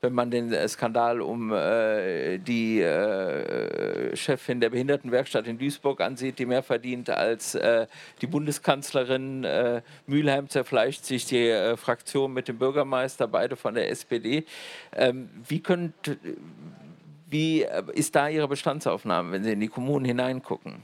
wenn 0.00 0.14
man 0.14 0.30
den 0.30 0.52
äh, 0.52 0.66
Skandal 0.66 1.20
um 1.20 1.52
äh, 1.52 2.38
die 2.38 2.80
äh, 2.80 4.16
Chefin 4.16 4.60
der 4.60 4.70
Behindertenwerkstatt 4.70 5.46
in 5.46 5.58
Duisburg 5.58 6.00
ansieht, 6.00 6.38
die 6.38 6.46
mehr 6.46 6.62
verdient 6.62 7.10
als 7.10 7.54
äh, 7.54 7.86
die 8.22 8.26
Bundeskanzlerin. 8.26 9.44
Äh, 9.44 9.82
Mülheim 10.06 10.48
zerfleischt 10.48 11.04
sich 11.04 11.26
die 11.26 11.48
äh, 11.48 11.76
Fraktion 11.76 12.32
mit 12.32 12.48
dem 12.48 12.58
Bürgermeister, 12.58 13.28
beide 13.28 13.56
von 13.56 13.74
der 13.74 13.90
SPD. 13.90 14.44
Ähm, 14.92 15.28
wie, 15.46 15.60
könnt, 15.60 16.18
wie 17.28 17.66
ist 17.92 18.14
da 18.16 18.28
Ihre 18.28 18.48
Bestandsaufnahme, 18.48 19.32
wenn 19.32 19.44
Sie 19.44 19.52
in 19.52 19.60
die 19.60 19.68
Kommunen 19.68 20.06
hineingucken? 20.06 20.82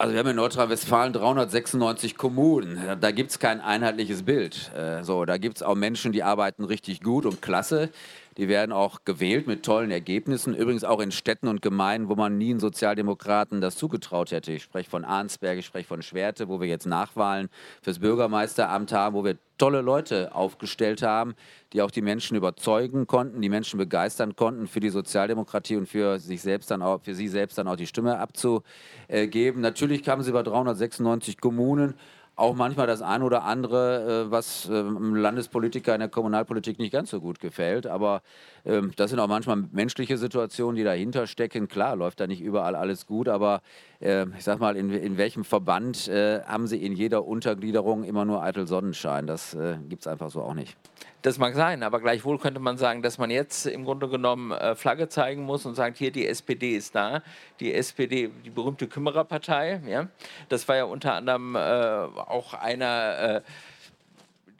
Also 0.00 0.12
wir 0.12 0.20
haben 0.20 0.28
in 0.28 0.36
Nordrhein-Westfalen 0.36 1.12
396 1.12 2.16
Kommunen. 2.16 2.80
Da 3.00 3.10
gibt 3.10 3.32
es 3.32 3.40
kein 3.40 3.60
einheitliches 3.60 4.22
Bild. 4.22 4.70
Äh, 4.72 5.02
so, 5.02 5.24
da 5.24 5.38
gibt 5.38 5.56
es 5.56 5.64
auch 5.64 5.74
Menschen, 5.74 6.12
die 6.12 6.22
arbeiten 6.22 6.62
richtig 6.62 7.00
gut 7.00 7.26
und 7.26 7.42
klasse. 7.42 7.90
Die 8.38 8.48
werden 8.48 8.70
auch 8.70 9.00
gewählt 9.04 9.48
mit 9.48 9.64
tollen 9.64 9.90
Ergebnissen. 9.90 10.54
Übrigens 10.54 10.84
auch 10.84 11.00
in 11.00 11.10
Städten 11.10 11.48
und 11.48 11.60
Gemeinden, 11.60 12.08
wo 12.08 12.14
man 12.14 12.38
nie 12.38 12.50
einen 12.50 12.60
Sozialdemokraten 12.60 13.60
das 13.60 13.76
zugetraut 13.76 14.30
hätte. 14.30 14.52
Ich 14.52 14.62
spreche 14.62 14.88
von 14.88 15.04
Arnsberg, 15.04 15.58
ich 15.58 15.66
spreche 15.66 15.88
von 15.88 16.02
Schwerte, 16.02 16.48
wo 16.48 16.60
wir 16.60 16.68
jetzt 16.68 16.86
Nachwahlen 16.86 17.48
fürs 17.82 17.98
Bürgermeisteramt 17.98 18.92
haben, 18.92 19.16
wo 19.16 19.24
wir 19.24 19.38
tolle 19.58 19.80
Leute 19.80 20.34
aufgestellt 20.36 21.02
haben, 21.02 21.34
die 21.72 21.82
auch 21.82 21.90
die 21.90 22.00
Menschen 22.00 22.36
überzeugen 22.36 23.08
konnten, 23.08 23.42
die 23.42 23.48
Menschen 23.48 23.76
begeistern 23.76 24.36
konnten 24.36 24.68
für 24.68 24.78
die 24.78 24.90
Sozialdemokratie 24.90 25.74
und 25.74 25.88
für 25.88 26.20
sich 26.20 26.40
selbst 26.40 26.70
dann 26.70 26.80
auch, 26.80 27.02
für 27.02 27.16
sie 27.16 27.26
selbst 27.26 27.58
dann 27.58 27.66
auch 27.66 27.74
die 27.74 27.88
Stimme 27.88 28.20
abzugeben. 28.20 29.60
Natürlich 29.60 30.04
kamen 30.04 30.22
sie 30.22 30.30
über 30.30 30.44
396 30.44 31.40
Kommunen 31.40 31.94
auch 32.38 32.54
manchmal 32.54 32.86
das 32.86 33.02
ein 33.02 33.22
oder 33.22 33.44
andere, 33.44 34.26
äh, 34.26 34.30
was 34.30 34.68
ähm, 34.70 35.14
Landespolitiker 35.16 35.94
in 35.94 36.00
der 36.00 36.08
Kommunalpolitik 36.08 36.78
nicht 36.78 36.92
ganz 36.92 37.10
so 37.10 37.20
gut 37.20 37.40
gefällt. 37.40 37.86
Aber 37.86 38.22
ähm, 38.68 38.92
das 38.96 39.10
sind 39.10 39.18
auch 39.18 39.28
manchmal 39.28 39.56
menschliche 39.72 40.18
Situationen, 40.18 40.76
die 40.76 40.84
dahinter 40.84 41.26
stecken. 41.26 41.68
Klar, 41.68 41.96
läuft 41.96 42.20
da 42.20 42.26
nicht 42.26 42.42
überall 42.42 42.76
alles 42.76 43.06
gut, 43.06 43.28
aber 43.28 43.62
äh, 44.00 44.26
ich 44.36 44.44
sag 44.44 44.60
mal, 44.60 44.76
in, 44.76 44.90
in 44.90 45.16
welchem 45.16 45.44
Verband 45.44 46.06
äh, 46.08 46.42
haben 46.42 46.66
Sie 46.66 46.84
in 46.84 46.92
jeder 46.92 47.24
Untergliederung 47.24 48.04
immer 48.04 48.24
nur 48.24 48.42
eitel 48.42 48.66
Sonnenschein? 48.66 49.26
Das 49.26 49.54
äh, 49.54 49.78
gibt 49.88 50.02
es 50.02 50.06
einfach 50.06 50.30
so 50.30 50.42
auch 50.42 50.54
nicht. 50.54 50.76
Das 51.22 51.38
mag 51.38 51.54
sein, 51.54 51.82
aber 51.82 51.98
gleichwohl 51.98 52.38
könnte 52.38 52.60
man 52.60 52.76
sagen, 52.76 53.02
dass 53.02 53.18
man 53.18 53.30
jetzt 53.30 53.66
im 53.66 53.84
Grunde 53.84 54.08
genommen 54.08 54.52
äh, 54.52 54.76
Flagge 54.76 55.08
zeigen 55.08 55.42
muss 55.42 55.66
und 55.66 55.74
sagt, 55.74 55.96
hier 55.96 56.12
die 56.12 56.28
SPD 56.28 56.76
ist 56.76 56.94
da, 56.94 57.22
die 57.58 57.74
SPD, 57.74 58.30
die 58.44 58.50
berühmte 58.50 58.86
Kümmererpartei. 58.86 59.80
Ja? 59.88 60.08
Das 60.48 60.68
war 60.68 60.76
ja 60.76 60.84
unter 60.84 61.14
anderem 61.14 61.56
äh, 61.56 61.58
auch 61.58 62.54
einer 62.54 63.18
äh, 63.18 63.40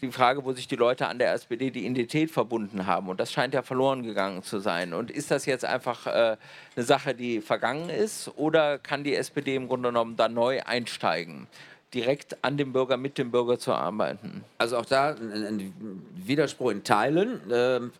die 0.00 0.12
Frage, 0.12 0.44
wo 0.44 0.52
sich 0.52 0.68
die 0.68 0.76
Leute 0.76 1.08
an 1.08 1.18
der 1.18 1.32
SPD 1.32 1.70
die 1.70 1.84
Identität 1.84 2.30
verbunden 2.30 2.86
haben. 2.86 3.08
Und 3.08 3.18
das 3.18 3.32
scheint 3.32 3.54
ja 3.54 3.62
verloren 3.62 4.02
gegangen 4.02 4.42
zu 4.42 4.60
sein. 4.60 4.92
Und 4.92 5.10
ist 5.10 5.30
das 5.30 5.46
jetzt 5.46 5.64
einfach 5.64 6.06
äh, 6.06 6.36
eine 6.76 6.84
Sache, 6.84 7.14
die 7.14 7.40
vergangen 7.40 7.90
ist? 7.90 8.30
Oder 8.36 8.78
kann 8.78 9.04
die 9.04 9.14
SPD 9.14 9.56
im 9.56 9.68
Grunde 9.68 9.88
genommen 9.88 10.16
da 10.16 10.28
neu 10.28 10.60
einsteigen? 10.62 11.48
direkt 11.94 12.36
an 12.42 12.56
dem 12.56 12.72
Bürger, 12.72 12.96
mit 12.96 13.16
dem 13.18 13.30
Bürger 13.30 13.58
zu 13.58 13.72
arbeiten. 13.72 14.44
Also 14.58 14.76
auch 14.76 14.84
da 14.84 15.10
ein, 15.10 15.72
Widerspruch 16.14 16.70
in 16.70 16.84
Teilen. 16.84 17.40
Ähm, 17.50 17.92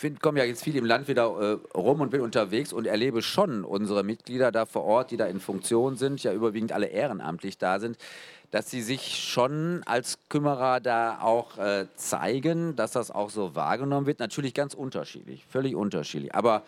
ich 0.00 0.20
komme 0.20 0.38
ja 0.38 0.44
jetzt 0.44 0.62
viel 0.62 0.76
im 0.76 0.84
Land 0.84 1.08
wieder 1.08 1.24
äh, 1.24 1.76
rum 1.76 2.00
und 2.00 2.10
bin 2.10 2.20
unterwegs 2.20 2.72
und 2.72 2.86
erlebe 2.86 3.22
schon 3.22 3.64
unsere 3.64 4.04
Mitglieder 4.04 4.52
da 4.52 4.66
vor 4.66 4.84
Ort, 4.84 5.10
die 5.10 5.16
da 5.16 5.26
in 5.26 5.40
Funktion 5.40 5.96
sind, 5.96 6.22
ja 6.22 6.32
überwiegend 6.32 6.72
alle 6.72 6.86
ehrenamtlich 6.86 7.58
da 7.58 7.80
sind, 7.80 7.98
dass 8.50 8.70
sie 8.70 8.82
sich 8.82 9.18
schon 9.18 9.82
als 9.84 10.18
Kümmerer 10.28 10.80
da 10.80 11.20
auch 11.20 11.58
äh, 11.58 11.86
zeigen, 11.96 12.76
dass 12.76 12.92
das 12.92 13.10
auch 13.10 13.30
so 13.30 13.54
wahrgenommen 13.54 14.06
wird. 14.06 14.20
Natürlich 14.20 14.54
ganz 14.54 14.74
unterschiedlich, 14.74 15.44
völlig 15.48 15.74
unterschiedlich. 15.74 16.34
Aber 16.34 16.62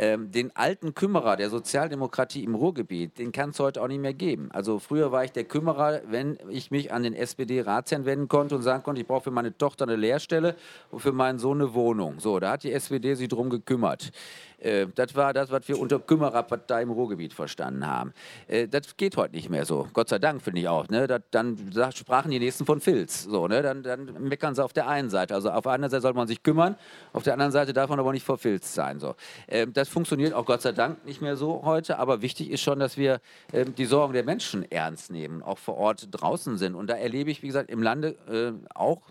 ähm, 0.00 0.30
den 0.30 0.54
alten 0.54 0.94
Kümmerer 0.94 1.36
der 1.36 1.50
Sozialdemokratie 1.50 2.44
im 2.44 2.54
Ruhrgebiet, 2.54 3.18
den 3.18 3.32
kann 3.32 3.50
es 3.50 3.58
heute 3.58 3.82
auch 3.82 3.88
nicht 3.88 4.00
mehr 4.00 4.14
geben. 4.14 4.48
Also 4.52 4.78
früher 4.78 5.10
war 5.10 5.24
ich 5.24 5.32
der 5.32 5.42
Kümmerer, 5.42 6.02
wenn 6.06 6.38
ich 6.48 6.70
mich 6.70 6.92
an 6.92 7.02
den 7.02 7.14
SPD-Ratsherrn 7.14 8.04
wenden 8.04 8.28
konnte 8.28 8.54
und 8.54 8.62
sagen 8.62 8.84
konnte, 8.84 9.00
ich 9.00 9.08
brauche 9.08 9.24
für 9.24 9.30
meine 9.32 9.58
Tochter 9.58 9.86
eine 9.86 9.96
Lehrstelle 9.96 10.54
und 10.92 11.00
für 11.00 11.10
meinen 11.10 11.40
Sohn 11.40 11.60
eine 11.60 11.74
Wohnung. 11.74 12.20
So, 12.20 12.38
da 12.38 12.52
hat 12.52 12.62
die 12.62 12.72
SPD 12.72 13.14
sich 13.14 13.26
drum 13.26 13.50
gekümmert. 13.50 14.12
Äh, 14.58 14.86
das 14.94 15.14
war 15.14 15.32
das, 15.32 15.50
was 15.50 15.68
wir 15.68 15.78
unter 15.78 15.98
Kümmererpartei 15.98 16.82
im 16.82 16.90
Ruhrgebiet 16.90 17.32
verstanden 17.32 17.86
haben. 17.86 18.12
Äh, 18.46 18.68
das 18.68 18.96
geht 18.96 19.16
heute 19.16 19.34
nicht 19.34 19.50
mehr 19.50 19.64
so. 19.64 19.88
Gott 19.92 20.08
sei 20.08 20.18
Dank, 20.18 20.42
finde 20.42 20.60
ich 20.60 20.68
auch. 20.68 20.88
Ne? 20.88 21.06
Das, 21.06 21.22
dann 21.30 21.56
sprachen 21.94 22.30
die 22.30 22.38
Nächsten 22.38 22.66
von 22.66 22.80
Filz. 22.80 23.24
So, 23.24 23.48
ne? 23.48 23.62
dann, 23.62 23.82
dann 23.82 24.28
meckern 24.28 24.54
sie 24.54 24.64
auf 24.64 24.72
der 24.72 24.88
einen 24.88 25.10
Seite. 25.10 25.34
Also 25.34 25.50
auf 25.50 25.62
der 25.62 25.72
einen 25.72 25.88
Seite 25.90 26.00
soll 26.00 26.14
man 26.14 26.26
sich 26.26 26.42
kümmern, 26.42 26.76
auf 27.12 27.22
der 27.22 27.34
anderen 27.34 27.52
Seite 27.52 27.72
darf 27.72 27.88
man 27.90 28.00
aber 28.00 28.12
nicht 28.12 28.24
vor 28.24 28.38
Filz 28.38 28.74
sein. 28.74 28.98
So. 29.00 29.14
Äh, 29.46 29.66
das 29.66 29.88
funktioniert 29.88 30.34
auch 30.34 30.44
Gott 30.44 30.62
sei 30.62 30.72
Dank 30.72 31.04
nicht 31.04 31.22
mehr 31.22 31.36
so 31.36 31.62
heute, 31.64 31.98
aber 31.98 32.22
wichtig 32.22 32.50
ist 32.50 32.60
schon, 32.60 32.78
dass 32.78 32.96
wir 32.96 33.20
äh, 33.52 33.64
die 33.64 33.84
Sorgen 33.84 34.12
der 34.12 34.24
Menschen 34.24 34.70
ernst 34.70 35.10
nehmen, 35.10 35.42
auch 35.42 35.58
vor 35.58 35.76
Ort 35.76 36.08
draußen 36.10 36.58
sind. 36.58 36.74
Und 36.74 36.88
da 36.88 36.94
erlebe 36.94 37.30
ich, 37.30 37.42
wie 37.42 37.48
gesagt, 37.48 37.70
im 37.70 37.82
Lande 37.82 38.16
äh, 38.28 38.52
auch 38.74 39.02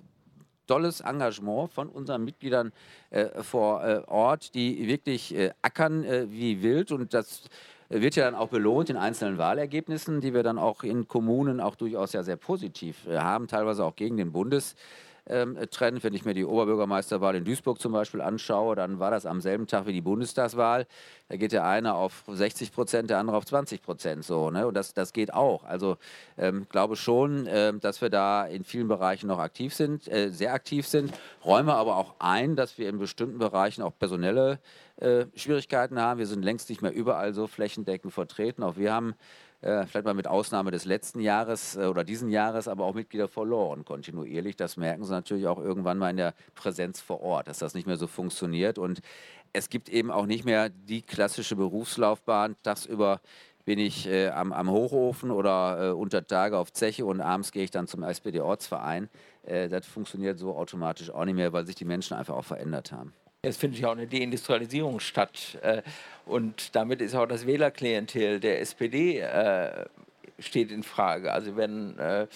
tolles 0.68 1.02
Engagement 1.02 1.72
von 1.72 1.90
unseren 1.90 2.24
Mitgliedern 2.24 2.72
äh, 3.10 3.42
vor 3.42 3.84
äh, 3.84 4.02
Ort, 4.08 4.54
die 4.54 4.88
wirklich 4.88 5.36
äh, 5.36 5.52
ackern 5.62 6.04
äh, 6.04 6.28
wie 6.30 6.62
wild. 6.62 6.92
Und 6.92 7.14
das 7.14 7.44
wird 7.90 8.16
ja 8.16 8.26
dann 8.26 8.36
auch 8.36 8.50
belohnt 8.50 8.90
in 8.90 8.98
einzelnen 8.98 9.38
Wahlergebnissen, 9.38 10.22
die 10.22 10.34
wir 10.34 10.44
dann 10.44 10.58
auch 10.60 10.84
in 10.84 11.08
Kommunen 11.08 11.62
auch 11.62 11.76
durchaus 11.76 12.14
ja 12.14 12.24
sehr 12.24 12.36
positiv 12.36 13.08
äh, 13.08 13.18
haben, 13.18 13.48
teilweise 13.48 13.84
auch 13.86 13.96
gegen 13.96 14.18
den 14.18 14.32
Bundes 14.32 14.76
ähm, 15.30 15.58
Trend. 15.72 16.04
Wenn 16.04 16.14
ich 16.14 16.26
mir 16.26 16.34
die 16.34 16.46
Oberbürgermeisterwahl 16.46 17.36
in 17.36 17.46
Duisburg 17.46 17.80
zum 17.80 17.92
Beispiel 17.92 18.22
anschaue, 18.22 18.76
dann 18.76 19.00
war 19.00 19.12
das 19.12 19.26
am 19.26 19.42
selben 19.42 19.68
Tag 19.68 19.86
wie 19.86 19.94
die 19.94 20.02
Bundestagswahl. 20.02 20.88
Da 21.30 21.38
geht 21.38 21.52
der 21.52 21.66
eine 21.66 21.94
auf 21.96 22.24
60 22.28 22.72
Prozent, 22.72 23.10
der 23.10 23.20
andere 23.20 23.38
auf 23.38 23.46
20 23.46 23.82
Prozent. 23.82 24.24
So, 24.24 24.50
ne? 24.50 24.68
Und 24.68 24.74
das, 24.74 24.94
das 24.94 25.14
geht 25.14 25.34
auch. 25.34 25.64
Also 25.64 25.98
ähm, 26.38 26.68
glaube 26.70 26.96
schon, 26.96 27.48
äh, 27.48 27.74
dass 27.74 28.02
wir 28.02 28.10
da 28.10 28.46
in 28.46 28.64
vielen 28.64 28.88
Bereichen 28.88 29.28
noch 29.28 29.40
aktiv 29.40 29.74
sind, 29.74 30.08
äh, 30.08 30.30
sehr 30.30 30.54
aktiv 30.54 30.88
sind. 30.88 31.14
Räume 31.44 31.74
aber 31.74 31.98
auch 31.98 32.16
ein, 32.20 32.56
dass 32.56 32.78
wir 32.78 32.90
in 32.90 32.98
bestimmten 32.98 33.38
Bereichen 33.38 33.82
auch 33.82 33.94
personelle 33.98 34.60
äh, 34.98 35.26
Schwierigkeiten 35.36 36.00
haben. 36.00 36.20
Wir 36.20 36.28
sind 36.28 36.44
längst 36.44 36.70
nicht 36.70 36.82
mehr 36.82 36.94
überall 36.94 37.34
so 37.34 37.48
flächendeckend 37.48 38.14
vertreten. 38.14 38.64
Auch 38.64 38.78
wir 38.78 38.94
haben 38.94 39.16
vielleicht 39.62 40.06
mal 40.06 40.14
mit 40.14 40.28
Ausnahme 40.28 40.72
des 40.72 40.86
letzten 40.86 41.20
Jahres 41.20 41.76
äh, 41.76 41.86
oder 41.86 42.04
diesen 42.04 42.30
Jahres, 42.30 42.68
aber 42.68 42.86
auch 42.86 42.94
Mitglieder 42.94 43.28
verloren, 43.28 43.86
kontinuierlich. 43.86 44.56
Das 44.56 44.78
merken 44.78 45.04
sie 45.04 45.12
natürlich 45.12 45.48
auch 45.48 45.60
irgendwann 45.60 45.98
mal 45.98 46.12
in 46.12 46.18
der 46.18 46.34
Präsenz 46.54 47.02
vor 47.02 47.22
Ort, 47.22 47.48
dass 47.48 47.60
das 47.60 47.74
nicht 47.74 47.88
mehr 47.88 47.98
so 47.98 48.08
funktioniert. 48.08 48.78
Und 48.78 49.02
es 49.54 49.70
gibt 49.70 49.90
eben 49.90 50.12
auch 50.12 50.26
nicht 50.26 50.46
mehr 50.46 50.70
die 50.70 51.02
klassische 51.02 51.56
Berufslaufbahn. 51.56 52.56
Tagsüber 52.62 53.22
bin 53.66 53.80
ich 53.80 54.08
äh, 54.08 54.30
am, 54.30 54.54
am, 54.54 54.70
Hochofen 54.70 55.32
oder 55.32 55.90
äh, 55.90 55.92
unter 55.92 56.26
Tage 56.26 56.58
auf 56.58 56.72
Zeche 56.72 57.06
und 57.06 57.20
abends 57.20 57.52
gehe 57.52 57.64
ich 57.64 57.72
dann 57.72 57.88
zum 57.88 58.04
SPD-Ortsverein. 58.04 59.10
Äh, 59.44 59.68
das 59.68 59.86
funktioniert 59.86 60.40
so 60.40 60.56
automatisch 60.56 61.10
auch 61.10 61.26
nicht 61.26 61.36
mehr, 61.36 61.52
weil 61.52 61.66
sich 61.66 61.76
die 61.76 61.84
Menschen 61.84 62.16
einfach 62.16 62.36
auch 62.36 62.46
verändert 62.46 62.92
haben. 62.92 63.14
Es 63.44 63.58
findet 63.58 63.80
ja 63.80 63.90
auch 63.90 63.94
eine 63.94 64.08
Deindustrialisierung 64.08 65.00
statt. 65.00 65.58
Äh, 65.62 65.82
und 66.26 66.76
damit 66.76 67.02
ist 67.02 67.16
auch 67.16 67.28
das 67.28 67.46
Wählerklientel 67.46 68.40
der 68.40 68.62
SPD 68.62 69.20
äh, 69.20 69.86
steht 70.40 70.72
in 70.72 70.84
Frage. 70.84 71.32
Also 71.32 71.56
wenn, 71.56 71.98
äh, 72.00 72.28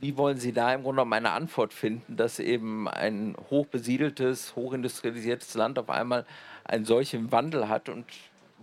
wie 0.00 0.16
wollen 0.16 0.38
Sie 0.38 0.52
da 0.52 0.74
im 0.74 0.82
Grunde 0.82 0.96
genommen 0.96 1.12
eine 1.12 1.30
Antwort 1.30 1.72
finden, 1.72 2.16
dass 2.16 2.38
eben 2.38 2.88
ein 2.88 3.36
hochbesiedeltes, 3.50 4.56
hochindustrialisiertes 4.56 5.54
Land 5.54 5.78
auf 5.78 5.88
einmal 5.88 6.26
einen 6.64 6.84
solchen 6.84 7.30
Wandel 7.32 7.68
hat 7.68 7.88
und 7.88 8.04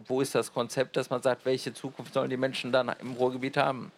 wo 0.05 0.21
ist 0.21 0.35
das 0.35 0.53
Konzept, 0.53 0.95
dass 0.95 1.09
man 1.09 1.23
sagt, 1.23 1.45
welche 1.45 1.73
Zukunft 1.73 2.13
sollen 2.13 2.29
die 2.29 2.37
Menschen 2.37 2.71
dann 2.71 2.91
im 3.01 3.13
Ruhrgebiet 3.13 3.57
haben? 3.57 3.91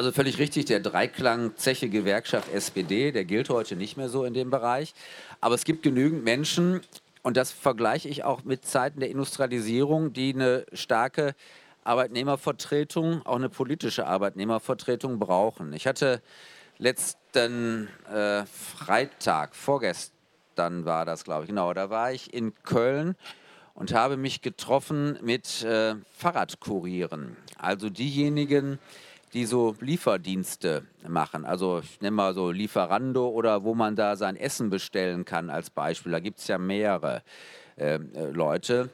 Also 0.00 0.12
völlig 0.12 0.38
richtig, 0.38 0.64
der 0.64 0.80
Dreiklang 0.80 1.56
Zeche 1.56 1.90
Gewerkschaft 1.90 2.50
SPD, 2.54 3.12
der 3.12 3.26
gilt 3.26 3.50
heute 3.50 3.76
nicht 3.76 3.98
mehr 3.98 4.08
so 4.08 4.24
in 4.24 4.32
dem 4.32 4.48
Bereich. 4.48 4.94
Aber 5.42 5.54
es 5.54 5.64
gibt 5.64 5.82
genügend 5.82 6.24
Menschen, 6.24 6.80
und 7.20 7.36
das 7.36 7.52
vergleiche 7.52 8.08
ich 8.08 8.24
auch 8.24 8.42
mit 8.44 8.64
Zeiten 8.64 9.00
der 9.00 9.10
Industrialisierung, 9.10 10.14
die 10.14 10.32
eine 10.32 10.64
starke 10.72 11.34
Arbeitnehmervertretung, 11.84 13.26
auch 13.26 13.36
eine 13.36 13.50
politische 13.50 14.06
Arbeitnehmervertretung 14.06 15.18
brauchen. 15.18 15.74
Ich 15.74 15.86
hatte 15.86 16.22
letzten 16.78 17.88
äh, 18.10 18.46
Freitag, 18.46 19.54
vorgestern 19.54 20.86
war 20.86 21.04
das, 21.04 21.24
glaube 21.24 21.42
ich, 21.42 21.48
genau, 21.50 21.74
da 21.74 21.90
war 21.90 22.10
ich 22.10 22.32
in 22.32 22.54
Köln 22.62 23.16
und 23.74 23.92
habe 23.92 24.16
mich 24.16 24.40
getroffen 24.40 25.18
mit 25.20 25.62
äh, 25.62 25.94
Fahrradkurieren. 26.16 27.36
Also 27.58 27.90
diejenigen, 27.90 28.78
die 28.78 29.00
so 29.46 29.76
Lieferdienste 29.80 30.84
machen. 31.06 31.44
Also 31.44 31.80
ich 31.82 32.00
nenne 32.00 32.16
mal 32.16 32.34
so 32.34 32.50
Lieferando 32.50 33.28
oder 33.28 33.64
wo 33.64 33.74
man 33.74 33.96
da 33.96 34.16
sein 34.16 34.36
Essen 34.36 34.70
bestellen 34.70 35.24
kann 35.24 35.50
als 35.50 35.70
Beispiel. 35.70 36.12
Da 36.12 36.20
gibt 36.20 36.40
es 36.40 36.48
ja 36.48 36.58
mehrere 36.58 37.22
ähm, 37.76 38.10
äh, 38.14 38.30
Leute. 38.30 38.90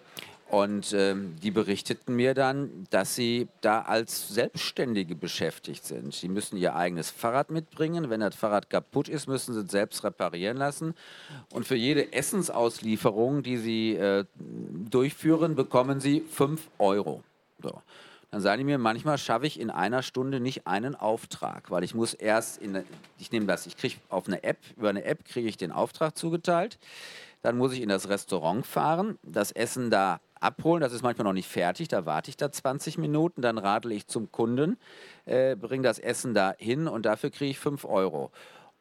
Und 0.49 0.92
äh, 0.92 1.16
die 1.42 1.51
berichteten 1.51 2.14
mir 2.14 2.33
dann, 2.33 2.87
dass 2.90 3.16
sie 3.16 3.49
da 3.62 3.81
als 3.81 4.29
Selbstständige 4.29 5.16
beschäftigt 5.16 5.85
sind. 5.85 6.22
Die 6.22 6.29
müssen 6.29 6.57
ihr 6.57 6.77
eigenes 6.77 7.11
Fahrrad 7.11 7.51
mitbringen. 7.51 8.11
Wenn 8.11 8.20
das 8.20 8.37
Fahrrad 8.37 8.70
kaputt 8.70 9.09
ist, 9.09 9.27
müssen 9.27 9.55
sie 9.55 9.62
es 9.62 9.72
selbst 9.72 10.05
reparieren 10.05 10.57
lassen. 10.57 10.94
Und 11.53 11.66
für 11.66 11.75
jede 11.75 12.12
Essensauslieferung, 12.12 13.42
die 13.42 13.57
sie 13.57 13.96
äh, 13.96 14.25
durchführen, 14.38 15.57
bekommen 15.57 15.99
sie 15.99 16.20
5 16.20 16.61
Euro. 16.79 17.25
So 17.61 17.83
dann 18.31 18.41
sagen 18.41 18.59
die 18.59 18.65
mir, 18.65 18.79
manchmal 18.79 19.19
schaffe 19.19 19.47
ich 19.47 19.61
in 19.61 19.71
einer 19.71 20.03
Stunde 20.03 20.41
nicht 20.41 20.67
einen 20.67 20.95
Auftrag, 20.95 21.71
weil 21.71 21.85
ich 21.85 21.95
muss 21.95 22.12
erst, 22.12 22.59
in, 22.59 22.85
ich 23.19 23.31
nehme 23.33 23.47
das, 23.47 23.67
ich 23.67 23.77
kriege 23.77 23.97
auf 24.09 24.27
eine 24.27 24.43
App, 24.43 24.59
über 24.77 24.89
eine 24.89 25.05
App 25.05 25.25
kriege 25.25 25.49
ich 25.49 25.57
den 25.57 25.73
Auftrag 25.73 26.17
zugeteilt, 26.17 26.79
dann 27.43 27.57
muss 27.57 27.73
ich 27.73 27.81
in 27.81 27.89
das 27.89 28.09
Restaurant 28.09 28.67
fahren, 28.67 29.19
das 29.23 29.53
Essen 29.53 29.91
da 29.91 30.21
abholen, 30.41 30.81
das 30.81 30.93
ist 30.93 31.03
manchmal 31.03 31.25
noch 31.25 31.33
nicht 31.33 31.49
fertig, 31.49 31.89
da 31.89 32.05
warte 32.05 32.31
ich 32.31 32.37
da 32.37 32.51
20 32.51 32.99
Minuten, 32.99 33.43
dann 33.43 33.59
radle 33.59 33.95
ich 33.95 34.07
zum 34.07 34.31
Kunden, 34.33 34.77
äh, 35.25 35.55
bringe 35.55 35.85
das 35.85 35.99
Essen 35.99 36.35
da 36.35 36.55
hin 36.59 36.89
und 36.89 37.07
dafür 37.07 37.31
kriege 37.31 37.51
ich 37.51 37.59
5 37.59 37.85
Euro. 37.85 38.33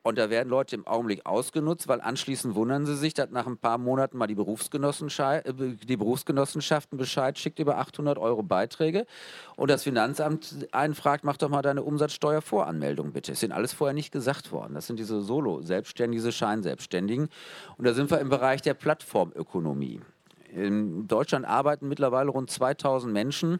Und 0.05 0.19
da 0.19 0.29
werden 0.29 0.49
Leute 0.49 0.75
im 0.75 0.85
Augenblick 0.85 1.25
ausgenutzt, 1.25 1.87
weil 1.87 1.99
anschließend 1.99 2.53
wundern 2.53 2.85
sie 2.85 2.95
sich, 2.95 3.15
dass 3.15 3.31
nach 3.31 3.47
ein 3.47 3.57
paar 3.57 3.79
Monaten 3.79 4.19
mal 4.19 4.27
die, 4.27 4.35
Berufsgenossenschaft, 4.35 5.47
äh, 5.47 5.53
die 5.53 5.97
Berufsgenossenschaften 5.97 6.99
Bescheid 6.99 7.39
schickt 7.39 7.57
über 7.57 7.79
800 7.79 8.19
Euro 8.19 8.43
Beiträge 8.43 9.07
und 9.55 9.71
das 9.71 9.81
Finanzamt 9.81 10.67
einen 10.71 10.93
fragt, 10.93 11.23
mach 11.23 11.37
doch 11.37 11.49
mal 11.49 11.63
deine 11.63 11.81
Umsatzsteuervoranmeldung 11.81 13.13
bitte. 13.13 13.31
Das 13.31 13.39
sind 13.39 13.51
alles 13.51 13.73
vorher 13.73 13.95
nicht 13.95 14.11
gesagt 14.11 14.51
worden. 14.51 14.75
Das 14.75 14.85
sind 14.85 14.99
diese 14.99 15.21
Solo-Selbstständigen, 15.21 16.21
diese 16.21 16.31
Scheinselbstständigen. 16.31 17.29
Und 17.77 17.87
da 17.87 17.95
sind 17.95 18.11
wir 18.11 18.19
im 18.19 18.29
Bereich 18.29 18.61
der 18.61 18.75
Plattformökonomie. 18.75 20.01
In 20.53 21.07
Deutschland 21.07 21.47
arbeiten 21.47 21.87
mittlerweile 21.87 22.29
rund 22.29 22.51
2000 22.51 23.11
Menschen 23.11 23.59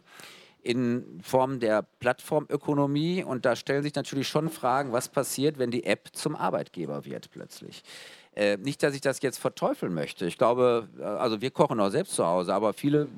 in 0.66 1.20
Form 1.22 1.60
der 1.60 1.82
Plattformökonomie. 2.00 3.22
Und 3.22 3.44
da 3.44 3.54
stellen 3.54 3.82
sich 3.82 3.94
natürlich 3.94 4.28
schon 4.28 4.50
Fragen, 4.50 4.92
was 4.92 5.08
passiert, 5.08 5.58
wenn 5.58 5.70
die 5.70 5.84
App 5.84 6.08
zum 6.12 6.34
Arbeitgeber 6.34 7.04
wird 7.04 7.30
plötzlich. 7.30 7.82
Äh, 8.34 8.56
nicht, 8.58 8.82
dass 8.82 8.94
ich 8.94 9.00
das 9.00 9.22
jetzt 9.22 9.38
verteufeln 9.38 9.94
möchte. 9.94 10.26
Ich 10.26 10.36
glaube, 10.36 10.88
äh, 10.98 11.04
also 11.04 11.40
wir 11.40 11.50
kochen 11.50 11.80
auch 11.80 11.90
selbst 11.90 12.14
zu 12.14 12.26
Hause, 12.26 12.52
aber 12.52 12.72
viele 12.72 13.08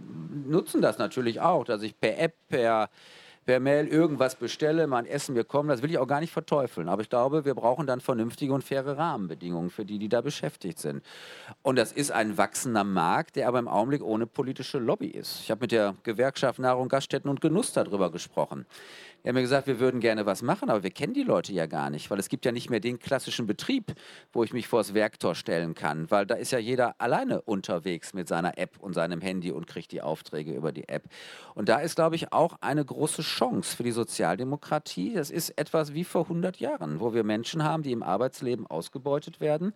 nutzen 0.46 0.82
das 0.82 0.98
natürlich 0.98 1.40
auch, 1.40 1.64
dass 1.64 1.82
ich 1.82 1.98
per 1.98 2.18
App, 2.18 2.34
per 2.48 2.90
per 3.48 3.60
Mail 3.60 3.86
irgendwas 3.86 4.34
bestelle, 4.34 4.86
mein 4.86 5.06
Essen 5.06 5.34
bekomme, 5.34 5.72
das 5.72 5.80
will 5.80 5.90
ich 5.90 5.96
auch 5.96 6.06
gar 6.06 6.20
nicht 6.20 6.34
verteufeln. 6.34 6.86
Aber 6.86 7.00
ich 7.00 7.08
glaube, 7.08 7.46
wir 7.46 7.54
brauchen 7.54 7.86
dann 7.86 8.02
vernünftige 8.02 8.52
und 8.52 8.62
faire 8.62 8.98
Rahmenbedingungen 8.98 9.70
für 9.70 9.86
die, 9.86 9.98
die 9.98 10.10
da 10.10 10.20
beschäftigt 10.20 10.78
sind. 10.78 11.02
Und 11.62 11.76
das 11.76 11.92
ist 11.92 12.12
ein 12.12 12.36
wachsender 12.36 12.84
Markt, 12.84 13.36
der 13.36 13.48
aber 13.48 13.58
im 13.58 13.66
Augenblick 13.66 14.02
ohne 14.02 14.26
politische 14.26 14.78
Lobby 14.78 15.06
ist. 15.06 15.40
Ich 15.40 15.50
habe 15.50 15.62
mit 15.62 15.72
der 15.72 15.94
Gewerkschaft 16.02 16.58
Nahrung, 16.58 16.90
Gaststätten 16.90 17.30
und 17.30 17.40
Genuss 17.40 17.72
darüber 17.72 18.12
gesprochen. 18.12 18.66
Die 19.22 19.28
haben 19.28 19.34
mir 19.34 19.42
gesagt, 19.42 19.66
wir 19.66 19.80
würden 19.80 20.00
gerne 20.00 20.26
was 20.26 20.42
machen, 20.42 20.70
aber 20.70 20.82
wir 20.82 20.90
kennen 20.90 21.12
die 21.12 21.24
Leute 21.24 21.52
ja 21.52 21.66
gar 21.66 21.90
nicht, 21.90 22.10
weil 22.10 22.18
es 22.18 22.28
gibt 22.28 22.44
ja 22.44 22.52
nicht 22.52 22.70
mehr 22.70 22.80
den 22.80 22.98
klassischen 22.98 23.46
Betrieb, 23.46 23.94
wo 24.32 24.44
ich 24.44 24.52
mich 24.52 24.68
vor 24.68 24.80
das 24.80 24.94
Werktor 24.94 25.34
stellen 25.34 25.74
kann, 25.74 26.10
weil 26.10 26.24
da 26.24 26.36
ist 26.36 26.52
ja 26.52 26.58
jeder 26.58 26.94
alleine 26.98 27.42
unterwegs 27.42 28.14
mit 28.14 28.28
seiner 28.28 28.58
App 28.58 28.78
und 28.78 28.94
seinem 28.94 29.20
Handy 29.20 29.50
und 29.50 29.66
kriegt 29.66 29.92
die 29.92 30.02
Aufträge 30.02 30.52
über 30.52 30.72
die 30.72 30.88
App. 30.88 31.04
Und 31.54 31.68
da 31.68 31.80
ist, 31.80 31.96
glaube 31.96 32.16
ich, 32.16 32.32
auch 32.32 32.58
eine 32.60 32.84
große 32.84 33.22
Chance 33.22 33.76
für 33.76 33.82
die 33.82 33.90
Sozialdemokratie. 33.90 35.14
Das 35.14 35.30
ist 35.30 35.50
etwas 35.58 35.94
wie 35.94 36.04
vor 36.04 36.22
100 36.22 36.58
Jahren, 36.58 37.00
wo 37.00 37.12
wir 37.12 37.24
Menschen 37.24 37.64
haben, 37.64 37.82
die 37.82 37.92
im 37.92 38.02
Arbeitsleben 38.02 38.66
ausgebeutet 38.66 39.40
werden 39.40 39.72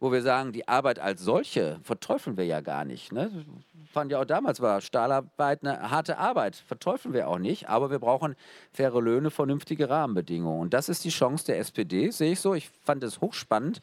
wo 0.00 0.12
wir 0.12 0.22
sagen, 0.22 0.52
die 0.52 0.68
Arbeit 0.68 0.98
als 0.98 1.22
solche 1.22 1.78
verteufeln 1.82 2.36
wir 2.36 2.44
ja 2.44 2.60
gar 2.60 2.84
nicht. 2.84 3.12
Ne? 3.12 3.44
Fand 3.92 4.10
ja 4.10 4.20
auch 4.20 4.24
damals 4.24 4.60
war 4.60 4.80
Stahlarbeit 4.80 5.62
eine 5.62 5.90
harte 5.90 6.18
Arbeit, 6.18 6.56
verteufeln 6.56 7.14
wir 7.14 7.28
auch 7.28 7.38
nicht, 7.38 7.68
aber 7.68 7.90
wir 7.90 7.98
brauchen 7.98 8.34
faire 8.72 9.00
Löhne, 9.00 9.30
vernünftige 9.30 9.88
Rahmenbedingungen. 9.88 10.60
Und 10.60 10.74
das 10.74 10.88
ist 10.88 11.04
die 11.04 11.10
Chance 11.10 11.46
der 11.46 11.58
SPD, 11.58 12.10
sehe 12.10 12.32
ich 12.32 12.40
so. 12.40 12.54
Ich 12.54 12.70
fand 12.84 13.04
es 13.04 13.20
hochspannend. 13.20 13.80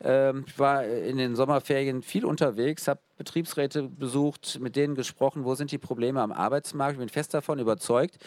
Ähm, 0.00 0.44
ich 0.46 0.58
war 0.58 0.84
in 0.84 1.16
den 1.16 1.36
Sommerferien 1.36 2.02
viel 2.02 2.24
unterwegs, 2.24 2.86
habe 2.86 3.00
Betriebsräte 3.16 3.84
besucht, 3.84 4.58
mit 4.60 4.76
denen 4.76 4.94
gesprochen, 4.94 5.44
wo 5.44 5.54
sind 5.54 5.72
die 5.72 5.78
Probleme 5.78 6.20
am 6.20 6.32
Arbeitsmarkt. 6.32 6.94
Ich 6.94 6.98
bin 6.98 7.08
fest 7.08 7.32
davon 7.32 7.58
überzeugt, 7.58 8.18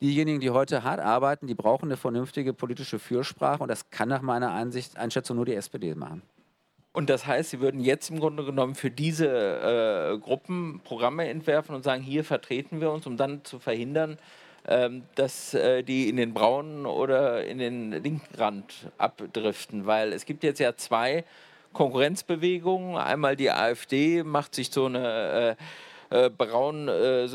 diejenigen, 0.00 0.40
die 0.40 0.50
heute 0.50 0.82
hart 0.82 1.00
arbeiten, 1.00 1.46
die 1.46 1.54
brauchen 1.54 1.86
eine 1.86 1.96
vernünftige 1.96 2.54
politische 2.54 2.98
Fürsprache 2.98 3.62
und 3.62 3.68
das 3.68 3.90
kann 3.90 4.08
nach 4.08 4.22
meiner 4.22 4.52
Einsicht, 4.52 4.96
Einschätzung 4.96 5.36
nur 5.36 5.46
die 5.46 5.54
SPD 5.54 5.94
machen. 5.94 6.22
Und 6.92 7.08
das 7.08 7.26
heißt, 7.26 7.50
Sie 7.50 7.60
würden 7.60 7.80
jetzt 7.80 8.10
im 8.10 8.18
Grunde 8.18 8.44
genommen 8.44 8.74
für 8.74 8.90
diese 8.90 9.28
äh, 9.28 10.18
Gruppen 10.18 10.80
Programme 10.82 11.28
entwerfen 11.28 11.74
und 11.74 11.84
sagen, 11.84 12.02
hier 12.02 12.24
vertreten 12.24 12.80
wir 12.80 12.90
uns, 12.90 13.06
um 13.06 13.16
dann 13.16 13.44
zu 13.44 13.60
verhindern, 13.60 14.18
ähm, 14.66 15.02
dass 15.14 15.54
äh, 15.54 15.84
die 15.84 16.08
in 16.08 16.16
den 16.16 16.34
braunen 16.34 16.86
oder 16.86 17.44
in 17.44 17.58
den 17.58 17.92
linken 17.92 18.34
Rand 18.36 18.90
abdriften. 18.98 19.86
Weil 19.86 20.12
es 20.12 20.26
gibt 20.26 20.42
jetzt 20.42 20.58
ja 20.58 20.76
zwei 20.76 21.24
Konkurrenzbewegungen. 21.72 22.96
Einmal 22.96 23.36
die 23.36 23.50
AfD 23.50 24.24
macht 24.24 24.56
sich 24.56 24.70
so 24.70 24.86
eine 24.86 25.56
äh, 26.10 26.26
äh, 26.26 26.28
braun 26.28 26.88
äh, 26.88 27.28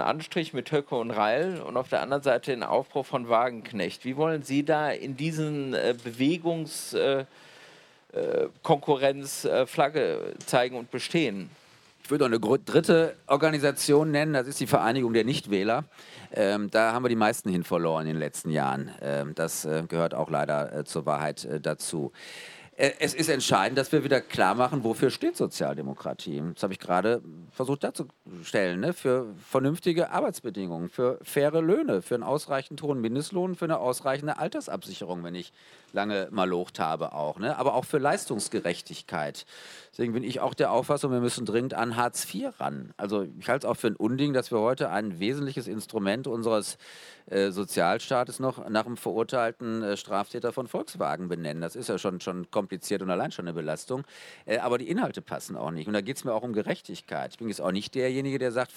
Anstrich 0.00 0.52
mit 0.52 0.70
Höcke 0.70 0.94
und 0.96 1.10
Reil 1.10 1.62
und 1.62 1.78
auf 1.78 1.88
der 1.88 2.02
anderen 2.02 2.22
Seite 2.22 2.50
den 2.50 2.62
Aufbruch 2.62 3.06
von 3.06 3.30
Wagenknecht. 3.30 4.04
Wie 4.04 4.18
wollen 4.18 4.42
Sie 4.42 4.64
da 4.64 4.90
in 4.90 5.16
diesen 5.16 5.72
äh, 5.72 5.94
Bewegungs 6.02 6.92
äh, 6.92 7.24
Konkurrenz 8.62 9.44
äh, 9.44 9.66
Flagge 9.66 10.34
zeigen 10.46 10.76
und 10.76 10.90
bestehen. 10.90 11.50
Ich 12.04 12.10
würde 12.10 12.28
noch 12.28 12.48
eine 12.48 12.58
dritte 12.58 13.14
Organisation 13.28 14.10
nennen, 14.10 14.32
das 14.32 14.48
ist 14.48 14.58
die 14.58 14.66
Vereinigung 14.66 15.12
der 15.12 15.24
Nichtwähler. 15.24 15.84
Ähm, 16.32 16.68
da 16.70 16.92
haben 16.92 17.04
wir 17.04 17.08
die 17.08 17.16
meisten 17.16 17.48
hin 17.48 17.62
verloren 17.62 18.06
in 18.06 18.14
den 18.14 18.18
letzten 18.18 18.50
Jahren. 18.50 18.90
Ähm, 19.00 19.34
das 19.34 19.64
äh, 19.64 19.84
gehört 19.86 20.14
auch 20.14 20.28
leider 20.28 20.78
äh, 20.80 20.84
zur 20.84 21.06
Wahrheit 21.06 21.44
äh, 21.44 21.60
dazu. 21.60 22.12
Äh, 22.82 22.94
es 22.98 23.14
ist 23.14 23.28
entscheidend, 23.28 23.78
dass 23.78 23.92
wir 23.92 24.02
wieder 24.02 24.20
klar 24.20 24.56
machen, 24.56 24.82
wofür 24.82 25.10
steht 25.10 25.36
Sozialdemokratie. 25.36 26.42
Das 26.52 26.64
habe 26.64 26.72
ich 26.72 26.80
gerade 26.80 27.22
versucht 27.52 27.84
darzustellen. 27.84 28.80
Ne? 28.80 28.92
Für 28.92 29.26
vernünftige 29.48 30.10
Arbeitsbedingungen, 30.10 30.88
für 30.88 31.20
faire 31.22 31.62
Löhne, 31.62 32.02
für 32.02 32.16
einen 32.16 32.24
ausreichend 32.24 32.82
hohen 32.82 33.00
Mindestlohn, 33.00 33.54
für 33.54 33.66
eine 33.66 33.78
ausreichende 33.78 34.36
Altersabsicherung, 34.38 35.22
wenn 35.22 35.36
ich 35.36 35.52
lange 35.92 36.26
malocht 36.32 36.80
habe 36.80 37.12
auch. 37.12 37.38
Ne? 37.38 37.56
Aber 37.56 37.74
auch 37.74 37.84
für 37.84 37.98
Leistungsgerechtigkeit. 37.98 39.46
Deswegen 39.92 40.12
bin 40.12 40.24
ich 40.24 40.40
auch 40.40 40.54
der 40.54 40.72
Auffassung, 40.72 41.12
wir 41.12 41.20
müssen 41.20 41.46
dringend 41.46 41.74
an 41.74 41.94
Hartz 41.94 42.26
IV 42.34 42.58
ran. 42.58 42.94
Also 42.96 43.26
ich 43.38 43.48
halte 43.48 43.66
es 43.66 43.70
auch 43.70 43.76
für 43.76 43.88
ein 43.88 43.96
Unding, 43.96 44.32
dass 44.32 44.50
wir 44.50 44.58
heute 44.58 44.90
ein 44.90 45.20
wesentliches 45.20 45.68
Instrument 45.68 46.26
unseres 46.26 46.78
äh, 47.26 47.50
Sozialstaates 47.50 48.40
noch 48.40 48.68
nach 48.68 48.86
einem 48.86 48.96
verurteilten 48.96 49.82
äh, 49.82 49.96
Straftäter 49.96 50.52
von 50.52 50.66
Volkswagen 50.66 51.28
benennen. 51.28 51.60
Das 51.60 51.76
ist 51.76 51.88
ja 51.88 51.98
schon, 51.98 52.20
schon 52.20 52.50
kompliziert 52.50 53.02
und 53.02 53.10
allein 53.10 53.32
schon 53.32 53.46
eine 53.46 53.54
Belastung. 53.54 54.04
Äh, 54.44 54.58
aber 54.58 54.78
die 54.78 54.88
Inhalte 54.88 55.22
passen 55.22 55.56
auch 55.56 55.70
nicht. 55.70 55.86
Und 55.86 55.94
da 55.94 56.00
geht 56.00 56.16
es 56.16 56.24
mir 56.24 56.34
auch 56.34 56.42
um 56.42 56.52
Gerechtigkeit. 56.52 57.32
Ich 57.32 57.38
bin 57.38 57.48
jetzt 57.48 57.60
auch 57.60 57.72
nicht 57.72 57.94
derjenige, 57.94 58.38
der 58.38 58.52
sagt, 58.52 58.72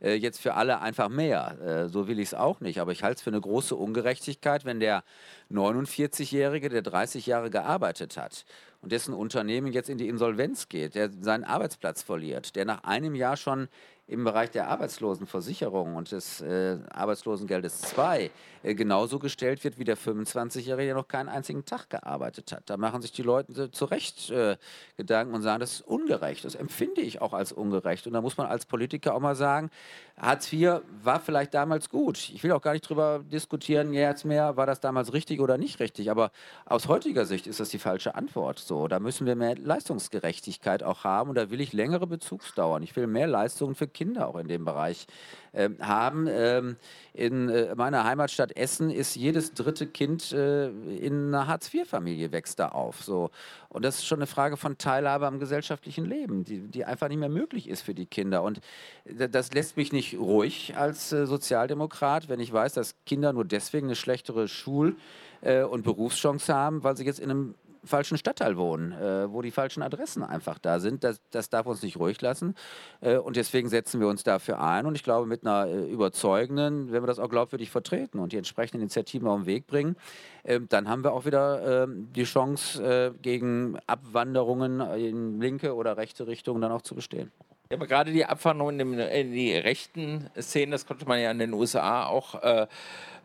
jetzt 0.00 0.40
für 0.40 0.54
alle 0.54 0.80
einfach 0.80 1.08
mehr. 1.08 1.88
So 1.90 2.08
will 2.08 2.18
ich 2.18 2.28
es 2.28 2.34
auch 2.34 2.60
nicht. 2.60 2.80
Aber 2.80 2.92
ich 2.92 3.02
halte 3.02 3.16
es 3.16 3.22
für 3.22 3.30
eine 3.30 3.40
große 3.40 3.74
Ungerechtigkeit, 3.74 4.64
wenn 4.64 4.80
der 4.80 5.02
49-Jährige, 5.50 6.68
der 6.68 6.82
30 6.82 7.26
Jahre 7.26 7.50
gearbeitet 7.50 8.16
hat 8.16 8.44
und 8.80 8.92
dessen 8.92 9.14
Unternehmen 9.14 9.72
jetzt 9.72 9.90
in 9.90 9.98
die 9.98 10.08
Insolvenz 10.08 10.68
geht, 10.68 10.94
der 10.94 11.10
seinen 11.20 11.44
Arbeitsplatz 11.44 12.02
verliert, 12.02 12.54
der 12.56 12.64
nach 12.64 12.84
einem 12.84 13.14
Jahr 13.14 13.36
schon 13.36 13.68
im 14.08 14.24
Bereich 14.24 14.50
der 14.50 14.68
Arbeitslosenversicherung 14.68 15.94
und 15.94 16.10
des 16.10 16.40
äh, 16.40 16.78
Arbeitslosengeldes 16.90 17.82
2 17.82 18.30
äh, 18.62 18.74
genauso 18.74 19.18
gestellt 19.18 19.62
wird 19.64 19.78
wie 19.78 19.84
der 19.84 19.98
25-Jährige, 19.98 20.86
der 20.86 20.94
noch 20.94 21.08
keinen 21.08 21.28
einzigen 21.28 21.66
Tag 21.66 21.90
gearbeitet 21.90 22.50
hat. 22.52 22.62
Da 22.66 22.78
machen 22.78 23.02
sich 23.02 23.12
die 23.12 23.22
Leute 23.22 23.70
zu 23.70 23.84
Recht 23.84 24.30
äh, 24.30 24.56
Gedanken 24.96 25.34
und 25.34 25.42
sagen, 25.42 25.60
das 25.60 25.74
ist 25.74 25.80
ungerecht. 25.82 26.46
Das 26.46 26.54
empfinde 26.54 27.02
ich 27.02 27.20
auch 27.20 27.34
als 27.34 27.52
ungerecht. 27.52 28.06
Und 28.06 28.14
da 28.14 28.22
muss 28.22 28.38
man 28.38 28.46
als 28.46 28.64
Politiker 28.64 29.14
auch 29.14 29.20
mal 29.20 29.36
sagen, 29.36 29.70
Hartz 30.16 30.50
IV 30.52 30.80
war 31.02 31.20
vielleicht 31.20 31.52
damals 31.52 31.90
gut. 31.90 32.30
Ich 32.30 32.42
will 32.42 32.52
auch 32.52 32.62
gar 32.62 32.72
nicht 32.72 32.86
darüber 32.86 33.20
diskutieren, 33.30 33.92
jetzt 33.92 34.24
mehr, 34.24 34.56
war 34.56 34.66
das 34.66 34.80
damals 34.80 35.12
richtig 35.12 35.40
oder 35.40 35.58
nicht 35.58 35.80
richtig. 35.80 36.10
Aber 36.10 36.32
aus 36.64 36.88
heutiger 36.88 37.26
Sicht 37.26 37.46
ist 37.46 37.60
das 37.60 37.68
die 37.68 37.78
falsche 37.78 38.14
Antwort. 38.14 38.58
So, 38.58 38.88
da 38.88 39.00
müssen 39.00 39.26
wir 39.26 39.36
mehr 39.36 39.56
Leistungsgerechtigkeit 39.56 40.82
auch 40.82 41.04
haben 41.04 41.28
und 41.28 41.36
da 41.36 41.50
will 41.50 41.60
ich 41.60 41.74
längere 41.74 42.06
Bezugsdauern. 42.06 42.82
Ich 42.82 42.96
will 42.96 43.06
mehr 43.06 43.26
Leistungen 43.26 43.74
für 43.74 43.86
Kinder 43.98 44.28
auch 44.28 44.36
in 44.36 44.46
dem 44.46 44.64
Bereich 44.64 45.08
äh, 45.52 45.70
haben. 45.80 46.28
Ähm, 46.30 46.76
in 47.14 47.48
äh, 47.48 47.74
meiner 47.74 48.04
Heimatstadt 48.04 48.56
Essen 48.56 48.90
ist 48.90 49.16
jedes 49.16 49.54
dritte 49.54 49.88
Kind 49.88 50.30
äh, 50.30 50.68
in 50.68 51.34
einer 51.34 51.48
Hartz-IV-Familie 51.48 52.30
wächst 52.30 52.60
da 52.60 52.68
auf. 52.68 53.02
So. 53.02 53.30
Und 53.68 53.84
das 53.84 53.96
ist 53.96 54.06
schon 54.06 54.20
eine 54.20 54.28
Frage 54.28 54.56
von 54.56 54.78
Teilhabe 54.78 55.26
am 55.26 55.40
gesellschaftlichen 55.40 56.04
Leben, 56.04 56.44
die, 56.44 56.60
die 56.60 56.84
einfach 56.84 57.08
nicht 57.08 57.18
mehr 57.18 57.28
möglich 57.28 57.68
ist 57.68 57.82
für 57.82 57.94
die 57.94 58.06
Kinder. 58.06 58.44
Und 58.44 58.60
das 59.04 59.52
lässt 59.52 59.76
mich 59.76 59.92
nicht 59.92 60.16
ruhig 60.16 60.76
als 60.76 61.12
äh, 61.12 61.26
Sozialdemokrat, 61.26 62.28
wenn 62.28 62.38
ich 62.38 62.52
weiß, 62.52 62.74
dass 62.74 62.94
Kinder 63.04 63.32
nur 63.32 63.44
deswegen 63.44 63.88
eine 63.88 63.96
schlechtere 63.96 64.46
Schul- 64.46 64.94
äh, 65.40 65.64
und 65.64 65.82
Berufschance 65.82 66.54
haben, 66.54 66.84
weil 66.84 66.96
sie 66.96 67.04
jetzt 67.04 67.18
in 67.18 67.30
einem 67.30 67.54
falschen 67.84 68.18
Stadtteil 68.18 68.56
wohnen, 68.56 68.92
äh, 68.92 69.30
wo 69.30 69.42
die 69.42 69.50
falschen 69.50 69.82
Adressen 69.82 70.22
einfach 70.22 70.58
da 70.58 70.80
sind. 70.80 71.04
Das, 71.04 71.20
das 71.30 71.50
darf 71.50 71.66
uns 71.66 71.82
nicht 71.82 71.98
ruhig 71.98 72.20
lassen. 72.20 72.54
Äh, 73.00 73.16
und 73.16 73.36
deswegen 73.36 73.68
setzen 73.68 74.00
wir 74.00 74.08
uns 74.08 74.24
dafür 74.24 74.60
ein. 74.60 74.86
Und 74.86 74.94
ich 74.94 75.02
glaube, 75.02 75.26
mit 75.26 75.46
einer 75.46 75.66
äh, 75.66 75.90
überzeugenden, 75.90 76.92
wenn 76.92 77.02
wir 77.02 77.06
das 77.06 77.18
auch 77.18 77.28
glaubwürdig 77.28 77.70
vertreten 77.70 78.18
und 78.18 78.32
die 78.32 78.36
entsprechenden 78.36 78.82
Initiativen 78.82 79.28
auf 79.28 79.40
den 79.40 79.46
Weg 79.46 79.66
bringen, 79.66 79.96
ähm, 80.44 80.66
dann 80.68 80.88
haben 80.88 81.04
wir 81.04 81.12
auch 81.12 81.26
wieder 81.26 81.84
ähm, 81.84 82.08
die 82.14 82.24
Chance, 82.24 82.82
äh, 82.82 83.18
gegen 83.20 83.78
Abwanderungen 83.86 84.80
in 84.98 85.40
linke 85.40 85.74
oder 85.74 85.96
rechte 85.96 86.26
Richtungen 86.26 86.60
dann 86.60 86.72
auch 86.72 86.82
zu 86.82 86.94
bestehen. 86.94 87.30
Ja, 87.70 87.76
aber 87.76 87.86
gerade 87.86 88.12
die 88.12 88.24
Abwanderung 88.24 88.80
in, 88.80 88.98
in, 88.98 89.32
die 89.32 89.52
rechten 89.52 90.30
Szenen, 90.40 90.70
das 90.70 90.86
konnte 90.86 91.04
man 91.04 91.20
ja 91.20 91.30
in 91.30 91.38
den 91.38 91.52
USA 91.52 92.06
auch 92.06 92.42
äh, 92.42 92.66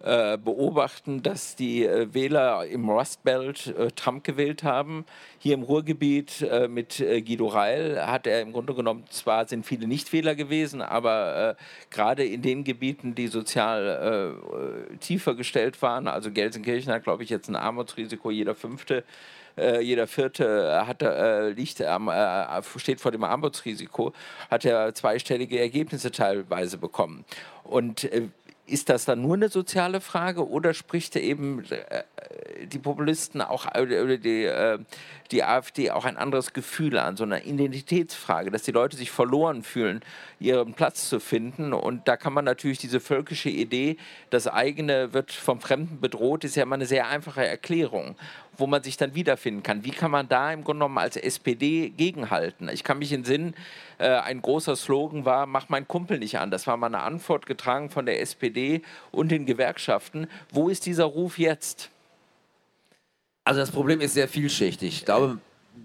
äh, 0.03 0.37
beobachten, 0.37 1.23
dass 1.23 1.55
die 1.55 1.85
äh, 1.85 2.13
Wähler 2.13 2.65
im 2.65 2.89
Rust 2.89 3.23
Belt 3.23 3.67
äh, 3.67 3.91
Trump 3.91 4.25
gewählt 4.25 4.63
haben. 4.63 5.05
Hier 5.39 5.53
im 5.53 5.63
Ruhrgebiet 5.63 6.41
äh, 6.41 6.67
mit 6.67 6.99
äh, 6.99 7.21
Guido 7.21 7.47
Reil 7.47 8.05
hat 8.05 8.27
er 8.27 8.41
im 8.41 8.51
Grunde 8.51 8.73
genommen, 8.73 9.05
zwar 9.09 9.47
sind 9.47 9.65
viele 9.65 9.87
Nichtwähler 9.87 10.35
gewesen, 10.35 10.81
aber 10.81 11.55
gerade 11.89 12.25
in 12.25 12.41
den 12.41 12.65
Gebieten, 12.65 13.15
die 13.15 13.27
sozial 13.27 14.35
tiefer 14.99 15.35
gestellt 15.35 15.81
waren, 15.81 16.07
also 16.07 16.31
Gelsenkirchen 16.31 16.91
hat, 16.91 17.03
glaube 17.03 17.23
ich, 17.23 17.29
jetzt 17.29 17.47
ein 17.47 17.55
Armutsrisiko, 17.55 18.29
jeder 18.29 18.55
Fünfte 18.55 19.05
äh, 19.57 19.81
jeder 19.81 20.07
Vierte 20.07 20.85
hat, 20.85 21.01
äh, 21.01 21.49
liegt 21.49 21.81
am, 21.81 22.07
äh, 22.07 22.61
steht 22.77 23.01
vor 23.01 23.11
dem 23.11 23.23
Armutsrisiko, 23.23 24.13
hat 24.49 24.65
er 24.65 24.93
zweistellige 24.93 25.59
Ergebnisse 25.59 26.11
teilweise 26.11 26.77
bekommen. 26.77 27.25
Und 27.63 28.05
äh, 28.05 28.29
ist 28.65 28.89
das 28.89 29.05
dann 29.05 29.21
nur 29.21 29.35
eine 29.35 29.49
soziale 29.49 29.99
Frage 29.99 30.47
oder 30.47 30.73
spricht 30.73 31.15
eben 31.17 31.65
äh, 31.69 32.03
die 32.65 32.79
Populisten 32.79 33.41
auch 33.41 33.65
oder 33.75 34.17
die, 34.17 34.45
äh, 34.45 34.79
die 35.31 35.43
AfD 35.43 35.91
auch 35.91 36.05
ein 36.05 36.15
anderes 36.15 36.53
Gefühl 36.53 36.97
an, 36.97 37.17
so 37.17 37.25
eine 37.25 37.43
Identitätsfrage, 37.43 38.51
dass 38.51 38.63
die 38.63 38.71
Leute 38.71 38.95
sich 38.95 39.11
verloren 39.11 39.63
fühlen, 39.63 40.01
ihren 40.39 40.73
Platz 40.73 41.09
zu 41.09 41.19
finden. 41.19 41.73
Und 41.73 42.07
da 42.07 42.15
kann 42.15 42.31
man 42.31 42.45
natürlich 42.45 42.77
diese 42.77 43.01
völkische 43.01 43.49
Idee, 43.49 43.97
das 44.29 44.47
eigene 44.47 45.13
wird 45.13 45.31
vom 45.31 45.59
Fremden 45.59 45.99
bedroht, 45.99 46.45
ist 46.45 46.55
ja 46.55 46.63
immer 46.63 46.75
eine 46.75 46.85
sehr 46.85 47.07
einfache 47.07 47.45
Erklärung 47.45 48.15
wo 48.57 48.67
man 48.67 48.83
sich 48.83 48.97
dann 48.97 49.15
wiederfinden 49.15 49.63
kann. 49.63 49.83
Wie 49.83 49.91
kann 49.91 50.11
man 50.11 50.27
da 50.27 50.51
im 50.51 50.63
Grunde 50.63 50.79
genommen 50.79 50.97
als 50.97 51.17
SPD 51.17 51.89
gegenhalten? 51.89 52.69
Ich 52.69 52.83
kann 52.83 52.99
mich 52.99 53.11
in 53.11 53.23
Sinn, 53.23 53.53
äh, 53.97 54.07
ein 54.07 54.41
großer 54.41 54.75
Slogan 54.75 55.25
war, 55.25 55.45
mach 55.45 55.69
meinen 55.69 55.87
Kumpel 55.87 56.19
nicht 56.19 56.37
an. 56.39 56.51
Das 56.51 56.67
war 56.67 56.77
mal 56.77 56.87
eine 56.87 56.99
Antwort 56.99 57.45
getragen 57.45 57.89
von 57.89 58.05
der 58.05 58.21
SPD 58.21 58.81
und 59.11 59.29
den 59.29 59.45
Gewerkschaften. 59.45 60.27
Wo 60.51 60.69
ist 60.69 60.85
dieser 60.85 61.05
Ruf 61.05 61.39
jetzt? 61.39 61.89
Also 63.43 63.59
das 63.59 63.71
Problem 63.71 64.01
ist 64.01 64.13
sehr 64.13 64.27
vielschichtig. 64.27 64.99
Ich 64.99 65.05
glaube, 65.05 65.39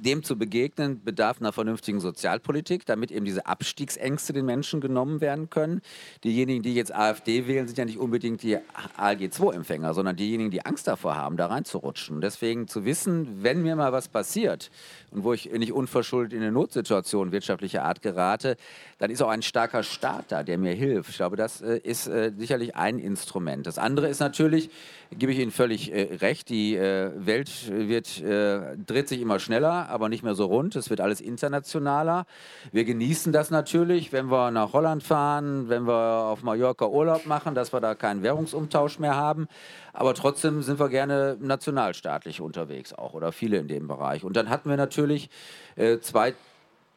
dem 0.04 0.22
zu 0.22 0.38
begegnen, 0.38 1.02
bedarf 1.04 1.40
einer 1.40 1.52
vernünftigen 1.52 2.00
Sozialpolitik, 2.00 2.86
damit 2.86 3.10
eben 3.10 3.24
diese 3.24 3.46
Abstiegsängste 3.46 4.32
den 4.32 4.46
Menschen 4.46 4.80
genommen 4.80 5.20
werden 5.20 5.50
können. 5.50 5.80
Diejenigen, 6.24 6.62
die 6.62 6.74
jetzt 6.74 6.94
AfD 6.94 7.46
wählen, 7.46 7.66
sind 7.66 7.78
ja 7.78 7.84
nicht 7.84 7.98
unbedingt 7.98 8.42
die 8.42 8.58
ALG-2-Empfänger, 8.96 9.94
sondern 9.94 10.16
diejenigen, 10.16 10.50
die 10.50 10.64
Angst 10.64 10.86
davor 10.86 11.16
haben, 11.16 11.36
da 11.36 11.46
reinzurutschen. 11.46 12.20
Deswegen 12.20 12.68
zu 12.68 12.84
wissen, 12.84 13.42
wenn 13.42 13.62
mir 13.62 13.76
mal 13.76 13.92
was 13.92 14.08
passiert 14.08 14.70
und 15.10 15.24
wo 15.24 15.32
ich 15.32 15.50
nicht 15.50 15.72
unverschuldet 15.72 16.32
in 16.32 16.42
eine 16.42 16.52
Notsituation 16.52 17.32
wirtschaftlicher 17.32 17.84
Art 17.84 18.02
gerate, 18.02 18.56
dann 18.98 19.10
ist 19.10 19.22
auch 19.22 19.28
ein 19.28 19.42
starker 19.42 19.82
Staat 19.82 20.26
da, 20.28 20.42
der 20.42 20.58
mir 20.58 20.74
hilft. 20.74 21.10
Ich 21.10 21.16
glaube, 21.16 21.36
das 21.36 21.60
äh, 21.62 21.78
ist 21.78 22.08
äh, 22.08 22.32
sicherlich 22.36 22.76
ein 22.76 22.98
Instrument. 22.98 23.66
Das 23.66 23.78
andere 23.78 24.08
ist 24.08 24.18
natürlich, 24.18 24.70
gebe 25.16 25.32
ich 25.32 25.38
Ihnen 25.38 25.52
völlig 25.52 25.92
äh, 25.92 26.16
recht, 26.16 26.48
die 26.48 26.76
Welt 26.78 27.50
wird, 27.70 28.22
dreht 28.22 29.08
sich 29.08 29.20
immer 29.20 29.38
schneller, 29.38 29.87
aber 29.88 30.08
nicht 30.08 30.22
mehr 30.22 30.34
so 30.34 30.46
rund. 30.46 30.76
Es 30.76 30.90
wird 30.90 31.00
alles 31.00 31.20
internationaler. 31.20 32.26
Wir 32.72 32.84
genießen 32.84 33.32
das 33.32 33.50
natürlich, 33.50 34.12
wenn 34.12 34.30
wir 34.30 34.50
nach 34.50 34.72
Holland 34.72 35.02
fahren, 35.02 35.68
wenn 35.68 35.86
wir 35.86 35.94
auf 35.94 36.42
Mallorca 36.42 36.86
Urlaub 36.86 37.26
machen, 37.26 37.54
dass 37.54 37.72
wir 37.72 37.80
da 37.80 37.94
keinen 37.94 38.22
Währungsumtausch 38.22 38.98
mehr 38.98 39.16
haben. 39.16 39.48
Aber 39.92 40.14
trotzdem 40.14 40.62
sind 40.62 40.78
wir 40.78 40.88
gerne 40.88 41.36
nationalstaatlich 41.40 42.40
unterwegs 42.40 42.92
auch 42.92 43.14
oder 43.14 43.32
viele 43.32 43.58
in 43.58 43.68
dem 43.68 43.88
Bereich. 43.88 44.24
Und 44.24 44.36
dann 44.36 44.48
hatten 44.48 44.70
wir 44.70 44.76
natürlich 44.76 45.30
äh, 45.76 45.98
zwei 45.98 46.34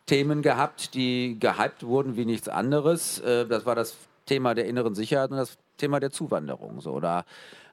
Themen 0.05 0.41
gehabt, 0.41 0.93
die 0.93 1.37
gehypt 1.39 1.83
wurden 1.83 2.17
wie 2.17 2.25
nichts 2.25 2.49
anderes. 2.49 3.19
Äh, 3.19 3.45
das 3.45 3.65
war 3.65 3.75
das 3.75 3.95
Thema 4.25 4.53
der 4.53 4.65
inneren 4.65 4.95
Sicherheit 4.95 5.31
und 5.31 5.37
das 5.37 5.57
Thema 5.77 5.99
der 5.99 6.11
Zuwanderung. 6.11 6.81
So, 6.81 6.99
da 6.99 7.25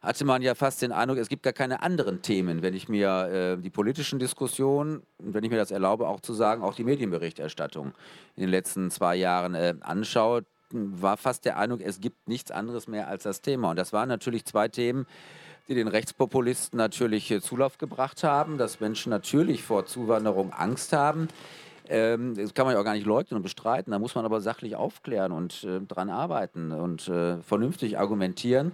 hatte 0.02 0.24
man 0.24 0.42
ja 0.42 0.54
fast 0.54 0.82
den 0.82 0.92
Eindruck, 0.92 1.18
es 1.18 1.28
gibt 1.28 1.42
gar 1.42 1.52
keine 1.52 1.82
anderen 1.82 2.22
Themen, 2.22 2.62
wenn 2.62 2.74
ich 2.74 2.88
mir 2.88 3.56
äh, 3.58 3.62
die 3.62 3.70
politischen 3.70 4.18
Diskussionen, 4.18 5.02
wenn 5.18 5.44
ich 5.44 5.50
mir 5.50 5.56
das 5.56 5.70
erlaube, 5.70 6.08
auch 6.08 6.20
zu 6.20 6.34
sagen, 6.34 6.62
auch 6.62 6.74
die 6.74 6.84
Medienberichterstattung 6.84 7.92
in 8.36 8.42
den 8.42 8.50
letzten 8.50 8.90
zwei 8.90 9.16
Jahren 9.16 9.54
äh, 9.54 9.74
anschaue, 9.80 10.44
war 10.70 11.16
fast 11.16 11.44
der 11.44 11.58
Eindruck, 11.58 11.80
es 11.80 12.00
gibt 12.00 12.28
nichts 12.28 12.50
anderes 12.50 12.88
mehr 12.88 13.08
als 13.08 13.22
das 13.22 13.40
Thema. 13.40 13.70
Und 13.70 13.76
das 13.76 13.92
waren 13.92 14.08
natürlich 14.08 14.44
zwei 14.44 14.68
Themen, 14.68 15.06
die 15.68 15.74
den 15.74 15.88
Rechtspopulisten 15.88 16.76
natürlich 16.76 17.30
äh, 17.30 17.40
Zulauf 17.40 17.78
gebracht 17.78 18.22
haben, 18.24 18.58
dass 18.58 18.80
Menschen 18.80 19.10
natürlich 19.10 19.62
vor 19.62 19.86
Zuwanderung 19.86 20.52
Angst 20.52 20.92
haben. 20.92 21.28
Ähm, 21.88 22.34
das 22.34 22.54
kann 22.54 22.66
man 22.66 22.74
ja 22.74 22.80
auch 22.80 22.84
gar 22.84 22.94
nicht 22.94 23.06
leugnen 23.06 23.36
und 23.36 23.42
bestreiten. 23.42 23.90
Da 23.92 23.98
muss 23.98 24.14
man 24.14 24.24
aber 24.24 24.40
sachlich 24.40 24.76
aufklären 24.76 25.32
und 25.32 25.64
äh, 25.64 25.80
dran 25.80 26.10
arbeiten 26.10 26.72
und 26.72 27.08
äh, 27.08 27.38
vernünftig 27.42 27.98
argumentieren. 27.98 28.72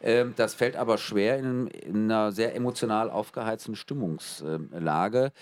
Ähm, 0.00 0.34
das 0.36 0.54
fällt 0.54 0.76
aber 0.76 0.98
schwer 0.98 1.38
in, 1.38 1.66
in, 1.66 2.10
einer 2.10 2.30
sehr 2.32 2.54
emotional 2.54 3.10
aufgeheizten 3.10 3.74
Stimmungslage. 3.74 5.32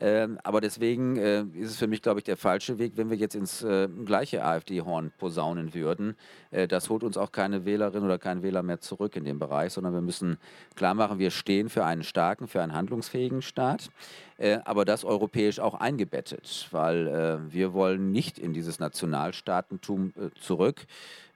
Ähm, 0.00 0.38
aber 0.42 0.60
deswegen 0.60 1.16
äh, 1.16 1.42
ist 1.54 1.70
es 1.70 1.76
für 1.76 1.86
mich, 1.86 2.00
glaube 2.00 2.20
ich, 2.20 2.24
der 2.24 2.38
falsche 2.38 2.78
Weg, 2.78 2.92
wenn 2.96 3.10
wir 3.10 3.16
jetzt 3.16 3.34
ins 3.34 3.62
äh, 3.62 3.88
gleiche 4.06 4.42
AfD-Horn 4.42 5.12
posaunen 5.18 5.74
würden. 5.74 6.16
Äh, 6.50 6.66
das 6.66 6.88
holt 6.88 7.04
uns 7.04 7.18
auch 7.18 7.32
keine 7.32 7.66
Wählerin 7.66 8.02
oder 8.02 8.18
keinen 8.18 8.42
Wähler 8.42 8.62
mehr 8.62 8.80
zurück 8.80 9.14
in 9.16 9.24
dem 9.24 9.38
Bereich, 9.38 9.74
sondern 9.74 9.92
wir 9.92 10.00
müssen 10.00 10.38
klar 10.74 10.94
machen, 10.94 11.18
wir 11.18 11.30
stehen 11.30 11.68
für 11.68 11.84
einen 11.84 12.02
starken, 12.02 12.48
für 12.48 12.62
einen 12.62 12.74
handlungsfähigen 12.74 13.42
Staat, 13.42 13.90
äh, 14.38 14.58
aber 14.64 14.86
das 14.86 15.04
europäisch 15.04 15.60
auch 15.60 15.74
eingebettet, 15.74 16.68
weil 16.70 17.06
äh, 17.06 17.52
wir 17.52 17.74
wollen 17.74 18.10
nicht 18.10 18.38
in 18.38 18.54
dieses 18.54 18.78
Nationalstaatentum 18.78 20.14
äh, 20.16 20.40
zurück. 20.40 20.86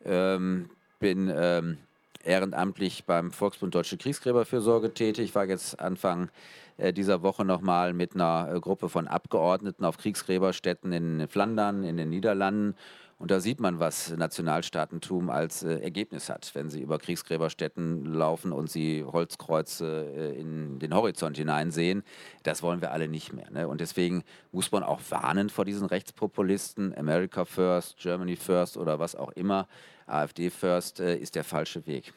Ähm, 0.06 0.70
bin 1.00 1.30
ähm, 1.34 1.76
ehrenamtlich 2.24 3.04
beim 3.04 3.30
Volksbund 3.30 3.74
Deutsche 3.74 3.98
Kriegsgräberfürsorge 3.98 4.94
tätig. 4.94 5.34
War 5.34 5.44
jetzt 5.44 5.78
Anfang 5.80 6.30
dieser 6.78 7.22
Woche 7.22 7.44
nochmal 7.44 7.92
mit 7.92 8.14
einer 8.14 8.50
äh, 8.52 8.60
Gruppe 8.60 8.88
von 8.88 9.08
Abgeordneten 9.08 9.84
auf 9.84 9.98
Kriegsgräberstätten 9.98 10.92
in 10.92 11.28
Flandern, 11.28 11.84
in 11.84 11.96
den 11.96 12.10
Niederlanden. 12.10 12.74
Und 13.18 13.30
da 13.30 13.40
sieht 13.40 13.60
man, 13.60 13.78
was 13.78 14.14
Nationalstaatentum 14.16 15.30
als 15.30 15.62
äh, 15.62 15.78
Ergebnis 15.78 16.28
hat, 16.28 16.50
wenn 16.54 16.68
sie 16.68 16.82
über 16.82 16.98
Kriegsgräberstätten 16.98 18.04
laufen 18.04 18.52
und 18.52 18.70
sie 18.70 19.04
Holzkreuze 19.04 20.12
äh, 20.16 20.40
in 20.40 20.78
den 20.78 20.94
Horizont 20.94 21.36
hineinsehen. 21.36 22.02
Das 22.42 22.62
wollen 22.62 22.80
wir 22.80 22.90
alle 22.90 23.08
nicht 23.08 23.32
mehr. 23.32 23.50
Ne? 23.50 23.68
Und 23.68 23.80
deswegen 23.80 24.24
muss 24.50 24.72
man 24.72 24.82
auch 24.82 25.00
warnen 25.10 25.48
vor 25.48 25.64
diesen 25.64 25.86
Rechtspopulisten. 25.86 26.94
America 26.98 27.44
First, 27.44 27.98
Germany 27.98 28.36
First 28.36 28.76
oder 28.76 28.98
was 28.98 29.14
auch 29.14 29.30
immer. 29.32 29.68
AfD 30.06 30.50
First 30.50 31.00
äh, 31.00 31.16
ist 31.16 31.36
der 31.36 31.44
falsche 31.44 31.86
Weg. 31.86 32.12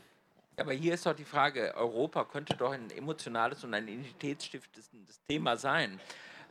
Aber 0.60 0.74
hier 0.74 0.96
ist 0.96 1.06
doch 1.06 1.14
die 1.14 1.24
Frage, 1.24 1.76
Europa 1.76 2.26
könnte 2.26 2.56
doch 2.58 2.72
ein 2.72 2.90
emotionales 2.90 3.64
und 3.64 3.76
ein 3.76 3.88
identitätsstiftendes 3.88 5.22
Thema 5.28 5.56
sein. 5.56 6.00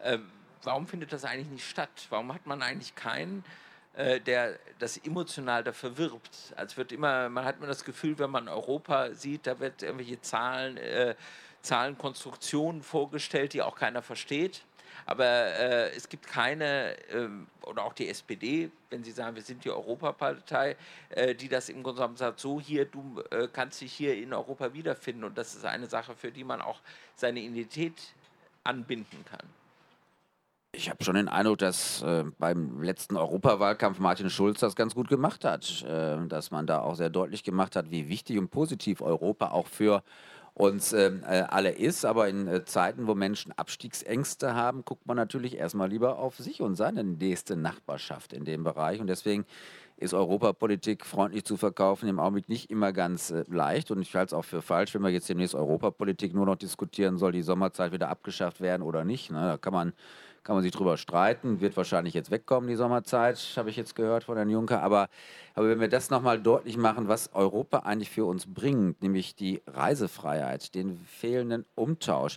Ähm, 0.00 0.30
warum 0.62 0.86
findet 0.86 1.12
das 1.12 1.24
eigentlich 1.24 1.48
nicht 1.48 1.68
statt? 1.68 2.06
Warum 2.10 2.32
hat 2.32 2.46
man 2.46 2.62
eigentlich 2.62 2.94
keinen, 2.94 3.44
äh, 3.94 4.20
der 4.20 4.60
das 4.78 4.96
emotional 4.98 5.64
dafür 5.64 5.98
wirbt? 5.98 6.54
Als 6.54 6.76
wird 6.76 6.92
immer, 6.92 7.28
man 7.28 7.44
hat 7.44 7.56
immer 7.56 7.66
das 7.66 7.84
Gefühl, 7.84 8.16
wenn 8.20 8.30
man 8.30 8.46
Europa 8.46 9.12
sieht, 9.12 9.48
da 9.48 9.58
wird 9.58 9.82
irgendwelche 9.82 10.20
Zahlen, 10.20 10.76
äh, 10.76 11.16
Zahlenkonstruktionen 11.62 12.82
vorgestellt, 12.82 13.54
die 13.54 13.62
auch 13.62 13.74
keiner 13.74 14.02
versteht. 14.02 14.62
Aber 15.04 15.24
äh, 15.24 15.90
es 15.94 16.08
gibt 16.08 16.26
keine, 16.26 16.96
ähm, 17.10 17.46
oder 17.62 17.84
auch 17.84 17.92
die 17.92 18.08
SPD, 18.08 18.70
wenn 18.90 19.04
Sie 19.04 19.12
sagen, 19.12 19.36
wir 19.36 19.42
sind 19.42 19.64
die 19.64 19.70
Europapartei, 19.70 20.76
äh, 21.10 21.34
die 21.34 21.48
das 21.48 21.68
im 21.68 21.82
Grunde 21.82 22.00
genommen 22.00 22.16
sagt, 22.16 22.40
so 22.40 22.60
hier, 22.60 22.86
du 22.86 23.22
äh, 23.30 23.48
kannst 23.52 23.80
dich 23.80 23.92
hier 23.92 24.16
in 24.16 24.32
Europa 24.32 24.72
wiederfinden. 24.72 25.24
Und 25.24 25.36
das 25.36 25.54
ist 25.54 25.64
eine 25.64 25.86
Sache, 25.86 26.14
für 26.14 26.32
die 26.32 26.44
man 26.44 26.60
auch 26.60 26.80
seine 27.14 27.40
Identität 27.40 27.94
anbinden 28.64 29.24
kann. 29.30 29.46
Ich 30.76 30.90
habe 30.90 31.02
schon 31.02 31.14
den 31.14 31.28
Eindruck, 31.28 31.58
dass 31.58 32.02
äh, 32.02 32.24
beim 32.38 32.82
letzten 32.82 33.16
Europawahlkampf 33.16 33.98
Martin 33.98 34.28
Schulz 34.28 34.60
das 34.60 34.76
ganz 34.76 34.94
gut 34.94 35.08
gemacht 35.08 35.42
hat, 35.44 35.82
äh, 35.82 36.18
dass 36.26 36.50
man 36.50 36.66
da 36.66 36.80
auch 36.80 36.96
sehr 36.96 37.08
deutlich 37.08 37.44
gemacht 37.44 37.76
hat, 37.76 37.90
wie 37.90 38.10
wichtig 38.10 38.38
und 38.38 38.50
positiv 38.50 39.00
Europa 39.00 39.52
auch 39.52 39.68
für 39.68 40.02
uns 40.56 40.94
ähm, 40.94 41.22
äh, 41.28 41.42
alle 41.42 41.70
ist. 41.70 42.06
Aber 42.06 42.28
in 42.28 42.48
äh, 42.48 42.64
Zeiten, 42.64 43.06
wo 43.06 43.14
Menschen 43.14 43.52
Abstiegsängste 43.52 44.54
haben, 44.54 44.84
guckt 44.86 45.06
man 45.06 45.16
natürlich 45.16 45.56
erstmal 45.58 45.90
lieber 45.90 46.18
auf 46.18 46.36
sich 46.36 46.62
und 46.62 46.76
seine 46.76 47.04
nächste 47.04 47.56
Nachbarschaft 47.56 48.32
in 48.32 48.46
dem 48.46 48.64
Bereich. 48.64 48.98
Und 48.98 49.06
deswegen 49.06 49.44
ist 49.98 50.14
Europapolitik 50.14 51.04
freundlich 51.04 51.44
zu 51.44 51.58
verkaufen 51.58 52.08
im 52.08 52.18
Augenblick 52.18 52.48
nicht 52.48 52.70
immer 52.70 52.94
ganz 52.94 53.30
äh, 53.30 53.44
leicht. 53.48 53.90
Und 53.90 54.00
ich 54.00 54.14
halte 54.14 54.30
es 54.30 54.32
auch 54.32 54.46
für 54.46 54.62
falsch, 54.62 54.94
wenn 54.94 55.02
wir 55.02 55.10
jetzt 55.10 55.28
demnächst 55.28 55.54
Europapolitik 55.54 56.34
nur 56.34 56.46
noch 56.46 56.56
diskutieren, 56.56 57.18
soll 57.18 57.32
die 57.32 57.42
Sommerzeit 57.42 57.92
wieder 57.92 58.08
abgeschafft 58.08 58.62
werden 58.62 58.82
oder 58.82 59.04
nicht. 59.04 59.30
Ne? 59.30 59.40
Da 59.40 59.56
kann 59.58 59.74
man 59.74 59.92
kann 60.46 60.54
man 60.54 60.62
sich 60.62 60.70
drüber 60.70 60.96
streiten, 60.96 61.60
wird 61.60 61.76
wahrscheinlich 61.76 62.14
jetzt 62.14 62.30
wegkommen, 62.30 62.68
die 62.68 62.76
Sommerzeit, 62.76 63.36
habe 63.56 63.68
ich 63.68 63.76
jetzt 63.76 63.96
gehört 63.96 64.22
von 64.22 64.36
Herrn 64.36 64.48
Juncker. 64.48 64.80
Aber, 64.80 65.08
aber 65.54 65.68
wenn 65.68 65.80
wir 65.80 65.88
das 65.88 66.08
nochmal 66.08 66.40
deutlich 66.40 66.76
machen, 66.76 67.08
was 67.08 67.34
Europa 67.34 67.80
eigentlich 67.80 68.10
für 68.10 68.26
uns 68.26 68.46
bringt, 68.46 69.02
nämlich 69.02 69.34
die 69.34 69.60
Reisefreiheit, 69.66 70.76
den 70.76 70.98
fehlenden 71.04 71.64
Umtausch, 71.74 72.36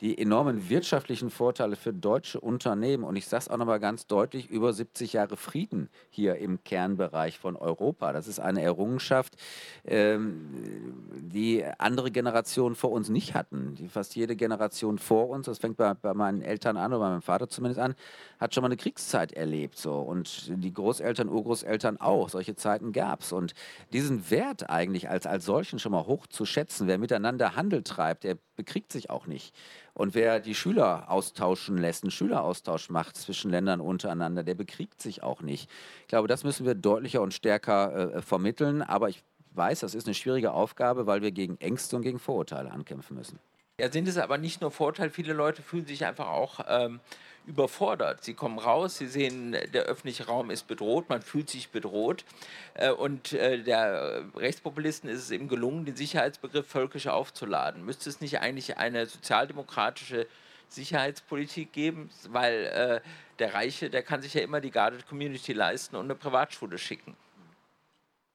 die 0.00 0.16
enormen 0.16 0.70
wirtschaftlichen 0.70 1.30
Vorteile 1.30 1.76
für 1.76 1.92
deutsche 1.92 2.40
Unternehmen 2.40 3.04
und 3.04 3.16
ich 3.16 3.26
sage 3.26 3.42
es 3.42 3.48
auch 3.48 3.58
nochmal 3.58 3.80
ganz 3.80 4.06
deutlich, 4.06 4.48
über 4.48 4.72
70 4.72 5.12
Jahre 5.12 5.36
Frieden 5.36 5.90
hier 6.08 6.36
im 6.36 6.64
Kernbereich 6.64 7.38
von 7.38 7.56
Europa. 7.56 8.12
Das 8.12 8.26
ist 8.26 8.40
eine 8.40 8.62
Errungenschaft, 8.62 9.36
ähm, 9.84 10.94
die 11.20 11.64
andere 11.78 12.10
Generationen 12.10 12.76
vor 12.76 12.92
uns 12.92 13.08
nicht 13.08 13.34
hatten. 13.34 13.74
Die 13.74 13.88
fast 13.88 14.16
jede 14.16 14.36
Generation 14.36 14.98
vor 14.98 15.28
uns, 15.28 15.46
das 15.46 15.58
fängt 15.58 15.76
bei, 15.76 15.92
bei 15.94 16.14
meinen 16.14 16.40
Eltern 16.40 16.76
an 16.76 16.92
oder 16.92 17.00
bei 17.00 17.10
meinem 17.10 17.22
Vater 17.22 17.48
zumindest 17.48 17.80
an, 17.80 17.94
hat 18.38 18.54
schon 18.54 18.62
mal 18.62 18.68
eine 18.68 18.76
Kriegszeit 18.76 19.32
erlebt. 19.32 19.76
So. 19.76 19.98
Und 19.98 20.50
die 20.64 20.72
Großeltern, 20.72 21.28
Urgroßeltern 21.28 21.98
auch. 22.00 22.30
Solche 22.30 22.56
Zeiten 22.56 22.92
gab 22.92 23.20
es. 23.20 23.32
Und 23.32 23.54
diesen 23.92 24.30
Wert 24.30 24.70
eigentlich 24.70 25.10
als, 25.10 25.26
als 25.26 25.44
solchen 25.44 25.78
schon 25.78 25.92
mal 25.92 26.06
hoch 26.06 26.26
zu 26.26 26.46
schätzen, 26.46 26.86
wer 26.86 26.98
miteinander 26.98 27.54
Handel 27.54 27.82
treibt, 27.82 28.24
der 28.24 28.38
bekriegt 28.60 28.92
sich 28.92 29.08
auch 29.08 29.26
nicht. 29.26 29.54
Und 29.94 30.14
wer 30.14 30.38
die 30.38 30.54
Schüler 30.54 31.10
austauschen 31.10 31.78
lässt, 31.78 32.04
einen 32.04 32.10
Schüleraustausch 32.10 32.90
macht 32.90 33.16
zwischen 33.16 33.50
Ländern 33.50 33.80
untereinander, 33.80 34.42
der 34.42 34.54
bekriegt 34.54 35.00
sich 35.00 35.22
auch 35.22 35.40
nicht. 35.40 35.70
Ich 36.02 36.08
glaube, 36.08 36.28
das 36.28 36.44
müssen 36.44 36.66
wir 36.66 36.74
deutlicher 36.74 37.22
und 37.22 37.32
stärker 37.32 38.16
äh, 38.16 38.20
vermitteln. 38.20 38.82
Aber 38.82 39.08
ich 39.08 39.22
weiß, 39.52 39.80
das 39.80 39.94
ist 39.94 40.06
eine 40.06 40.14
schwierige 40.14 40.52
Aufgabe, 40.52 41.06
weil 41.06 41.22
wir 41.22 41.30
gegen 41.30 41.56
Ängste 41.56 41.96
und 41.96 42.02
gegen 42.02 42.18
Vorurteile 42.18 42.70
ankämpfen 42.70 43.16
müssen. 43.16 43.38
Ja, 43.80 43.90
sind 43.90 44.06
es 44.06 44.18
aber 44.18 44.36
nicht 44.36 44.60
nur 44.60 44.70
Vorteile, 44.70 45.08
viele 45.08 45.32
Leute 45.32 45.62
fühlen 45.62 45.86
sich 45.86 46.04
einfach 46.04 46.28
auch 46.28 46.60
ähm, 46.68 47.00
überfordert. 47.50 48.24
Sie 48.24 48.34
kommen 48.34 48.58
raus, 48.58 48.96
sie 48.96 49.08
sehen, 49.08 49.52
der 49.74 49.82
öffentliche 49.82 50.26
Raum 50.26 50.50
ist 50.50 50.66
bedroht, 50.68 51.08
man 51.08 51.20
fühlt 51.20 51.50
sich 51.50 51.70
bedroht. 51.70 52.24
Äh, 52.74 52.90
und 52.90 53.32
äh, 53.32 53.62
der 53.62 54.24
Rechtspopulisten 54.36 55.10
ist 55.10 55.18
es 55.18 55.30
eben 55.30 55.48
gelungen, 55.48 55.84
den 55.84 55.96
Sicherheitsbegriff 55.96 56.66
völkisch 56.66 57.08
aufzuladen. 57.08 57.84
Müsste 57.84 58.08
es 58.08 58.20
nicht 58.20 58.40
eigentlich 58.40 58.78
eine 58.78 59.06
sozialdemokratische 59.06 60.26
Sicherheitspolitik 60.68 61.72
geben, 61.72 62.10
weil 62.28 62.64
äh, 62.66 63.00
der 63.40 63.54
Reiche, 63.54 63.90
der 63.90 64.02
kann 64.02 64.22
sich 64.22 64.34
ja 64.34 64.42
immer 64.42 64.60
die 64.60 64.70
Guarded 64.70 65.08
Community 65.08 65.52
leisten 65.52 65.96
und 65.96 66.04
eine 66.04 66.14
Privatschule 66.14 66.78
schicken. 66.78 67.16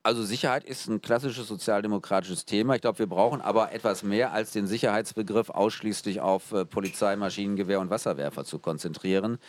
Also 0.05 0.21
Sicherheit 0.21 0.63
ist 0.65 0.87
ein 0.87 1.01
klassisches 1.01 1.47
sozialdemokratisches 1.47 2.45
Thema. 2.45 2.75
Ich 2.75 2.81
glaube, 2.81 2.99
wir 2.99 3.07
brauchen 3.07 3.41
aber 3.41 3.71
etwas 3.71 4.03
mehr 4.03 4.33
als 4.33 4.51
den 4.51 4.67
Sicherheitsbegriff 4.67 5.49
ausschließlich 5.49 6.21
auf 6.21 6.51
äh, 6.51 6.63
Polizei, 6.63 7.15
Maschinengewehr 7.15 7.79
und 7.79 7.89
Wasserwerfer 7.89 8.45
zu 8.45 8.59
konzentrieren. 8.59 9.39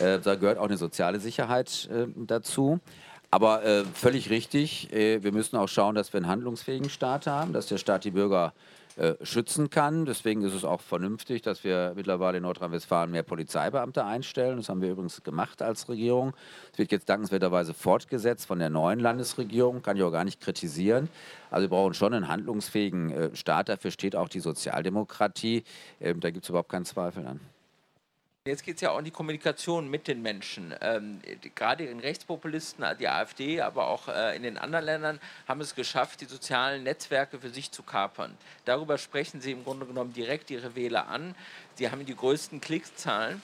Äh, 0.00 0.18
da 0.18 0.34
gehört 0.34 0.58
auch 0.58 0.66
eine 0.66 0.76
soziale 0.76 1.20
Sicherheit 1.20 1.88
äh, 1.90 2.06
dazu. 2.16 2.80
Aber 3.30 3.64
äh, 3.64 3.84
völlig 3.94 4.28
richtig, 4.28 4.92
äh, 4.92 5.22
wir 5.24 5.32
müssen 5.32 5.56
auch 5.56 5.68
schauen, 5.68 5.94
dass 5.94 6.12
wir 6.12 6.18
einen 6.18 6.28
handlungsfähigen 6.28 6.90
Staat 6.90 7.26
haben, 7.26 7.54
dass 7.54 7.68
der 7.68 7.78
Staat 7.78 8.04
die 8.04 8.10
Bürger 8.10 8.48
äh, 8.48 8.74
schützen 9.22 9.70
kann. 9.70 10.04
Deswegen 10.04 10.42
ist 10.42 10.54
es 10.54 10.64
auch 10.64 10.80
vernünftig, 10.80 11.42
dass 11.42 11.64
wir 11.64 11.92
mittlerweile 11.96 12.38
in 12.38 12.44
Nordrhein-Westfalen 12.44 13.10
mehr 13.10 13.22
Polizeibeamte 13.22 14.04
einstellen. 14.04 14.58
Das 14.58 14.68
haben 14.68 14.82
wir 14.82 14.90
übrigens 14.90 15.22
gemacht 15.22 15.62
als 15.62 15.88
Regierung. 15.88 16.32
Es 16.72 16.78
wird 16.78 16.92
jetzt 16.92 17.08
dankenswerterweise 17.08 17.74
fortgesetzt 17.74 18.46
von 18.46 18.58
der 18.58 18.70
neuen 18.70 19.00
Landesregierung, 19.00 19.82
kann 19.82 19.96
ich 19.96 20.02
auch 20.02 20.12
gar 20.12 20.24
nicht 20.24 20.40
kritisieren. 20.40 21.08
Also 21.50 21.64
wir 21.64 21.70
brauchen 21.70 21.94
schon 21.94 22.14
einen 22.14 22.28
handlungsfähigen 22.28 23.10
äh, 23.10 23.36
Staat. 23.36 23.68
Dafür 23.68 23.90
steht 23.90 24.16
auch 24.16 24.28
die 24.28 24.40
Sozialdemokratie. 24.40 25.64
Ähm, 26.00 26.20
da 26.20 26.30
gibt 26.30 26.44
es 26.44 26.48
überhaupt 26.48 26.70
keinen 26.70 26.84
Zweifel 26.84 27.26
an. 27.26 27.53
Jetzt 28.46 28.62
geht 28.62 28.74
es 28.74 28.82
ja 28.82 28.90
auch 28.90 28.98
um 28.98 29.04
die 29.04 29.10
Kommunikation 29.10 29.88
mit 29.88 30.06
den 30.06 30.20
Menschen. 30.20 30.74
Ähm, 30.82 31.18
gerade 31.54 31.86
in 31.86 31.98
Rechtspopulisten, 31.98 32.84
die 33.00 33.08
AfD, 33.08 33.62
aber 33.62 33.86
auch 33.86 34.08
äh, 34.08 34.36
in 34.36 34.42
den 34.42 34.58
anderen 34.58 34.84
Ländern 34.84 35.20
haben 35.48 35.62
es 35.62 35.74
geschafft, 35.74 36.20
die 36.20 36.26
sozialen 36.26 36.82
Netzwerke 36.82 37.38
für 37.38 37.48
sich 37.48 37.70
zu 37.70 37.82
kapern. 37.82 38.36
Darüber 38.66 38.98
sprechen 38.98 39.40
sie 39.40 39.52
im 39.52 39.64
Grunde 39.64 39.86
genommen 39.86 40.12
direkt 40.12 40.50
ihre 40.50 40.76
Wähler 40.76 41.08
an. 41.08 41.34
Sie 41.76 41.90
haben 41.90 42.04
die 42.04 42.14
größten 42.14 42.60
Klickzahlen. 42.60 43.40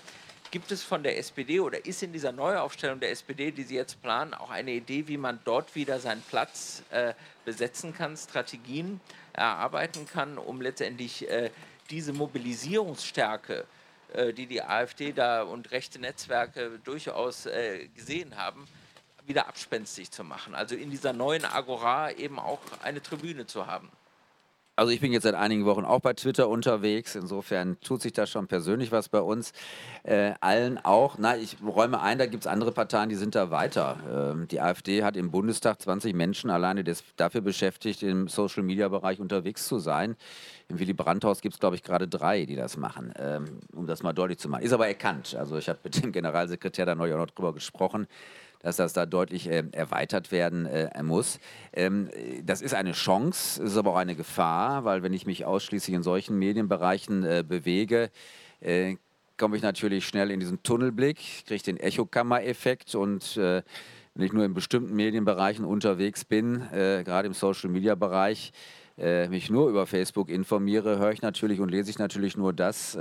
Gibt 0.50 0.70
es 0.70 0.82
von 0.82 1.02
der 1.02 1.16
SPD 1.16 1.60
oder 1.60 1.86
ist 1.86 2.02
in 2.02 2.12
dieser 2.12 2.32
Neuaufstellung 2.32 3.00
der 3.00 3.10
SPD, 3.10 3.52
die 3.52 3.62
Sie 3.62 3.76
jetzt 3.76 4.02
planen, 4.02 4.34
auch 4.34 4.50
eine 4.50 4.72
Idee, 4.72 5.08
wie 5.08 5.16
man 5.16 5.40
dort 5.46 5.74
wieder 5.74 5.98
seinen 5.98 6.20
Platz 6.20 6.82
äh, 6.90 7.14
besetzen 7.46 7.94
kann, 7.94 8.18
Strategien 8.18 9.00
erarbeiten 9.32 10.06
kann, 10.06 10.36
um 10.36 10.60
letztendlich 10.60 11.26
äh, 11.30 11.50
diese 11.88 12.12
Mobilisierungsstärke 12.12 13.60
äh, 13.60 13.64
die 14.32 14.46
die 14.46 14.62
AfD 14.62 15.12
da 15.12 15.42
und 15.42 15.70
rechte 15.70 15.98
Netzwerke 15.98 16.78
durchaus 16.84 17.46
äh, 17.46 17.88
gesehen 17.88 18.36
haben, 18.36 18.66
wieder 19.26 19.48
abspenstig 19.48 20.10
zu 20.10 20.24
machen. 20.24 20.54
Also 20.54 20.74
in 20.74 20.90
dieser 20.90 21.12
neuen 21.12 21.44
Agora 21.44 22.10
eben 22.12 22.38
auch 22.38 22.60
eine 22.82 23.02
Tribüne 23.02 23.46
zu 23.46 23.66
haben. 23.66 23.90
Also 24.80 24.92
ich 24.92 25.00
bin 25.02 25.12
jetzt 25.12 25.24
seit 25.24 25.34
einigen 25.34 25.66
Wochen 25.66 25.84
auch 25.84 26.00
bei 26.00 26.14
Twitter 26.14 26.48
unterwegs. 26.48 27.14
Insofern 27.14 27.78
tut 27.82 28.00
sich 28.00 28.14
da 28.14 28.26
schon 28.26 28.46
persönlich 28.46 28.90
was 28.90 29.10
bei 29.10 29.20
uns. 29.20 29.52
Äh, 30.04 30.32
allen 30.40 30.78
auch. 30.78 31.16
Na, 31.18 31.36
ich 31.36 31.58
räume 31.62 32.00
ein, 32.00 32.16
da 32.16 32.24
gibt 32.24 32.44
es 32.44 32.46
andere 32.46 32.72
Parteien, 32.72 33.10
die 33.10 33.14
sind 33.14 33.34
da 33.34 33.50
weiter. 33.50 33.98
Ähm, 34.10 34.48
die 34.48 34.58
AfD 34.58 35.04
hat 35.04 35.18
im 35.18 35.30
Bundestag 35.30 35.82
20 35.82 36.14
Menschen 36.14 36.48
alleine 36.48 36.82
des, 36.82 37.04
dafür 37.16 37.42
beschäftigt, 37.42 38.02
im 38.02 38.26
Social-Media-Bereich 38.26 39.20
unterwegs 39.20 39.68
zu 39.68 39.78
sein. 39.80 40.16
Im 40.70 40.78
Willy 40.78 40.94
Brandt-Haus 40.94 41.42
gibt 41.42 41.56
es, 41.56 41.60
glaube 41.60 41.76
ich, 41.76 41.82
gerade 41.82 42.08
drei, 42.08 42.46
die 42.46 42.56
das 42.56 42.78
machen, 42.78 43.12
ähm, 43.18 43.60
um 43.74 43.86
das 43.86 44.02
mal 44.02 44.14
deutlich 44.14 44.38
zu 44.38 44.48
machen. 44.48 44.62
Ist 44.62 44.72
aber 44.72 44.88
erkannt. 44.88 45.36
Also 45.38 45.58
ich 45.58 45.68
habe 45.68 45.80
mit 45.84 46.02
dem 46.02 46.10
Generalsekretär 46.10 46.86
da 46.86 46.94
neulich 46.94 47.12
auch 47.12 47.18
noch 47.18 47.26
drüber 47.26 47.52
gesprochen 47.52 48.06
dass 48.62 48.76
das 48.76 48.92
da 48.92 49.06
deutlich 49.06 49.48
äh, 49.48 49.64
erweitert 49.72 50.32
werden 50.32 50.66
äh, 50.66 51.02
muss. 51.02 51.40
Ähm, 51.72 52.10
das 52.44 52.62
ist 52.62 52.74
eine 52.74 52.92
Chance, 52.92 53.62
ist 53.62 53.76
aber 53.76 53.92
auch 53.92 53.96
eine 53.96 54.16
Gefahr, 54.16 54.84
weil 54.84 55.02
wenn 55.02 55.12
ich 55.12 55.26
mich 55.26 55.44
ausschließlich 55.44 55.94
in 55.94 56.02
solchen 56.02 56.38
Medienbereichen 56.38 57.24
äh, 57.24 57.44
bewege, 57.46 58.10
äh, 58.60 58.96
komme 59.38 59.56
ich 59.56 59.62
natürlich 59.62 60.06
schnell 60.06 60.30
in 60.30 60.40
diesen 60.40 60.62
Tunnelblick, 60.62 61.46
kriege 61.46 61.62
den 61.62 61.78
Echokammer-Effekt 61.78 62.94
und 62.94 63.36
äh, 63.38 63.62
wenn 64.14 64.26
ich 64.26 64.32
nur 64.32 64.44
in 64.44 64.54
bestimmten 64.54 64.94
Medienbereichen 64.94 65.64
unterwegs 65.64 66.24
bin, 66.24 66.60
äh, 66.72 67.02
gerade 67.04 67.26
im 67.26 67.32
Social-Media-Bereich, 67.32 68.52
mich 68.96 69.48
nur 69.50 69.68
über 69.70 69.86
Facebook 69.86 70.28
informiere, 70.28 70.98
höre 70.98 71.12
ich 71.12 71.22
natürlich 71.22 71.60
und 71.60 71.70
lese 71.70 71.90
ich 71.90 71.98
natürlich 71.98 72.36
nur 72.36 72.52
das, 72.52 72.96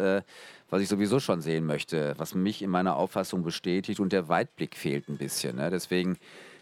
was 0.70 0.82
ich 0.82 0.88
sowieso 0.88 1.20
schon 1.20 1.42
sehen 1.42 1.66
möchte, 1.66 2.14
was 2.18 2.36
mich 2.36 2.62
in 2.62 2.70
meiner 2.70 2.96
Auffassung 2.96 3.44
bestätigt 3.44 4.00
und 4.00 4.14
der 4.14 4.30
Weitblick 4.30 4.76
fehlt 4.76 5.10
ein 5.10 5.18
bisschen. 5.18 5.58
Ne? 5.58 5.70
Deswegen 5.70 6.18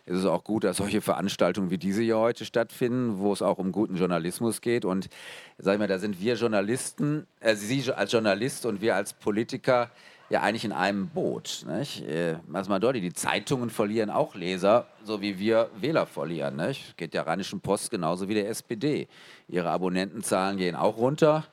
ist 0.08 0.20
es 0.20 0.26
auch 0.26 0.46
gut, 0.46 0.64
dass 0.64 0.78
solche 0.78 1.02
Veranstaltungen 1.02 1.70
wie 1.70 1.78
diese 1.78 2.02
hier 2.02 2.18
heute 2.18 2.46
stattfinden, 2.46 3.20
wo 3.20 3.34
es 3.34 3.42
auch 3.42 3.58
um 3.58 3.74
guten 3.74 3.98
Journalismus 3.98 4.62
geht. 4.62 4.86
Und 4.86 5.10
sag 5.58 5.74
ich 5.74 5.80
mal, 5.80 5.88
da 5.88 6.00
sind 6.00 6.22
wir 6.22 6.36
Journalisten, 6.36 7.28
äh, 7.42 7.56
Sie 7.56 7.92
als 7.92 8.14
Journalist 8.14 8.66
und 8.66 8.80
wir 8.80 8.96
als 8.96 9.14
Politiker 9.14 9.92
ja 10.30 10.42
eigentlich 10.42 10.66
in 10.66 10.72
einem 10.72 11.10
Boot. 11.10 11.66
Nicht? 11.68 12.04
Äh, 12.08 12.38
mal 12.48 12.80
deutlich, 12.80 13.04
die 13.04 13.14
Zeitungen 13.14 13.70
verlieren 13.70 14.10
auch 14.10 14.36
Leser, 14.36 14.88
so 15.04 15.22
wie 15.22 15.40
wir 15.40 15.70
Wähler 15.80 16.06
verlieren. 16.06 16.56
Nicht? 16.56 16.98
Geht 16.98 17.14
der 17.14 17.28
Rheinischen 17.28 17.62
Post 17.62 17.92
genauso 17.92 18.28
wie 18.28 18.34
der 18.34 18.50
SPD. 18.50 19.08
Ihre 19.48 19.70
Abonnentenzahlen 19.70 20.58
gehen 20.58 20.76
auch 20.76 20.98
runter. 20.98 21.46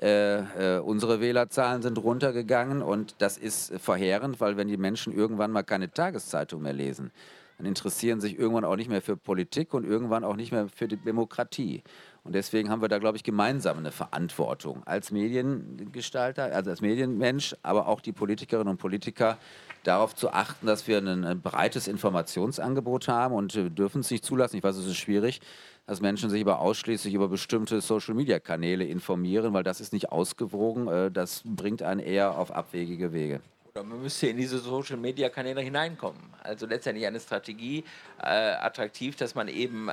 Äh, 0.00 0.76
äh, 0.76 0.80
unsere 0.80 1.20
Wählerzahlen 1.20 1.82
sind 1.82 1.98
runtergegangen 1.98 2.82
und 2.82 3.16
das 3.18 3.36
ist 3.36 3.78
verheerend, 3.78 4.40
weil 4.40 4.56
wenn 4.56 4.68
die 4.68 4.78
Menschen 4.78 5.12
irgendwann 5.12 5.52
mal 5.52 5.62
keine 5.62 5.92
Tageszeitung 5.92 6.62
mehr 6.62 6.72
lesen, 6.72 7.12
dann 7.58 7.66
interessieren 7.66 8.20
sich 8.20 8.38
irgendwann 8.38 8.64
auch 8.64 8.76
nicht 8.76 8.88
mehr 8.88 9.02
für 9.02 9.16
Politik 9.16 9.74
und 9.74 9.84
irgendwann 9.84 10.24
auch 10.24 10.34
nicht 10.34 10.50
mehr 10.50 10.68
für 10.68 10.88
die 10.88 10.96
Demokratie. 10.96 11.82
Und 12.24 12.34
deswegen 12.34 12.70
haben 12.70 12.80
wir 12.80 12.88
da, 12.88 12.98
glaube 12.98 13.16
ich, 13.16 13.24
gemeinsam 13.24 13.78
eine 13.78 13.90
Verantwortung 13.90 14.84
als 14.84 15.10
Mediengestalter, 15.10 16.54
also 16.54 16.70
als 16.70 16.80
Medienmensch, 16.80 17.56
aber 17.62 17.88
auch 17.88 18.00
die 18.00 18.12
Politikerinnen 18.12 18.68
und 18.68 18.78
Politiker, 18.78 19.38
darauf 19.82 20.14
zu 20.14 20.32
achten, 20.32 20.66
dass 20.66 20.86
wir 20.86 20.98
ein, 20.98 21.40
breites 21.40 21.88
Informationsangebot 21.88 23.08
haben 23.08 23.34
und 23.34 23.56
äh, 23.56 23.70
dürfen 23.70 24.02
es 24.02 24.10
nicht 24.10 24.24
zulassen. 24.24 24.56
Ich 24.56 24.62
weiß, 24.62 24.76
es 24.76 24.86
ist 24.86 24.96
schwierig, 24.96 25.40
dass 25.86 26.00
Menschen 26.00 26.30
sich 26.30 26.42
aber 26.42 26.60
ausschließlich 26.60 27.12
über 27.12 27.28
bestimmte 27.28 27.80
Social-Media-Kanäle 27.80 28.84
informieren, 28.84 29.52
weil 29.52 29.64
das 29.64 29.80
ist 29.80 29.92
nicht 29.92 30.12
ausgewogen. 30.12 30.86
Äh, 30.86 31.10
das 31.10 31.42
bringt 31.44 31.82
einen 31.82 32.00
eher 32.00 32.38
auf 32.38 32.52
abwegige 32.52 33.12
Wege. 33.12 33.40
Oder 33.74 33.82
man 33.82 34.02
müsste 34.02 34.28
in 34.28 34.36
diese 34.36 34.58
Social-Media-Kanäle 34.58 35.60
hineinkommen. 35.60 36.22
Also 36.42 36.66
letztendlich 36.66 37.06
eine 37.06 37.18
Strategie 37.18 37.84
äh, 38.22 38.26
attraktiv, 38.26 39.16
dass 39.16 39.34
man 39.34 39.48
eben 39.48 39.90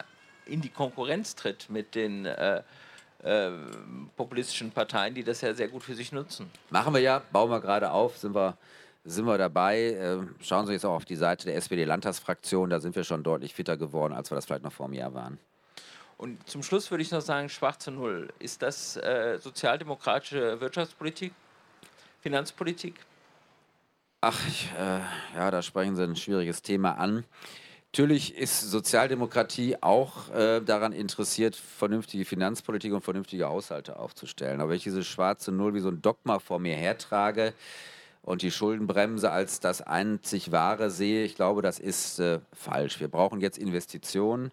in 0.49 0.61
die 0.61 0.69
Konkurrenz 0.69 1.35
tritt 1.35 1.69
mit 1.69 1.95
den 1.95 2.25
äh, 2.25 2.61
äh, 3.23 3.51
populistischen 4.15 4.71
Parteien, 4.71 5.13
die 5.13 5.23
das 5.23 5.41
ja 5.41 5.53
sehr 5.53 5.67
gut 5.67 5.83
für 5.83 5.95
sich 5.95 6.11
nutzen. 6.11 6.49
Machen 6.69 6.93
wir 6.93 7.01
ja, 7.01 7.21
bauen 7.31 7.49
wir 7.49 7.59
gerade 7.59 7.91
auf, 7.91 8.17
sind 8.17 8.33
wir, 8.33 8.57
sind 9.03 9.25
wir 9.25 9.37
dabei. 9.37 9.93
Äh, 9.93 10.19
schauen 10.41 10.67
Sie 10.67 10.73
jetzt 10.73 10.85
auch 10.85 10.95
auf 10.95 11.05
die 11.05 11.15
Seite 11.15 11.45
der 11.45 11.55
SPD-Landtagsfraktion, 11.55 12.69
da 12.69 12.79
sind 12.79 12.95
wir 12.95 13.03
schon 13.03 13.23
deutlich 13.23 13.53
fitter 13.53 13.77
geworden, 13.77 14.13
als 14.13 14.31
wir 14.31 14.35
das 14.35 14.45
vielleicht 14.45 14.63
noch 14.63 14.71
vor 14.73 14.85
einem 14.85 14.95
Jahr 14.95 15.13
waren. 15.13 15.37
Und 16.17 16.49
zum 16.49 16.63
Schluss 16.63 16.91
würde 16.91 17.01
ich 17.01 17.11
noch 17.11 17.21
sagen, 17.21 17.47
schwarze 17.47 17.91
Null. 17.91 18.27
Ist 18.39 18.61
das 18.61 18.97
äh, 18.97 19.37
sozialdemokratische 19.41 20.59
Wirtschaftspolitik, 20.59 21.33
Finanzpolitik? 22.21 22.95
Ach, 24.21 24.37
ich, 24.49 24.69
äh, 24.77 24.99
ja, 25.35 25.49
da 25.49 25.61
sprechen 25.61 25.95
Sie 25.95 26.03
ein 26.03 26.17
schwieriges 26.17 26.61
Thema 26.61 26.97
an. 26.97 27.23
Natürlich 27.91 28.37
ist 28.37 28.69
Sozialdemokratie 28.69 29.77
auch 29.81 30.29
äh, 30.29 30.61
daran 30.61 30.93
interessiert, 30.93 31.55
vernünftige 31.55 32.23
Finanzpolitik 32.23 32.93
und 32.93 33.01
vernünftige 33.01 33.47
Haushalte 33.47 33.97
aufzustellen. 33.97 34.61
Aber 34.61 34.69
wenn 34.69 34.77
ich 34.77 34.83
diese 34.83 35.03
schwarze 35.03 35.51
Null 35.51 35.73
wie 35.73 35.79
so 35.79 35.89
ein 35.89 35.99
Dogma 35.99 36.37
vor 36.37 36.59
mir 36.59 36.75
hertrage 36.75 37.53
und 38.21 38.43
die 38.43 38.51
Schuldenbremse 38.51 39.31
als 39.31 39.59
das 39.59 39.81
einzig 39.81 40.51
Wahre 40.51 40.91
sehe, 40.91 41.25
ich 41.25 41.33
glaube, 41.33 41.63
das 41.63 41.79
ist 41.79 42.19
äh, 42.19 42.41
falsch. 42.53 42.99
Wir 42.99 43.07
brauchen 43.07 43.41
jetzt 43.41 43.57
Investitionen. 43.57 44.51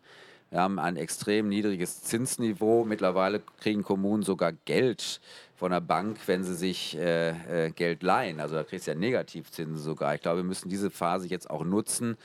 Wir 0.49 0.61
haben 0.61 0.78
ein 0.78 0.97
extrem 0.97 1.51
niedriges 1.51 2.05
Zinsniveau. 2.05 2.87
Mittlerweile 2.87 3.43
kriegen 3.61 3.82
Kommunen 3.82 4.22
sogar 4.22 4.53
Geld 4.64 5.20
von 5.57 5.72
der 5.72 5.82
Bank, 5.82 6.16
wenn 6.24 6.43
sie 6.43 6.55
sich 6.55 6.97
äh, 6.97 7.66
äh, 7.66 7.70
Geld 7.70 8.03
leihen. 8.03 8.41
Also 8.41 8.55
da 8.55 8.64
kriegst 8.64 8.87
du 8.87 8.93
ja 8.93 8.97
Negativzinsen 8.97 9.76
sogar. 9.76 10.14
Ich 10.14 10.22
glaube, 10.22 10.39
wir 10.39 10.45
müssen 10.45 10.70
diese 10.70 10.91
Phase 10.91 11.26
jetzt 11.28 11.51
auch 11.51 11.64
nutzen, 11.64 12.16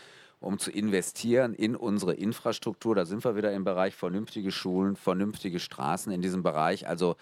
um 0.41 0.57
zu 0.57 0.71
investieren 0.71 1.53
in 1.53 1.75
unsere 1.75 2.13
Infrastruktur. 2.13 2.95
Da 2.95 3.05
sind 3.05 3.23
wir 3.23 3.35
wieder 3.35 3.53
im 3.53 3.63
Bereich 3.63 3.95
vernünftige 3.95 4.51
Schulen, 4.51 4.95
vernünftige 4.95 5.59
Straßen 5.59 6.11
in 6.11 6.23
diesem 6.23 6.41
Bereich. 6.41 6.87
Also 6.87 7.15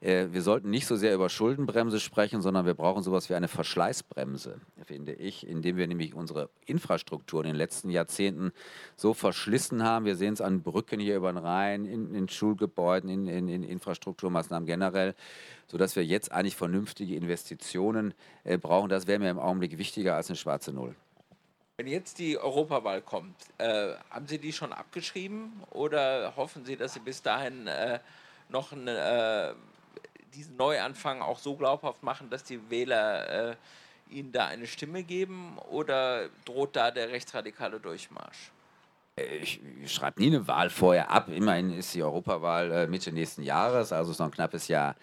äh, 0.00 0.28
wir 0.32 0.40
sollten 0.40 0.70
nicht 0.70 0.86
so 0.86 0.96
sehr 0.96 1.14
über 1.14 1.28
Schuldenbremse 1.28 2.00
sprechen, 2.00 2.40
sondern 2.40 2.64
wir 2.64 2.72
brauchen 2.72 3.02
sowas 3.02 3.28
wie 3.28 3.34
eine 3.34 3.48
Verschleißbremse, 3.48 4.58
finde 4.86 5.12
ich, 5.12 5.46
indem 5.46 5.76
wir 5.76 5.86
nämlich 5.86 6.14
unsere 6.14 6.48
Infrastruktur 6.64 7.42
in 7.42 7.48
den 7.48 7.56
letzten 7.56 7.90
Jahrzehnten 7.90 8.52
so 8.96 9.12
verschlissen 9.12 9.84
haben. 9.84 10.06
Wir 10.06 10.16
sehen 10.16 10.32
es 10.32 10.40
an 10.40 10.62
Brücken 10.62 10.98
hier 10.98 11.16
über 11.16 11.30
den 11.30 11.38
Rhein, 11.38 11.84
in, 11.84 12.14
in 12.14 12.26
Schulgebäuden, 12.30 13.10
in, 13.10 13.28
in, 13.28 13.48
in, 13.48 13.64
Infrastrukturmaßnahmen 13.64 14.66
generell, 14.66 15.14
sodass 15.66 15.94
wir 15.94 16.06
jetzt 16.06 16.32
eigentlich 16.32 16.56
vernünftige 16.56 17.16
Investitionen 17.16 18.14
äh, 18.44 18.56
brauchen. 18.56 18.88
Das 18.88 19.06
wäre 19.06 19.18
mir 19.18 19.28
im 19.28 19.38
Augenblick 19.38 19.76
wichtiger 19.76 20.16
als 20.16 20.30
eine 20.30 20.36
schwarze 20.36 20.72
Null. 20.72 20.96
Wenn 21.82 21.90
jetzt 21.90 22.20
die 22.20 22.38
Europawahl 22.38 23.02
kommt, 23.02 23.34
äh, 23.58 23.94
haben 24.08 24.28
Sie 24.28 24.38
die 24.38 24.52
schon 24.52 24.72
abgeschrieben 24.72 25.64
oder 25.70 26.32
hoffen 26.36 26.64
Sie, 26.64 26.76
dass 26.76 26.94
Sie 26.94 27.00
bis 27.00 27.22
dahin 27.22 27.66
äh, 27.66 27.98
noch 28.50 28.70
einen, 28.70 28.86
äh, 28.86 29.52
diesen 30.32 30.56
Neuanfang 30.56 31.22
auch 31.22 31.40
so 31.40 31.56
glaubhaft 31.56 32.04
machen, 32.04 32.30
dass 32.30 32.44
die 32.44 32.70
Wähler 32.70 33.50
äh, 33.50 33.56
Ihnen 34.10 34.30
da 34.30 34.46
eine 34.46 34.68
Stimme 34.68 35.02
geben 35.02 35.58
oder 35.72 36.28
droht 36.44 36.76
da 36.76 36.92
der 36.92 37.08
rechtsradikale 37.08 37.80
Durchmarsch? 37.80 38.52
Ich 39.16 39.60
schreibe 39.86 40.20
nie 40.20 40.28
eine 40.28 40.46
Wahl 40.46 40.70
vorher 40.70 41.10
ab. 41.10 41.30
Immerhin 41.30 41.76
ist 41.76 41.92
die 41.94 42.04
Europawahl 42.04 42.70
äh, 42.70 42.86
Mitte 42.86 43.10
nächsten 43.10 43.42
Jahres, 43.42 43.92
also 43.92 44.12
noch 44.12 44.30
ein 44.30 44.30
knappes 44.30 44.68
Jahr 44.68 44.94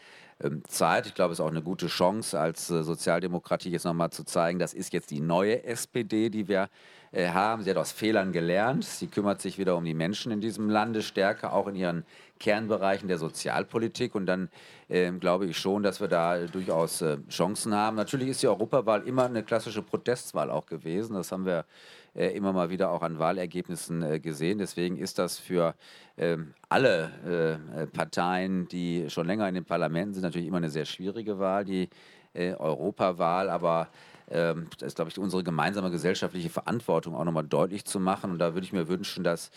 Zeit. 0.68 1.06
Ich 1.06 1.16
glaube, 1.16 1.34
es 1.34 1.40
ist 1.40 1.46
auch 1.46 1.50
eine 1.50 1.62
gute 1.62 1.88
Chance, 1.88 2.40
als 2.40 2.70
äh, 2.70 2.84
Sozialdemokratie 2.84 3.70
jetzt 3.70 3.84
nochmal 3.84 4.10
zu 4.12 4.24
zeigen, 4.24 4.58
das 4.58 4.74
ist 4.74 4.94
jetzt 4.94 5.12
die 5.12 5.20
neue 5.20 5.64
SPD, 5.66 6.30
die 6.30 6.48
wir 6.48 6.70
äh, 7.12 7.30
haben. 7.30 7.64
Sie 7.64 7.70
hat 7.70 7.78
aus 7.78 7.92
Fehlern 7.92 8.32
gelernt. 8.32 8.86
Sie 8.86 9.08
kümmert 9.08 9.42
sich 9.42 9.58
wieder 9.58 9.76
um 9.76 9.84
die 9.84 9.94
Menschen 9.94 10.32
in 10.32 10.40
diesem 10.40 10.70
Lande 10.70 11.02
stärker, 11.02 11.52
auch 11.54 11.68
in 11.68 11.76
ihren 11.76 12.06
Kernbereichen 12.40 13.10
der 13.10 13.18
Sozialpolitik. 13.18 14.16
Und 14.16 14.28
dann 14.28 14.50
äh, 14.88 15.12
glaube 15.12 15.48
ich 15.48 15.58
schon, 15.58 15.84
dass 15.84 16.00
wir 16.00 16.08
da 16.08 16.38
durchaus 16.46 17.02
äh, 17.02 17.18
Chancen 17.30 17.74
haben. 17.74 17.98
Natürlich 17.98 18.30
ist 18.30 18.42
die 18.42 18.48
Europawahl 18.48 19.08
immer 19.08 19.26
eine 19.26 19.44
klassische 19.44 19.82
Protestwahl 19.82 20.50
auch 20.50 20.68
gewesen. 20.68 21.16
Das 21.16 21.32
haben 21.34 21.46
wir 21.46 21.66
immer 22.14 22.54
mal 22.54 22.70
wieder 22.70 22.92
auch 22.92 23.02
an 23.02 23.20
Wahlergebnissen 23.20 24.04
äh, 24.04 24.20
gesehen. 24.20 24.58
Deswegen 24.58 24.98
ist 24.98 25.20
das 25.20 25.38
für 25.38 25.76
ähm, 26.18 26.54
alle 26.68 27.60
äh, 27.76 27.88
Parteien, 27.88 28.68
die 28.68 29.10
schon 29.10 29.28
länger 29.28 29.48
in 29.48 29.56
den 29.56 29.66
Parlamenten 29.66 30.14
sind, 30.14 30.24
natürlich 30.24 30.48
immer 30.48 30.58
eine 30.58 30.70
sehr 30.70 30.86
schwierige 30.86 31.40
Wahl, 31.40 31.66
die 31.66 31.90
Europawahl. 32.36 33.50
Aber 33.50 33.90
ähm, 34.30 34.68
das 34.78 34.90
ist, 34.90 34.96
glaube 34.98 35.10
ich, 35.10 35.18
unsere 35.18 35.44
gemeinsame 35.44 35.90
gesellschaftliche 35.90 36.50
Verantwortung 36.50 37.16
auch 37.16 37.24
nochmal 37.24 37.44
deutlich 37.44 37.86
zu 37.86 38.00
machen. 38.00 38.30
Und 38.30 38.38
da 38.38 38.54
würde 38.54 38.66
ich 38.66 38.72
mir 38.72 38.88
wünschen, 38.88 39.24
dass 39.24 39.50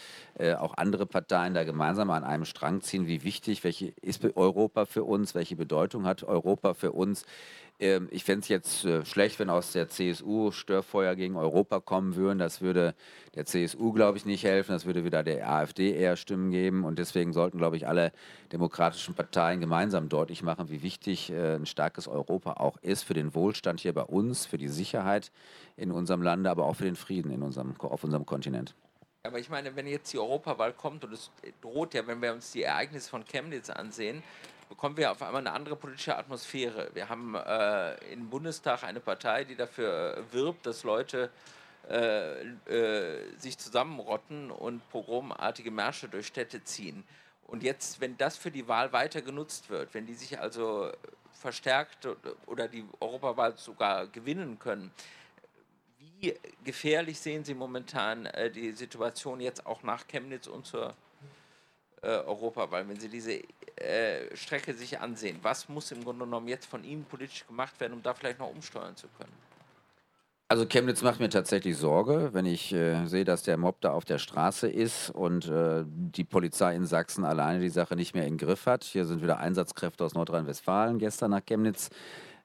auch 0.57 0.75
andere 0.79 1.05
Parteien 1.05 1.53
da 1.53 1.65
gemeinsam 1.65 2.11
an 2.11 2.25
einem 2.25 2.47
Strang 2.47 2.81
ziehen, 2.81 3.07
wie 3.07 3.25
wichtig, 3.25 3.63
welche 3.63 3.89
ist 4.01 4.25
Europa 4.37 4.87
für 4.87 5.05
uns, 5.05 5.35
welche 5.35 5.55
Bedeutung 5.55 6.07
hat 6.07 6.25
Europa 6.25 6.73
für 6.73 6.93
uns 6.93 7.27
ich 7.83 8.23
fände 8.23 8.43
es 8.43 8.49
jetzt 8.49 8.85
äh, 8.85 9.05
schlecht, 9.05 9.41
wenn 9.41 9.51
aus 9.51 9.73
der 9.73 9.89
CSU 9.89 10.53
Störfeuer 10.53 11.17
gegen 11.17 11.37
Europa 11.37 11.81
kommen 11.81 12.15
würden. 12.15 12.39
Das 12.39 12.61
würde 12.61 12.95
der 13.35 13.45
CSU, 13.45 13.93
glaube 13.93 14.19
ich, 14.19 14.25
nicht 14.25 14.45
helfen. 14.45 14.73
Das 14.73 14.87
würde 14.87 15.05
wieder 15.05 15.25
der 15.25 15.51
AfD 15.51 15.93
eher 15.93 16.17
Stimmen 16.17 16.53
geben. 16.53 16.85
Und 16.85 16.99
deswegen 16.99 17.33
sollten, 17.33 17.59
glaube 17.59 17.77
ich, 17.77 17.89
alle 17.89 18.13
demokratischen 18.53 19.15
Parteien 19.15 19.61
gemeinsam 19.61 20.09
deutlich 20.09 20.43
machen, 20.45 20.71
wie 20.71 20.83
wichtig 20.83 21.31
äh, 21.31 21.57
ein 21.57 21.67
starkes 21.67 22.07
Europa 22.07 22.53
auch 22.53 22.77
ist 22.83 23.03
für 23.03 23.15
den 23.15 23.35
Wohlstand 23.35 23.81
hier 23.81 23.93
bei 23.93 24.05
uns, 24.05 24.47
für 24.47 24.59
die 24.59 24.69
Sicherheit 24.69 25.33
in 25.77 25.91
unserem 25.91 26.23
Lande, 26.23 26.51
aber 26.51 26.67
auch 26.67 26.77
für 26.77 26.85
den 26.85 26.97
Frieden 26.97 27.33
in 27.33 27.43
unserem, 27.43 27.75
auf 27.81 28.05
unserem 28.05 28.27
Kontinent. 28.27 28.77
Aber 29.25 29.39
ich 29.39 29.51
meine, 29.51 29.75
wenn 29.77 29.87
jetzt 29.87 30.13
die 30.13 30.19
Europawahl 30.19 30.73
kommt 30.73 31.05
und 31.05 31.13
es 31.13 31.31
droht 31.61 31.95
ja, 31.95 32.07
wenn 32.07 32.21
wir 32.21 32.33
uns 32.33 32.53
die 32.53 32.63
Ereignisse 32.63 33.09
von 33.09 33.25
Chemnitz 33.25 33.71
ansehen, 33.71 34.23
bekommen 34.73 34.97
wir 34.97 35.11
auf 35.11 35.21
einmal 35.21 35.43
eine 35.43 35.53
andere 35.53 35.77
politische 35.77 36.17
Atmosphäre. 36.17 36.89
Wir 36.95 37.11
haben 37.11 37.35
äh, 37.35 37.95
im 38.11 38.31
Bundestag 38.31 38.85
eine 38.85 39.01
Partei, 39.01 39.45
die 39.45 39.55
dafür 39.55 40.25
wirbt, 40.31 40.65
dass 40.65 40.83
Leute 40.83 41.29
äh, 41.91 42.41
äh, 42.41 43.37
sich 43.37 43.59
zusammenrotten 43.59 44.51
und 44.51 44.89
pogromartige 44.89 45.71
Märsche 45.71 46.09
durch 46.09 46.27
Städte 46.27 46.65
ziehen. 46.65 47.05
Und 47.47 47.63
jetzt, 47.63 48.01
wenn 48.01 48.17
das 48.17 48.39
für 48.39 48.51
die 48.51 48.67
Wahl 48.67 48.95
weiter 48.95 49.21
genutzt 49.21 49.69
wird, 49.69 49.93
wenn 49.93 50.07
die 50.07 50.15
sich 50.15 50.41
also 50.41 50.91
verstärkt 51.33 52.09
oder 52.47 52.67
die 52.67 52.87
Europawahl 52.99 53.59
sogar 53.59 54.07
gewinnen 54.07 54.59
können, 54.59 54.91
wie 55.99 56.35
gefährlich 56.65 57.21
sehen 57.21 57.45
Sie 57.45 57.53
momentan 57.53 58.25
äh, 58.25 58.51
die 58.51 58.73
Situation 58.73 59.39
jetzt 59.39 59.67
auch 59.67 59.83
nach 59.83 60.09
Chemnitz 60.09 60.47
und 60.47 60.65
zur 60.65 60.95
äh, 62.03 62.09
Europawahl, 62.09 62.89
wenn 62.89 62.99
Sie 62.99 63.09
diese 63.09 63.43
äh, 63.77 64.37
Strecke 64.37 64.75
sich 64.75 65.01
ansehen? 65.01 65.39
Was 65.43 65.69
muss 65.69 65.91
im 65.93 66.05
Grunde 66.05 66.25
genommen 66.25 66.49
jetzt 66.49 66.67
von 66.67 66.85
Ihnen 66.85 67.05
politisch 67.05 67.47
gemacht 67.47 67.79
werden, 67.81 67.95
um 67.95 68.03
da 68.03 68.15
vielleicht 68.15 68.39
noch 68.39 68.51
umsteuern 68.51 68.97
zu 68.97 69.09
können? 69.19 69.33
Also 70.49 70.67
Chemnitz 70.67 71.01
macht 71.01 71.19
mir 71.19 71.31
tatsächlich 71.31 71.79
Sorge, 71.79 72.29
wenn 72.33 72.45
ich 72.45 72.75
äh, 72.75 73.07
sehe, 73.07 73.25
dass 73.25 73.43
der 73.43 73.57
Mob 73.57 73.81
da 73.81 73.93
auf 73.93 74.05
der 74.05 74.19
Straße 74.19 74.69
ist 74.69 75.09
und 75.09 75.49
äh, 75.49 75.85
die 75.87 76.25
Polizei 76.25 76.77
in 76.77 76.85
Sachsen 76.85 77.25
alleine 77.25 77.61
die 77.61 77.71
Sache 77.71 77.97
nicht 77.97 78.15
mehr 78.15 78.27
im 78.27 78.37
Griff 78.37 78.67
hat. 78.67 78.85
Hier 78.85 79.07
sind 79.07 79.23
wieder 79.23 79.39
Einsatzkräfte 79.39 80.05
aus 80.05 80.13
Nordrhein-Westfalen 80.13 80.99
gestern 80.99 81.31
nach 81.31 81.47
Chemnitz 81.47 81.89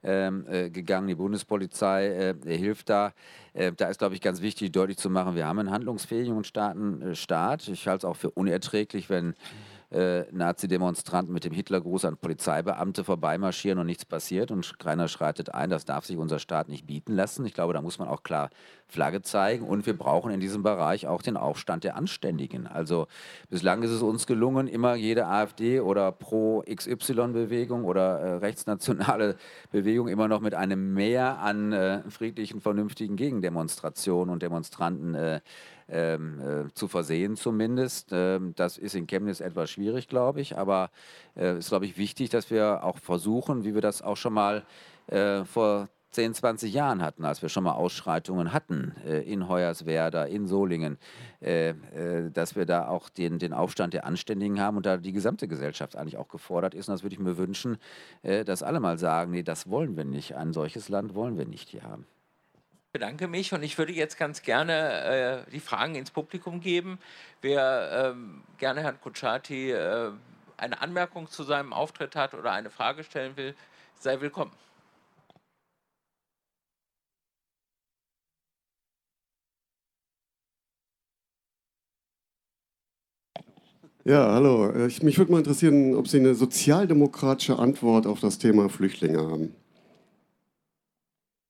gegangen. 0.02 1.08
Die 1.08 1.16
Bundespolizei 1.16 2.36
äh, 2.46 2.58
hilft 2.58 2.90
da. 2.90 3.14
Äh, 3.54 3.72
da 3.74 3.90
ist, 3.90 3.98
glaube 3.98 4.16
ich, 4.16 4.22
ganz 4.22 4.42
wichtig, 4.42 4.72
deutlich 4.72 4.98
zu 4.98 5.10
machen, 5.10 5.36
wir 5.36 5.48
haben 5.48 5.60
einen 5.60 5.72
handlungsfähigen 5.72 6.36
und 6.36 6.46
starken 6.46 7.02
äh, 7.02 7.16
Staat. 7.16 7.68
Ich 7.68 7.88
halte 7.88 8.06
es 8.06 8.12
auch 8.12 8.16
für 8.16 8.30
unerträglich, 8.32 9.10
wenn 9.10 9.34
äh, 9.92 10.24
Nazi-Demonstranten 10.32 11.34
mit 11.34 11.46
dem 11.46 11.54
Hitlergruß 11.54 12.06
an 12.06 12.18
Polizeibeamte 12.18 13.04
vorbeimarschieren 13.04 13.80
und 13.80 13.86
nichts 13.86 14.06
passiert 14.06 14.52
und 14.52 14.80
keiner 14.80 15.08
schreitet 15.08 15.54
ein. 15.54 15.70
Das 15.70 15.86
darf 15.86 16.06
sich 16.06 16.18
unser 16.18 16.40
Staat 16.40 16.68
nicht 16.68 16.86
bieten 16.86 17.14
lassen. 17.14 17.46
Ich 17.46 17.54
glaube, 17.54 17.74
da 17.74 17.82
muss 17.82 17.98
man 17.98 18.08
auch 18.08 18.24
klar 18.24 18.50
Flagge 18.88 19.22
zeigen 19.22 19.66
und 19.66 19.86
wir 19.86 19.98
brauchen 19.98 20.32
in 20.32 20.40
diesem 20.40 20.64
Bereich 20.64 21.08
auch 21.08 21.22
den 21.22 21.38
Aufstand 21.38 21.84
der 21.84 21.96
Anständigen. 21.96 22.68
Also 22.68 23.08
bislang 23.50 23.84
ist 23.84 23.92
es 23.92 24.02
uns 24.02 24.28
gelungen, 24.28 24.68
immer 24.68 24.96
jede 24.96 25.28
AfD 25.28 25.80
oder 25.80 26.12
Pro-XY-Bewegung 26.12 27.84
oder 27.84 28.20
äh, 28.20 28.34
rechtsnationale 28.36 29.36
Bewegung 29.72 30.08
immer 30.08 30.28
noch 30.28 30.42
mit 30.42 30.54
einem 30.54 30.94
Mehr 30.94 31.40
an 31.40 31.74
äh, 31.74 32.02
friedlichen, 32.10 32.62
vernünftigen 32.62 33.16
Gegendemonstrationen 33.16 34.34
und 34.34 34.42
Demonstranten 34.42 35.16
äh, 35.16 35.42
ähm, 35.90 36.40
äh, 36.40 36.74
zu 36.74 36.88
versehen 36.88 37.36
zumindest. 37.36 38.10
Ähm, 38.12 38.54
das 38.56 38.78
ist 38.78 38.96
in 38.96 39.08
Chemnitz 39.08 39.40
etwas 39.40 39.70
schwierig, 39.70 40.08
glaube 40.08 40.42
ich, 40.42 40.58
aber 40.58 40.90
äh, 41.36 41.58
ist, 41.58 41.70
glaube 41.70 41.86
ich, 41.86 41.98
wichtig, 41.98 42.30
dass 42.30 42.50
wir 42.50 42.84
auch 42.84 42.98
versuchen, 42.98 43.64
wie 43.64 43.74
wir 43.74 43.82
das 43.82 44.02
auch 44.02 44.18
schon 44.18 44.34
mal 44.34 44.66
äh, 45.08 45.44
vor 45.46 45.90
10, 46.12 46.34
20 46.34 46.74
Jahren 46.74 47.04
hatten, 47.04 47.26
als 47.26 47.42
wir 47.42 47.50
schon 47.50 47.64
mal 47.64 47.74
Ausschreitungen 47.74 48.54
hatten 48.54 48.96
äh, 49.06 49.22
in 49.22 49.48
Hoyerswerda, 49.48 50.24
in 50.24 50.48
Solingen, 50.48 50.98
äh, 51.42 51.70
äh, 51.70 52.32
dass 52.32 52.56
wir 52.56 52.66
da 52.66 52.88
auch 52.88 53.10
den, 53.10 53.40
den 53.40 53.54
Aufstand 53.54 53.94
der 53.94 54.06
Anständigen 54.06 54.60
haben 54.60 54.78
und 54.78 54.86
da 54.86 54.98
die 54.98 55.12
gesamte 55.12 55.48
Gesellschaft 55.48 55.96
eigentlich 55.96 56.18
auch 56.18 56.30
gefordert 56.30 56.74
ist. 56.74 56.88
Und 56.88 56.94
das 56.94 57.04
würde 57.04 57.14
ich 57.14 57.20
mir 57.20 57.38
wünschen, 57.38 57.78
dass 58.24 58.64
alle 58.64 58.80
mal 58.80 58.98
sagen, 58.98 59.32
nee, 59.32 59.44
das 59.44 59.70
wollen 59.70 59.96
wir 59.96 60.06
nicht. 60.06 60.36
Ein 60.36 60.54
solches 60.54 60.90
Land 60.90 61.14
wollen 61.14 61.38
wir 61.38 61.46
nicht 61.46 61.70
hier 61.70 61.84
haben 61.84 62.06
bedanke 62.98 63.28
mich 63.28 63.54
und 63.54 63.62
ich 63.62 63.78
würde 63.78 63.94
jetzt 63.94 64.18
ganz 64.18 64.42
gerne 64.42 65.46
äh, 65.46 65.52
die 65.52 65.60
Fragen 65.60 65.94
ins 65.94 66.10
Publikum 66.10 66.62
geben. 66.62 66.98
Wer 67.44 68.16
ähm, 68.16 68.42
gerne 68.58 68.82
Herrn 68.82 69.00
Kutschaty 69.00 69.70
äh, 69.70 70.10
eine 70.58 70.82
Anmerkung 70.82 71.30
zu 71.30 71.44
seinem 71.44 71.74
Auftritt 71.74 72.16
hat 72.16 72.34
oder 72.34 72.52
eine 72.54 72.72
Frage 72.72 73.04
stellen 73.04 73.38
will, 73.38 73.54
sei 74.00 74.20
willkommen. 74.20 74.52
Ja, 84.06 84.32
hallo. 84.32 84.72
Äh, 84.72 84.88
ich, 84.88 85.04
mich 85.04 85.20
würde 85.20 85.32
mal 85.32 85.38
interessieren, 85.38 85.94
ob 85.94 86.08
Sie 86.08 86.18
eine 86.18 86.34
sozialdemokratische 86.34 87.60
Antwort 87.60 88.08
auf 88.08 88.22
das 88.22 88.40
Thema 88.40 88.70
Flüchtlinge 88.70 89.20
haben. 89.20 89.54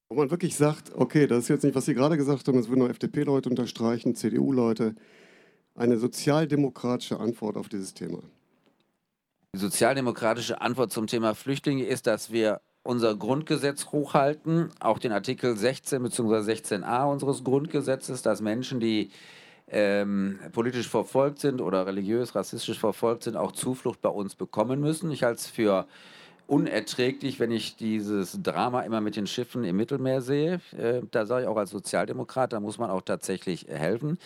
Wo 0.10 0.16
man 0.16 0.32
wirklich 0.32 0.56
sagt, 0.56 0.94
okay, 0.96 1.28
das 1.28 1.40
ist 1.40 1.48
jetzt 1.50 1.64
nicht, 1.64 1.76
was 1.76 1.86
Sie 1.86 1.94
gerade 1.94 2.16
gesagt 2.16 2.48
haben, 2.48 2.58
das 2.58 2.70
würden 2.70 2.80
nur 2.80 2.90
FDP-Leute 2.90 3.50
unterstreichen, 3.50 4.16
CDU-Leute. 4.16 4.96
Eine 5.76 5.98
sozialdemokratische 5.98 7.20
Antwort 7.20 7.58
auf 7.58 7.68
dieses 7.68 7.94
Thema. 7.94 8.20
Die 9.54 9.60
sozialdemokratische 9.60 10.62
Antwort 10.62 10.94
zum 10.94 11.08
Thema 11.08 11.36
Flüchtlinge 11.36 11.84
ist, 11.84 12.08
dass 12.08 12.32
wir 12.32 12.62
unser 12.84 13.16
Grundgesetz 13.16 13.88
hochhalten, 13.88 14.70
auch 14.80 14.98
den 14.98 15.12
Artikel 15.12 15.58
16 15.58 16.02
bzw. 16.02 16.54
16a 16.54 17.12
unseres 17.12 17.44
Grundgesetzes, 17.44 18.22
dass 18.22 18.40
Menschen, 18.40 18.80
die 18.80 19.12
ähm, 19.68 20.40
politisch 20.54 20.88
verfolgt 20.88 21.40
sind 21.40 21.60
oder 21.60 21.86
religiös, 21.86 22.34
rassistisch 22.34 22.80
verfolgt 22.80 23.24
sind, 23.24 23.36
auch 23.36 23.52
Zuflucht 23.52 24.02
bei 24.02 24.10
uns 24.10 24.36
bekommen 24.36 24.80
müssen. 24.80 25.12
Ich 25.12 25.24
halte 25.24 25.42
es 25.42 25.48
für 25.48 25.86
unerträglich, 26.48 27.40
wenn 27.40 27.52
ich 27.52 27.76
dieses 27.76 28.42
Drama 28.42 28.82
immer 28.82 29.02
mit 29.02 29.16
den 29.16 29.28
Schiffen 29.28 29.64
im 29.64 29.76
Mittelmeer 29.76 30.22
sehe. 30.22 30.62
Äh, 30.78 31.02
da 31.12 31.26
sage 31.26 31.44
ich 31.44 31.48
auch 31.48 31.58
als 31.58 31.70
Sozialdemokrat, 31.70 32.54
da 32.54 32.60
muss 32.60 32.78
man 32.78 32.90
auch 32.90 33.02
tatsächlich 33.02 33.68
helfen. 33.68 34.18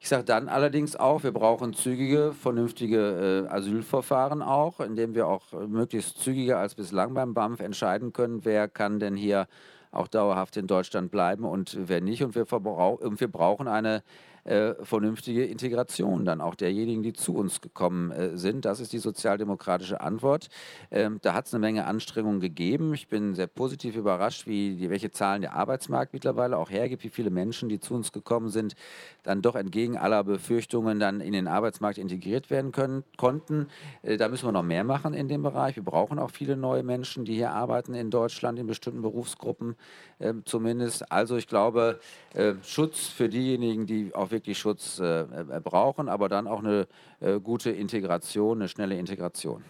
Ich 0.00 0.08
sage 0.08 0.24
dann 0.24 0.48
allerdings 0.48 0.96
auch, 0.96 1.22
wir 1.22 1.32
brauchen 1.32 1.74
zügige, 1.74 2.32
vernünftige 2.32 3.46
äh, 3.48 3.52
Asylverfahren 3.52 4.42
auch, 4.42 4.80
indem 4.80 5.14
wir 5.14 5.26
auch 5.26 5.52
möglichst 5.68 6.18
zügiger 6.20 6.58
als 6.58 6.74
bislang 6.74 7.14
beim 7.14 7.34
BAMF 7.34 7.60
entscheiden 7.60 8.12
können, 8.12 8.44
wer 8.44 8.68
kann 8.68 8.98
denn 9.00 9.16
hier 9.16 9.46
auch 9.90 10.08
dauerhaft 10.08 10.56
in 10.56 10.66
Deutschland 10.66 11.10
bleiben 11.10 11.44
und 11.44 11.76
wer 11.88 12.00
nicht. 12.00 12.22
Und 12.22 12.34
wir, 12.34 12.46
und 12.52 13.20
wir 13.20 13.28
brauchen 13.28 13.68
eine 13.68 14.02
äh, 14.46 14.74
vernünftige 14.84 15.44
Integration 15.44 16.24
dann 16.24 16.40
auch 16.40 16.54
derjenigen, 16.54 17.02
die 17.02 17.12
zu 17.12 17.34
uns 17.34 17.60
gekommen 17.60 18.10
äh, 18.12 18.36
sind. 18.36 18.64
Das 18.64 18.80
ist 18.80 18.92
die 18.92 18.98
sozialdemokratische 18.98 20.00
Antwort. 20.00 20.48
Ähm, 20.90 21.18
da 21.22 21.34
hat 21.34 21.46
es 21.46 21.54
eine 21.54 21.60
Menge 21.60 21.86
Anstrengungen 21.86 22.40
gegeben. 22.40 22.94
Ich 22.94 23.08
bin 23.08 23.34
sehr 23.34 23.48
positiv 23.48 23.96
überrascht, 23.96 24.46
wie 24.46 24.76
die, 24.76 24.88
welche 24.88 25.10
Zahlen 25.10 25.42
der 25.42 25.54
Arbeitsmarkt 25.54 26.12
mittlerweile 26.12 26.58
auch 26.58 26.70
hergibt, 26.70 27.02
wie 27.04 27.10
viele 27.10 27.30
Menschen, 27.30 27.68
die 27.68 27.80
zu 27.80 27.94
uns 27.94 28.12
gekommen 28.12 28.48
sind, 28.48 28.76
dann 29.24 29.42
doch 29.42 29.56
entgegen 29.56 29.96
aller 29.96 30.22
Befürchtungen 30.22 31.00
dann 31.00 31.20
in 31.20 31.32
den 31.32 31.48
Arbeitsmarkt 31.48 31.98
integriert 31.98 32.48
werden 32.50 32.72
können, 32.72 33.02
konnten. 33.16 33.68
Äh, 34.02 34.16
da 34.16 34.28
müssen 34.28 34.46
wir 34.46 34.52
noch 34.52 34.62
mehr 34.62 34.84
machen 34.84 35.12
in 35.12 35.28
dem 35.28 35.42
Bereich. 35.42 35.76
Wir 35.76 35.84
brauchen 35.84 36.18
auch 36.18 36.30
viele 36.30 36.56
neue 36.56 36.84
Menschen, 36.84 37.24
die 37.24 37.34
hier 37.34 37.50
arbeiten 37.50 37.94
in 37.94 38.10
Deutschland 38.10 38.58
in 38.58 38.66
bestimmten 38.66 39.02
Berufsgruppen 39.02 39.74
äh, 40.20 40.34
zumindest. 40.44 41.10
Also 41.10 41.36
ich 41.36 41.48
glaube, 41.48 41.98
äh, 42.34 42.54
Schutz 42.62 43.08
für 43.08 43.28
diejenigen, 43.28 43.86
die 43.86 44.14
auch 44.14 44.30
wirklich 44.36 44.58
Schutz 44.58 44.98
äh, 44.98 45.22
äh, 45.22 45.60
brauchen, 45.60 46.08
aber 46.08 46.28
dann 46.28 46.46
auch 46.46 46.60
eine 46.60 46.86
äh, 47.20 47.40
gute 47.40 47.70
Integration, 47.70 48.58
eine 48.58 48.68
schnelle 48.68 48.96
Integration. 48.98 49.64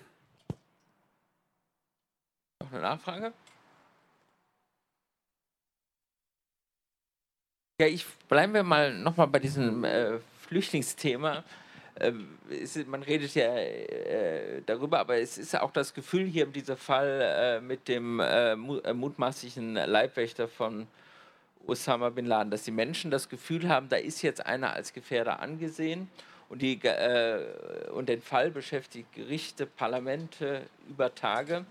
Noch 2.60 2.72
eine 2.72 2.82
Nachfrage? 2.82 3.32
Ja, 7.80 7.86
ich 7.86 8.04
bleiben 8.28 8.54
wir 8.54 8.62
mal 8.62 8.92
nochmal 8.92 9.28
bei 9.28 9.38
diesem 9.38 9.84
äh, 9.84 10.18
Flüchtlingsthema. 10.48 11.44
Ähm, 11.98 12.38
ist, 12.48 12.86
man 12.86 13.02
redet 13.02 13.34
ja 13.34 13.54
äh, 13.56 14.62
darüber, 14.66 14.98
aber 14.98 15.18
es 15.18 15.38
ist 15.38 15.52
ja 15.52 15.62
auch 15.62 15.70
das 15.70 15.94
Gefühl 15.94 16.24
hier, 16.24 16.46
dieser 16.46 16.76
Fall 16.76 17.20
äh, 17.22 17.60
mit 17.60 17.86
dem 17.88 18.20
äh, 18.20 18.56
mutmaßlichen 18.56 19.74
Leibwächter 19.74 20.48
von 20.48 20.86
Osama 21.66 22.10
bin 22.10 22.26
Laden, 22.26 22.50
dass 22.50 22.62
die 22.62 22.70
Menschen 22.70 23.10
das 23.10 23.28
Gefühl 23.28 23.68
haben, 23.68 23.88
da 23.88 23.96
ist 23.96 24.22
jetzt 24.22 24.44
einer 24.44 24.72
als 24.72 24.92
Gefährder 24.92 25.40
angesehen 25.40 26.10
und, 26.48 26.62
die, 26.62 26.74
äh, 26.84 27.90
und 27.92 28.08
den 28.08 28.22
Fall 28.22 28.50
beschäftigt 28.50 29.12
Gerichte, 29.12 29.66
Parlamente 29.66 30.62
über 30.88 31.14
Tage. 31.14 31.64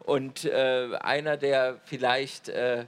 Und 0.00 0.44
äh, 0.44 0.96
einer, 1.00 1.36
der 1.36 1.78
vielleicht 1.84 2.48
äh, 2.48 2.86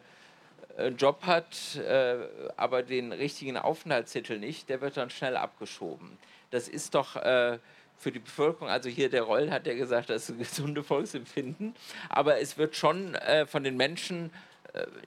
einen 0.77 0.97
Job 0.97 1.23
hat, 1.27 1.77
äh, 1.77 2.17
aber 2.57 2.83
den 2.83 3.13
richtigen 3.13 3.57
Aufenthaltstitel 3.57 4.39
nicht, 4.39 4.69
der 4.69 4.81
wird 4.81 4.97
dann 4.97 5.11
schnell 5.11 5.37
abgeschoben. 5.37 6.19
Das 6.51 6.69
ist 6.69 6.95
doch 6.95 7.17
äh, 7.17 7.59
für 7.99 8.11
die 8.11 8.19
Bevölkerung, 8.19 8.69
also 8.69 8.89
hier 8.89 9.09
der 9.09 9.23
Roll 9.23 9.51
hat 9.51 9.67
ja 9.67 9.75
gesagt, 9.75 10.11
das 10.11 10.25
ist 10.25 10.31
ein 10.31 10.39
gesunde 10.39 10.83
Volksempfinden, 10.83 11.75
aber 12.09 12.41
es 12.41 12.59
wird 12.59 12.77
schon 12.77 13.15
äh, 13.15 13.47
von 13.47 13.63
den 13.63 13.77
Menschen 13.77 14.31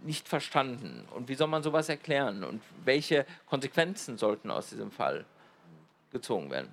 nicht 0.03 0.28
verstanden. 0.28 1.05
Und 1.13 1.28
wie 1.30 1.36
soll 1.36 1.47
man 1.47 1.63
sowas 1.63 1.89
erklären? 1.89 2.43
Und 2.43 2.61
welche 2.86 3.26
Konsequenzen 3.45 4.18
sollten 4.18 4.51
aus 4.51 4.70
diesem 4.70 4.91
Fall 4.91 5.26
gezogen 6.11 6.49
werden? 6.51 6.70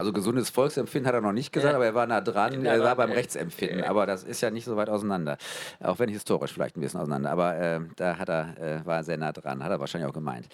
Also 0.00 0.12
gesundes 0.12 0.48
Volksempfinden 0.48 1.08
hat 1.08 1.14
er 1.14 1.20
noch 1.20 1.32
nicht 1.32 1.52
gesagt, 1.52 1.74
aber 1.74 1.84
er 1.84 1.94
war 1.94 2.06
nah 2.06 2.20
dran, 2.20 2.64
er 2.64 2.80
war 2.84 2.94
beim 2.94 3.10
Rechtsempfinden. 3.10 3.82
Aber 3.82 4.06
das 4.06 4.22
ist 4.22 4.40
ja 4.40 4.48
nicht 4.48 4.64
so 4.64 4.76
weit 4.76 4.88
auseinander. 4.88 5.36
Auch 5.80 5.98
wenn 5.98 6.08
historisch 6.08 6.52
vielleicht 6.52 6.76
ein 6.76 6.80
bisschen 6.80 7.00
auseinander. 7.00 7.30
Aber 7.30 7.56
äh, 7.56 7.80
da 7.96 8.16
hat 8.16 8.28
er, 8.28 8.56
äh, 8.60 8.86
war 8.86 8.98
er 8.98 9.02
sehr 9.02 9.16
nah 9.16 9.32
dran, 9.32 9.64
hat 9.64 9.72
er 9.72 9.80
wahrscheinlich 9.80 10.08
auch 10.08 10.14
gemeint. 10.14 10.46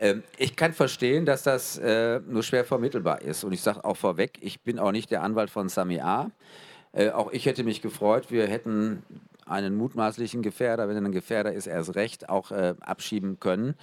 Ähm, 0.00 0.24
ich 0.36 0.56
kann 0.56 0.72
verstehen, 0.72 1.26
dass 1.26 1.44
das 1.44 1.78
äh, 1.78 2.18
nur 2.26 2.42
schwer 2.42 2.64
vermittelbar 2.64 3.22
ist. 3.22 3.44
Und 3.44 3.52
ich 3.52 3.60
sage 3.60 3.84
auch 3.84 3.96
vorweg, 3.96 4.36
ich 4.40 4.62
bin 4.62 4.80
auch 4.80 4.90
nicht 4.90 5.12
der 5.12 5.22
Anwalt 5.22 5.50
von 5.50 5.68
Sami 5.68 6.00
A. 6.00 6.32
Äh, 6.92 7.10
auch 7.10 7.30
ich 7.30 7.46
hätte 7.46 7.62
mich 7.62 7.80
gefreut, 7.80 8.32
wir 8.32 8.48
hätten 8.48 9.04
einen 9.48 9.76
mutmaßlichen 9.76 10.42
Gefährder, 10.42 10.88
wenn 10.88 10.96
er 10.96 11.02
ein 11.02 11.12
Gefährder 11.12 11.52
ist, 11.52 11.66
erst 11.66 11.94
recht 11.94 12.28
auch 12.28 12.50
äh, 12.50 12.74
abschieben 12.80 13.40
können. 13.40 13.74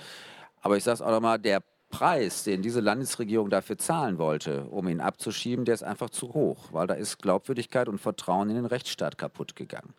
Aber 0.62 0.78
ich 0.78 0.84
sage 0.84 0.96
es 0.96 1.02
auch 1.02 1.12
nochmal, 1.12 1.40
der 1.40 1.62
Preis, 1.90 2.44
den 2.44 2.62
diese 2.62 2.82
Landesregierung 2.82 3.50
dafür 3.50 3.78
zahlen 3.78 4.18
wollte, 4.18 4.66
um 4.66 4.88
ihn 4.88 5.00
abzuschieben, 5.00 5.66
der 5.66 5.76
ist 5.76 5.84
einfach 5.84 6.10
zu 6.10 6.34
hoch, 6.34 6.70
weil 6.72 6.88
da 6.88 6.94
ist 6.94 7.22
Glaubwürdigkeit 7.22 7.88
und 7.88 8.00
Vertrauen 8.00 8.50
in 8.50 8.56
den 8.56 8.66
Rechtsstaat 8.66 9.18
kaputt 9.18 9.56
gegangen. 9.56 9.94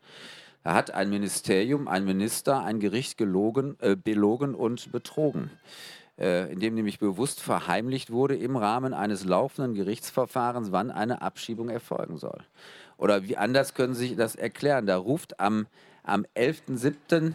Da 0.63 0.75
hat 0.75 0.91
ein 0.91 1.11
Ministerium, 1.11 1.87
ein 1.87 2.05
Minister, 2.05 2.63
ein 2.65 2.81
Gericht 2.81 3.17
gelogen, 3.17 3.77
äh, 3.81 3.95
belogen 3.95 4.55
und 4.55 4.91
betrogen, 4.91 5.51
äh, 6.19 6.53
indem 6.53 6.75
nämlich 6.75 6.99
bewusst 6.99 7.41
verheimlicht 7.41 8.11
wurde 8.11 8.35
im 8.35 8.57
Rahmen 8.57 8.93
eines 8.93 9.25
laufenden 9.25 9.75
Gerichtsverfahrens, 9.75 10.73
wann 10.73 10.91
eine 10.91 11.23
Abschiebung 11.23 11.69
erfolgen 11.69 12.19
soll. 12.19 12.43
Oder 12.99 13.25
wie 13.25 13.37
anders 13.37 13.75
können 13.75 13.95
Sie 13.95 14.09
sich 14.09 14.17
das 14.17 14.37
erklären? 14.37 14.87
Da 14.87 14.97
ruft 14.97 15.41
am, 15.41 15.67
am 16.03 16.27
11.07 16.35 17.35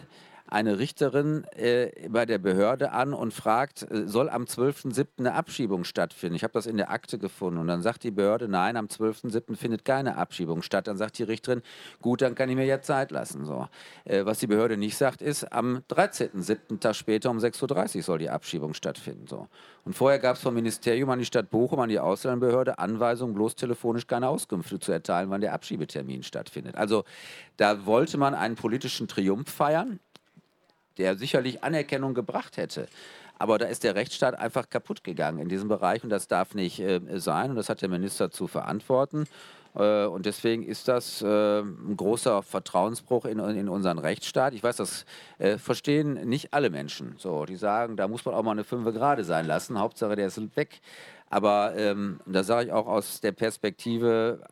eine 0.52 0.78
Richterin 0.78 1.44
äh, 1.56 1.90
bei 2.10 2.26
der 2.26 2.38
Behörde 2.38 2.92
an 2.92 3.14
und 3.14 3.32
fragt, 3.32 3.90
äh, 3.90 4.06
soll 4.06 4.28
am 4.28 4.44
12.07. 4.44 5.06
eine 5.18 5.34
Abschiebung 5.34 5.84
stattfinden? 5.84 6.36
Ich 6.36 6.44
habe 6.44 6.52
das 6.52 6.66
in 6.66 6.76
der 6.76 6.90
Akte 6.90 7.18
gefunden. 7.18 7.58
Und 7.58 7.68
dann 7.68 7.80
sagt 7.80 8.04
die 8.04 8.10
Behörde, 8.10 8.48
nein, 8.48 8.76
am 8.76 8.86
12.07. 8.86 9.56
findet 9.56 9.84
keine 9.86 10.16
Abschiebung 10.16 10.60
statt. 10.60 10.86
Dann 10.86 10.98
sagt 10.98 11.18
die 11.18 11.22
Richterin, 11.22 11.62
gut, 12.02 12.20
dann 12.20 12.34
kann 12.34 12.50
ich 12.50 12.56
mir 12.56 12.66
ja 12.66 12.82
Zeit 12.82 13.10
lassen. 13.10 13.46
So. 13.46 13.66
Äh, 14.04 14.26
was 14.26 14.40
die 14.40 14.46
Behörde 14.46 14.76
nicht 14.76 14.96
sagt, 14.96 15.22
ist, 15.22 15.50
am 15.52 15.82
13.07. 15.90 16.80
Tag 16.80 16.96
später 16.96 17.30
um 17.30 17.38
6.30 17.38 17.96
Uhr 17.96 18.02
soll 18.02 18.18
die 18.18 18.28
Abschiebung 18.30 18.74
stattfinden. 18.74 19.26
So. 19.26 19.48
Und 19.84 19.94
vorher 19.94 20.18
gab 20.18 20.36
es 20.36 20.42
vom 20.42 20.54
Ministerium 20.54 21.08
an 21.08 21.18
die 21.18 21.24
Stadt 21.24 21.50
Bochum, 21.50 21.80
an 21.80 21.88
die 21.88 21.98
Ausländerbehörde 21.98 22.78
Anweisungen, 22.78 23.34
bloß 23.34 23.56
telefonisch 23.56 24.06
keine 24.06 24.28
Auskünfte 24.28 24.78
zu 24.78 24.92
erteilen, 24.92 25.30
wann 25.30 25.40
der 25.40 25.54
Abschiebetermin 25.54 26.22
stattfindet. 26.22 26.76
Also 26.76 27.04
da 27.56 27.86
wollte 27.86 28.18
man 28.18 28.34
einen 28.34 28.54
politischen 28.54 29.08
Triumph 29.08 29.50
feiern 29.50 29.98
der 30.98 31.16
sicherlich 31.16 31.62
Anerkennung 31.64 32.14
gebracht 32.14 32.56
hätte. 32.56 32.88
Aber 33.38 33.58
da 33.58 33.66
ist 33.66 33.82
der 33.82 33.94
Rechtsstaat 33.94 34.38
einfach 34.38 34.70
kaputt 34.70 35.02
gegangen 35.02 35.38
in 35.38 35.48
diesem 35.48 35.68
Bereich 35.68 36.04
und 36.04 36.10
das 36.10 36.28
darf 36.28 36.54
nicht 36.54 36.78
äh, 36.80 37.00
sein 37.18 37.50
und 37.50 37.56
das 37.56 37.68
hat 37.68 37.82
der 37.82 37.88
Minister 37.88 38.30
zu 38.30 38.46
verantworten. 38.46 39.26
Äh, 39.74 40.04
und 40.04 40.26
deswegen 40.26 40.62
ist 40.62 40.88
das 40.88 41.22
äh, 41.22 41.60
ein 41.60 41.96
großer 41.96 42.42
Vertrauensbruch 42.42 43.24
in, 43.24 43.38
in, 43.38 43.68
unseren 43.68 43.98
Rechtsstaat. 43.98 44.54
Ich 44.54 44.62
weiß, 44.62 44.76
das 44.76 45.06
äh, 45.38 45.58
verstehen 45.58 46.28
nicht 46.28 46.52
alle 46.52 46.70
Menschen. 46.70 47.14
So, 47.18 47.46
die 47.46 47.56
sagen, 47.56 47.96
da 47.96 48.08
muss 48.08 48.24
man 48.24 48.34
auch 48.34 48.42
mal 48.42 48.52
eine 48.52 48.64
Fünfe 48.64 48.92
gerade 48.92 49.24
sein 49.24 49.46
lassen. 49.46 49.78
Hauptsache, 49.78 50.16
der 50.16 50.26
ist 50.26 50.56
weg. 50.56 50.80
Aber 51.32 51.74
ähm, 51.76 52.20
da 52.26 52.44
sage 52.44 52.66
ich 52.66 52.72
auch 52.74 52.86
aus 52.86 53.22
der 53.22 53.32
Perspektive 53.32 54.42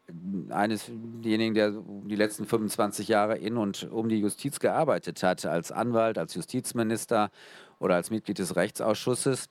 eines 0.49 0.87
derjenigen, 0.89 1.53
der 1.53 1.75
die 2.07 2.17
letzten 2.17 2.47
25 2.47 3.07
Jahre 3.07 3.37
in 3.37 3.59
und 3.59 3.87
um 3.93 4.09
die 4.09 4.17
Justiz 4.17 4.61
gearbeitet 4.61 5.23
hat, 5.23 5.45
als 5.45 5.73
Anwalt, 5.73 6.17
als 6.17 6.35
Justizminister 6.35 7.31
oder 7.81 7.97
als 7.97 8.11
Mitglied 8.11 8.39
des 8.39 8.57
Rechtsausschusses, 8.57 9.51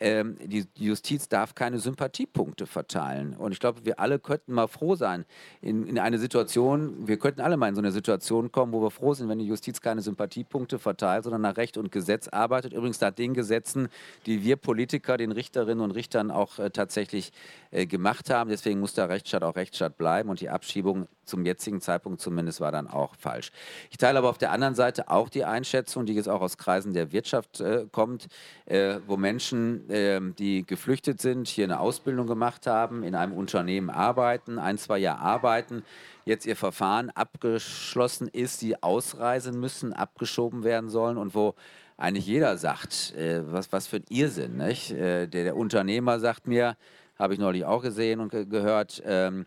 ähm, 0.00 0.36
die 0.44 0.66
Justiz 0.76 1.28
darf 1.28 1.54
keine 1.54 1.78
Sympathiepunkte 1.78 2.66
verteilen. 2.66 3.34
Und 3.36 3.52
ich 3.52 3.60
glaube, 3.60 3.84
wir 3.84 3.98
alle 3.98 4.18
könnten 4.18 4.52
mal 4.52 4.68
froh 4.68 4.94
sein 4.94 5.24
in, 5.60 5.86
in 5.86 5.98
eine 5.98 6.18
Situation, 6.18 7.08
wir 7.08 7.18
könnten 7.18 7.40
alle 7.40 7.56
mal 7.56 7.68
in 7.68 7.74
so 7.74 7.80
eine 7.80 7.92
Situation 7.92 8.52
kommen, 8.52 8.72
wo 8.72 8.82
wir 8.82 8.90
froh 8.90 9.14
sind, 9.14 9.28
wenn 9.28 9.38
die 9.38 9.46
Justiz 9.46 9.80
keine 9.80 10.02
Sympathiepunkte 10.02 10.78
verteilt, 10.78 11.24
sondern 11.24 11.42
nach 11.42 11.56
Recht 11.56 11.76
und 11.76 11.90
Gesetz 11.90 12.28
arbeitet. 12.28 12.72
Übrigens 12.72 13.00
nach 13.00 13.12
den 13.12 13.34
Gesetzen, 13.34 13.88
die 14.26 14.44
wir 14.44 14.56
Politiker, 14.56 15.16
den 15.16 15.32
Richterinnen 15.32 15.82
und 15.82 15.90
Richtern 15.90 16.30
auch 16.30 16.58
äh, 16.58 16.70
tatsächlich 16.70 17.32
äh, 17.70 17.86
gemacht 17.86 18.30
haben. 18.30 18.50
Deswegen 18.50 18.80
muss 18.80 18.94
der 18.94 19.08
Rechtsstaat 19.08 19.42
auch 19.42 19.56
Rechtsstaat 19.56 19.96
bleiben 19.96 20.30
und 20.30 20.40
die 20.40 20.48
Abschiebung 20.48 21.08
zum 21.24 21.44
jetzigen 21.44 21.80
Zeitpunkt 21.80 22.20
zumindest 22.20 22.60
war 22.60 22.72
dann 22.72 22.88
auch 22.88 23.14
falsch. 23.14 23.52
Ich 23.90 23.98
teile 23.98 24.18
aber 24.18 24.30
auf 24.30 24.38
der 24.38 24.50
anderen 24.50 24.74
Seite 24.74 25.10
auch 25.10 25.28
die 25.28 25.44
Einschätzung, 25.44 26.06
die 26.06 26.14
jetzt 26.14 26.28
auch 26.28 26.40
aus 26.40 26.56
Kreisen 26.56 26.94
der 26.94 27.12
Wirtschaft 27.12 27.60
äh, 27.60 27.86
kommt, 27.92 28.28
äh, 28.66 28.96
wo 29.06 29.16
Menschen, 29.16 29.87
die 29.88 30.66
geflüchtet 30.66 31.20
sind, 31.20 31.48
hier 31.48 31.64
eine 31.64 31.80
Ausbildung 31.80 32.26
gemacht 32.26 32.66
haben, 32.66 33.02
in 33.02 33.14
einem 33.14 33.32
Unternehmen 33.32 33.90
arbeiten, 33.90 34.58
ein, 34.58 34.76
zwei 34.76 34.98
Jahre 34.98 35.20
arbeiten, 35.20 35.82
jetzt 36.24 36.46
ihr 36.46 36.56
Verfahren 36.56 37.10
abgeschlossen 37.10 38.28
ist, 38.28 38.60
die 38.62 38.82
ausreisen 38.82 39.58
müssen, 39.58 39.92
abgeschoben 39.92 40.62
werden 40.62 40.90
sollen 40.90 41.16
und 41.16 41.34
wo 41.34 41.54
eigentlich 41.98 42.26
jeder 42.26 42.56
sagt, 42.56 43.14
äh, 43.16 43.42
was, 43.52 43.72
was 43.72 43.86
für 43.86 43.96
ein 43.96 44.04
Irrsinn. 44.08 44.56
Nicht? 44.56 44.92
Äh, 44.92 45.26
der, 45.26 45.44
der, 45.44 45.56
Unternehmer 45.56 46.20
sagt 46.20 46.46
mir, 46.46 46.76
habe 47.18 47.34
ich 47.34 47.40
neulich 47.40 47.64
auch 47.64 47.82
gesehen 47.82 48.20
und 48.20 48.30
ge 48.30 48.46
gehört, 48.46 49.02
ähm, 49.04 49.46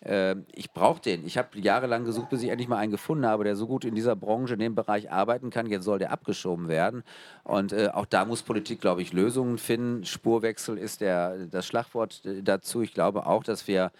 äh, 0.00 0.36
ich 0.52 0.72
brauche 0.72 1.00
den. 1.00 1.26
Ich 1.26 1.38
habe 1.38 1.58
jahrelang 1.58 2.04
gesucht, 2.04 2.30
bis 2.30 2.42
ich 2.42 2.50
endlich 2.50 2.68
mal 2.68 2.78
einen 2.78 2.92
gefunden 2.92 3.26
habe, 3.26 3.44
der 3.44 3.56
so 3.56 3.66
gut 3.66 3.84
in 3.84 3.94
dieser 3.94 4.16
Branche, 4.16 4.54
in 4.54 4.60
dem 4.60 4.74
Bereich 4.74 5.10
arbeiten 5.10 5.50
kann. 5.50 5.66
Jetzt 5.66 5.84
soll 5.84 5.98
der 5.98 6.12
abgeschoben 6.12 6.68
werden. 6.68 7.02
Und 7.42 7.72
äh, 7.72 7.88
auch 7.92 8.06
da 8.06 8.24
muss 8.24 8.42
Politik, 8.42 8.80
glaube 8.80 9.02
ich, 9.02 9.12
Lösungen 9.12 9.58
finden. 9.58 10.04
Spurwechsel 10.04 10.78
ist 10.78 11.00
der, 11.00 11.46
das 11.46 11.66
Schlagwort 11.66 12.22
äh, 12.24 12.42
dazu. 12.42 12.82
Ich 12.82 12.94
glaube 12.94 13.26
auch, 13.26 13.44
dass 13.44 13.66
wir 13.66 13.92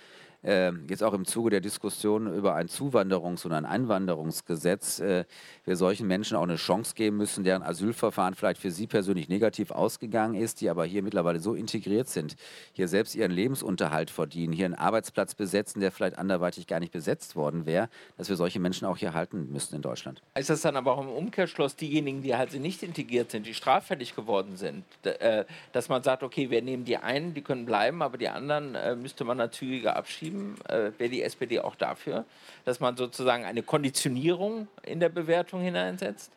äh, 0.45 0.73
jetzt 0.89 1.03
auch 1.03 1.15
im 1.15 1.25
Zuge 1.25 1.51
der 1.51 1.61
Diskussion 1.61 2.33
über 2.35 2.55
ein 2.55 2.69
Zuwanderungs- 2.69 3.45
und 3.45 3.53
ein 3.53 3.65
Einwanderungsgesetz 3.65 5.01
äh, 5.01 5.25
wir 5.65 5.77
solchen 5.77 6.07
Menschen 6.07 6.37
auch 6.37 6.43
eine 6.43 6.57
Chance 6.57 6.95
geben 6.95 7.17
müssen, 7.17 7.45
deren 7.45 7.63
Asylverfahren 7.63 8.35
vielleicht 8.35 8.61
für 8.61 8.71
sie 8.71 8.87
persönlich 8.87 9.29
negativ 9.29 9.71
ausgegangen 9.71 10.35
ist, 10.35 10.61
die 10.61 10.69
aber 10.69 10.85
hier 10.85 11.03
mittlerweile 11.03 11.41
so 11.41 11.55
integriert 11.55 12.09
sind, 12.09 12.37
hier 12.73 12.89
selbst 12.89 13.15
ihren 13.15 13.31
Lebensunterhalt 13.33 14.11
verdienen, 14.11 14.53
hier 14.53 14.67
einen 14.67 14.75
Arbeitsplatz 14.75 15.35
besetzen, 15.35 15.81
der 15.81 15.91
vielleicht 15.91 16.19
anderweitig 16.19 16.67
gar 16.67 16.81
nicht 16.81 16.93
besetzt 16.93 17.37
worden 17.37 17.67
wäre, 17.67 17.89
dass 18.19 18.29
wir 18.29 18.37
solche 18.37 18.61
Menschen 18.61 18.87
auch 18.87 18.97
hier 18.97 19.15
halten 19.15 19.51
müssen 19.53 19.75
in 19.75 19.83
Deutschland. 19.83 20.21
Ist 20.35 20.51
das 20.51 20.63
dann 20.63 20.77
aber 20.77 20.93
auch 20.93 21.03
im 21.03 21.09
Umkehrschluss 21.09 21.77
diejenigen, 21.77 22.23
die 22.23 22.37
halt 22.37 22.53
nicht 22.55 22.83
integriert 22.83 23.31
sind, 23.31 23.47
die 23.47 23.55
straffällig 23.55 24.15
geworden 24.15 24.57
sind, 24.57 24.85
äh, 25.05 25.45
dass 25.73 25.89
man 25.89 26.03
sagt, 26.03 26.23
okay, 26.23 26.51
wir 26.51 26.63
nehmen 26.63 26.85
die 26.85 26.99
einen, 26.99 27.35
die 27.35 27.43
können 27.43 27.65
bleiben, 27.65 28.03
aber 28.03 28.19
die 28.19 28.29
anderen 28.29 28.75
äh, 28.75 28.95
müsste 28.97 29.25
man 29.25 29.39
natürlich 29.39 29.89
abschieben. 29.89 30.34
Äh, 30.69 30.91
wäre 30.99 31.11
die 31.11 31.23
SPD 31.23 31.61
auch 31.61 31.77
dafür, 31.77 32.25
dass 32.65 32.81
man 32.81 32.97
sozusagen 32.97 33.45
eine 33.45 33.63
Konditionierung 33.63 34.69
in 34.83 35.01
der 35.01 35.09
Bewertung 35.09 35.61
hineinsetzt? 35.61 36.31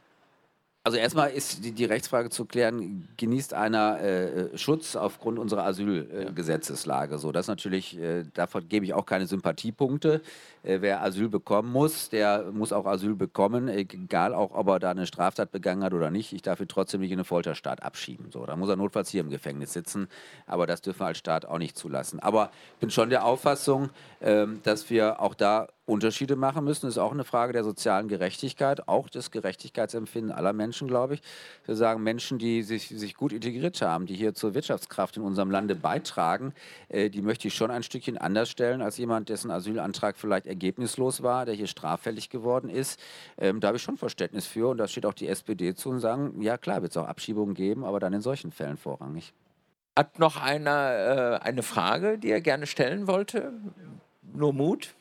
Also 0.87 0.97
erstmal 0.97 1.31
ist 1.31 1.65
die, 1.65 1.73
die, 1.73 1.83
Rechtsfrage 1.83 2.29
zu 2.29 2.45
klären, 2.45 3.09
genießt 3.17 3.53
einer 3.53 3.99
äh, 3.99 4.57
Schutz 4.57 4.95
aufgrund 4.95 5.37
unserer 5.37 5.65
Asylgesetzeslage? 5.65 7.15
Äh, 7.15 7.17
so, 7.17 7.33
das 7.33 7.47
natürlich, 7.47 7.99
äh, 7.99 8.23
davon 8.33 8.69
gebe 8.69 8.85
ich 8.85 8.93
auch 8.93 9.05
keine 9.05 9.27
Sympathiepunkte. 9.27 10.21
Äh, 10.68 10.82
wer 10.82 11.01
Asyl 11.01 11.30
bekommen 11.30 11.72
muss, 11.72 12.09
der 12.09 12.51
muss 12.51 12.74
auch 12.74 12.86
Asyl 12.86 13.15
bekommen, 13.15 13.70
egal 13.70 14.34
auch, 14.34 14.53
ob 14.53 14.68
er 14.68 14.80
da 14.80 14.91
eine 14.91 15.07
Straftat 15.07 15.49
begangen 15.51 15.82
hat 15.82 15.93
oder 15.93 16.11
nicht. 16.11 16.34
Ich 16.34 16.41
darf 16.41 16.59
ihn 16.59 16.68
trotzdem 16.68 16.99
nicht 16.99 17.11
in 17.11 17.20
den 17.20 17.26
Folterstaat 17.26 17.82
abschieben. 17.82 18.32
So, 18.32 18.45
da 18.45 18.57
muss 18.57 18.68
er 18.68 18.76
notfalls 18.76 19.09
hier 19.09 19.22
im 19.22 19.30
Gefängnis 19.30 19.72
sitzen, 19.72 20.09
aber 20.45 20.68
das 20.68 20.82
dürfen 20.82 20.99
wir 20.99 21.07
als 21.07 21.20
Staat 21.20 21.45
auch 21.45 21.57
nicht 21.57 21.78
zulassen. 21.78 22.20
Aber 22.20 22.51
ich 22.74 22.80
bin 22.82 22.89
schon 22.89 23.09
der 23.09 23.24
Auffassung, 23.24 23.91
ähm, 24.20 24.59
dass 24.63 24.89
wir 24.89 25.22
auch 25.22 25.36
da 25.36 25.68
Unterschiede 25.88 26.36
machen 26.36 26.65
müssen. 26.65 26.86
Das 26.86 26.95
ist 26.95 26.97
auch 27.01 27.13
eine 27.13 27.24
Frage 27.24 27.53
der 27.53 27.63
sozialen 27.63 28.09
Gerechtigkeit, 28.09 28.89
auch 28.89 29.07
des 29.07 29.32
Gerechtigkeitsempfinden 29.32 30.34
aller 30.34 30.51
Menschen, 30.51 30.88
glaube 30.89 31.13
ich. 31.13 31.22
Wir 31.65 31.76
sagen, 31.76 32.03
Menschen, 32.03 32.39
die 32.39 32.61
sich, 32.63 32.89
sich 32.89 33.15
gut 33.15 33.32
integriert 33.32 33.82
haben, 33.82 34.05
die 34.05 34.15
hier 34.15 34.34
zur 34.34 34.53
Wirtschaftskraft 34.53 35.15
in 35.15 35.24
unserem 35.24 35.49
Lande 35.49 35.76
beitragen, 35.76 36.53
äh, 36.89 37.09
die 37.09 37.22
möchte 37.22 37.47
ich 37.47 37.55
schon 37.55 37.72
ein 37.72 37.84
Stückchen 37.84 38.18
anders 38.18 38.49
stellen 38.49 38.82
als 38.82 38.97
jemand, 38.97 39.30
dessen 39.30 39.49
Asylantrag 39.49 40.18
vielleicht 40.18 40.45
ergebnislos 40.58 41.22
war, 41.22 41.45
der 41.45 41.53
hier 41.53 41.68
straffällig 41.68 42.30
geworden 42.30 42.70
ist. 42.70 42.99
Ähm, 43.38 43.60
da 43.60 43.68
habe 43.68 43.78
ich 43.78 43.84
schon 43.84 43.97
Verständnis 43.97 44.47
für 44.47 44.70
und 44.70 44.78
da 44.78 44.88
steht 44.88 45.05
auch 45.05 45.14
die 45.14 45.28
SPD 45.28 45.76
zu 45.76 45.89
und 45.89 45.99
sagen, 45.99 46.41
ja 46.41 46.58
klar, 46.58 46.82
wird 46.82 46.91
es 46.91 46.97
auch 46.97 47.08
Abschiebungen 47.08 47.53
geben, 47.53 47.86
aber 47.86 47.99
dann 47.99 48.14
in 48.14 48.22
solchen 48.22 48.51
Fällen 48.51 48.78
vorrangig. 48.78 49.34
Hat 49.95 50.20
noch 50.20 50.41
einer 50.41 51.39
äh, 51.41 51.45
eine 51.45 51.64
Frage, 51.64 52.18
die 52.18 52.30
er 52.30 52.41
gerne 52.41 52.68
stellen 52.68 53.08
wollte? 53.08 53.53
Nur 54.34 54.53
Mut? 54.53 54.93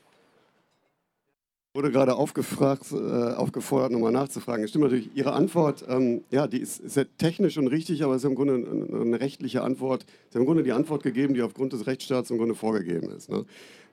wurde 1.77 1.93
gerade 1.93 2.17
aufgefragt, 2.17 2.91
äh, 2.91 2.97
aufgefordert, 3.35 3.93
nochmal 3.93 4.11
nachzufragen. 4.11 4.65
Es 4.65 4.71
stimmt 4.71 4.85
natürlich, 4.85 5.11
Ihre 5.15 5.35
Antwort, 5.35 5.85
ähm, 5.89 6.25
ja, 6.31 6.47
die 6.47 6.59
ist 6.59 6.77
sehr 6.89 7.07
technisch 7.19 7.59
und 7.59 7.69
richtig, 7.69 8.03
aber 8.03 8.15
es 8.15 8.25
ist 8.25 8.29
im 8.29 8.35
Grunde 8.35 8.55
eine, 8.55 9.01
eine, 9.03 9.21
rechtliche 9.21 9.63
Antwort. 9.63 10.07
Sie 10.31 10.37
haben 10.37 10.43
im 10.43 10.47
Grunde 10.47 10.63
die 10.63 10.73
Antwort 10.73 11.03
gegeben, 11.03 11.35
die 11.35 11.43
aufgrund 11.43 11.75
des 11.75 11.87
Rechtsstaats 11.87 12.31
im 12.31 12.39
Grunde 12.39 12.55
vorgegeben 12.55 13.11
ist. 13.11 13.29
Ne? 13.29 13.45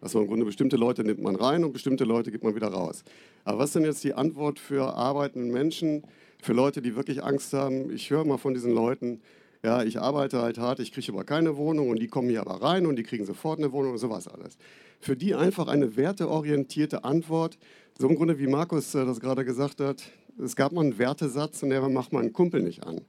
Dass 0.03 0.13
man 0.15 0.23
im 0.23 0.29
Grunde 0.29 0.45
bestimmte 0.45 0.75
Leute 0.75 1.05
nimmt 1.05 1.21
man 1.21 1.37
rein 1.37 1.63
und 1.63 1.71
bestimmte 1.71 2.03
Leute 2.03 2.29
gibt 2.29 2.43
man 2.43 2.55
wieder 2.55 2.67
raus. 2.67 3.05
Aber 3.45 3.59
was 3.59 3.69
ist 3.69 3.75
denn 3.75 3.85
jetzt 3.85 4.03
die 4.03 4.13
Antwort 4.13 4.59
für 4.59 4.95
arbeitende 4.95 5.49
Menschen, 5.49 6.03
für 6.41 6.51
Leute, 6.51 6.81
die 6.81 6.97
wirklich 6.97 7.23
Angst 7.23 7.53
haben? 7.53 7.89
Ich 7.89 8.09
höre 8.09 8.25
mal 8.25 8.37
von 8.37 8.53
diesen 8.53 8.73
Leuten, 8.73 9.21
Ja, 9.63 9.81
ich 9.81 10.01
arbeite 10.01 10.41
halt 10.41 10.57
hart, 10.57 10.81
ich 10.81 10.91
kriege 10.91 11.09
aber 11.13 11.23
keine 11.23 11.55
Wohnung 11.55 11.89
und 11.89 12.01
die 12.01 12.07
kommen 12.07 12.27
hier 12.27 12.41
aber 12.41 12.61
rein 12.61 12.85
und 12.85 12.97
die 12.97 13.03
kriegen 13.03 13.25
sofort 13.25 13.59
eine 13.59 13.71
Wohnung 13.71 13.93
und 13.93 13.97
sowas 13.97 14.27
alles. 14.27 14.57
Für 14.99 15.15
die 15.15 15.35
einfach 15.35 15.69
eine 15.69 15.95
werteorientierte 15.95 17.05
Antwort, 17.05 17.57
so 17.97 18.09
im 18.09 18.15
Grunde 18.15 18.37
wie 18.39 18.47
Markus 18.47 18.93
äh, 18.95 19.05
das 19.05 19.21
gerade 19.21 19.45
gesagt 19.45 19.79
hat, 19.79 20.03
es 20.37 20.57
gab 20.57 20.73
mal 20.73 20.81
einen 20.81 20.97
Wertesatz 20.97 21.63
und 21.63 21.69
der 21.69 21.87
macht 21.87 22.11
man 22.11 22.23
einen 22.23 22.33
Kumpel 22.33 22.61
nicht 22.61 22.85
an. 22.85 22.99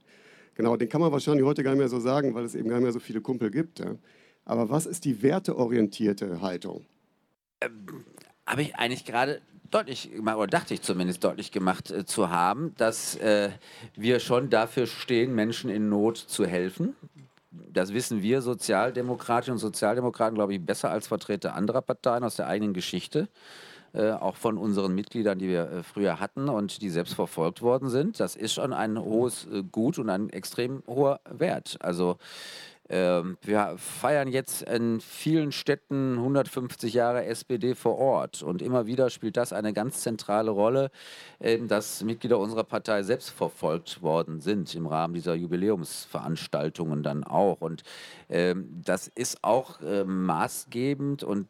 Genau, 0.53 0.77
den 0.77 0.87
kann 0.87 1.01
man 1.01 1.11
wahrscheinlich 1.11 1.43
heute 1.43 1.61
gar 1.61 1.71
nicht 1.71 1.79
mehr 1.79 1.89
so 1.89 1.99
sagen, 1.99 2.33
weil 2.33 2.45
es 2.45 2.55
eben 2.55 2.69
gar 2.69 2.77
nicht 2.77 2.83
mehr 2.83 2.93
so 2.93 2.99
viele 2.99 3.19
Kumpel 3.19 3.51
gibt. 3.51 3.79
Ja. 3.79 3.97
Aber 4.45 4.69
was 4.69 4.85
ist 4.85 5.05
die 5.05 5.21
werteorientierte 5.21 6.41
Haltung? 6.41 6.85
Ähm, 7.61 8.05
Habe 8.45 8.61
ich 8.61 8.75
eigentlich 8.75 9.05
gerade 9.05 9.41
deutlich, 9.71 10.11
oder 10.19 10.47
dachte 10.47 10.73
ich 10.73 10.81
zumindest 10.81 11.23
deutlich 11.23 11.51
gemacht 11.51 11.91
äh, 11.91 12.05
zu 12.05 12.29
haben, 12.29 12.73
dass 12.77 13.15
äh, 13.17 13.49
wir 13.95 14.19
schon 14.19 14.49
dafür 14.49 14.87
stehen, 14.87 15.33
Menschen 15.33 15.69
in 15.69 15.89
Not 15.89 16.17
zu 16.17 16.45
helfen. 16.45 16.95
Das 17.51 17.93
wissen 17.93 18.21
wir 18.21 18.41
Sozialdemokratinnen 18.41 19.55
und 19.55 19.59
Sozialdemokraten, 19.59 20.35
glaube 20.35 20.53
ich, 20.53 20.61
besser 20.61 20.91
als 20.91 21.07
Vertreter 21.07 21.55
anderer 21.55 21.81
Parteien 21.81 22.23
aus 22.23 22.35
der 22.35 22.47
eigenen 22.47 22.73
Geschichte. 22.73 23.27
Äh, 23.95 24.11
auch 24.11 24.35
von 24.35 24.57
unseren 24.57 24.93
Mitgliedern, 24.93 25.39
die 25.39 25.47
wir 25.47 25.71
äh, 25.71 25.83
früher 25.83 26.19
hatten 26.19 26.49
und 26.49 26.81
die 26.81 26.89
selbst 26.89 27.13
verfolgt 27.13 27.61
worden 27.61 27.89
sind. 27.89 28.19
Das 28.19 28.35
ist 28.35 28.53
schon 28.53 28.73
ein 28.73 28.99
hohes 28.99 29.47
äh, 29.47 29.63
Gut 29.63 29.97
und 29.99 30.09
ein 30.09 30.29
extrem 30.31 30.83
hoher 30.85 31.21
Wert. 31.29 31.77
Also 31.79 32.17
ähm, 32.89 33.37
wir 33.41 33.75
feiern 33.77 34.27
jetzt 34.27 34.61
in 34.63 34.99
vielen 35.01 35.51
Städten 35.51 36.17
150 36.17 36.93
Jahre 36.93 37.25
SPD 37.25 37.75
vor 37.75 37.97
Ort 37.97 38.43
und 38.43 38.61
immer 38.61 38.85
wieder 38.85 39.09
spielt 39.09 39.37
das 39.37 39.53
eine 39.53 39.73
ganz 39.73 40.01
zentrale 40.01 40.51
Rolle, 40.51 40.91
dass 41.67 42.03
Mitglieder 42.03 42.39
unserer 42.39 42.63
Partei 42.63 43.03
selbst 43.03 43.29
verfolgt 43.29 44.01
worden 44.01 44.41
sind 44.41 44.73
im 44.75 44.87
Rahmen 44.87 45.13
dieser 45.13 45.35
Jubiläumsveranstaltungen 45.35 47.03
dann 47.03 47.23
auch. 47.23 47.61
Und 47.61 47.83
ähm, 48.29 48.81
das 48.83 49.07
ist 49.07 49.43
auch 49.43 49.79
ähm, 49.83 50.25
maßgebend 50.25 51.23
und 51.23 51.47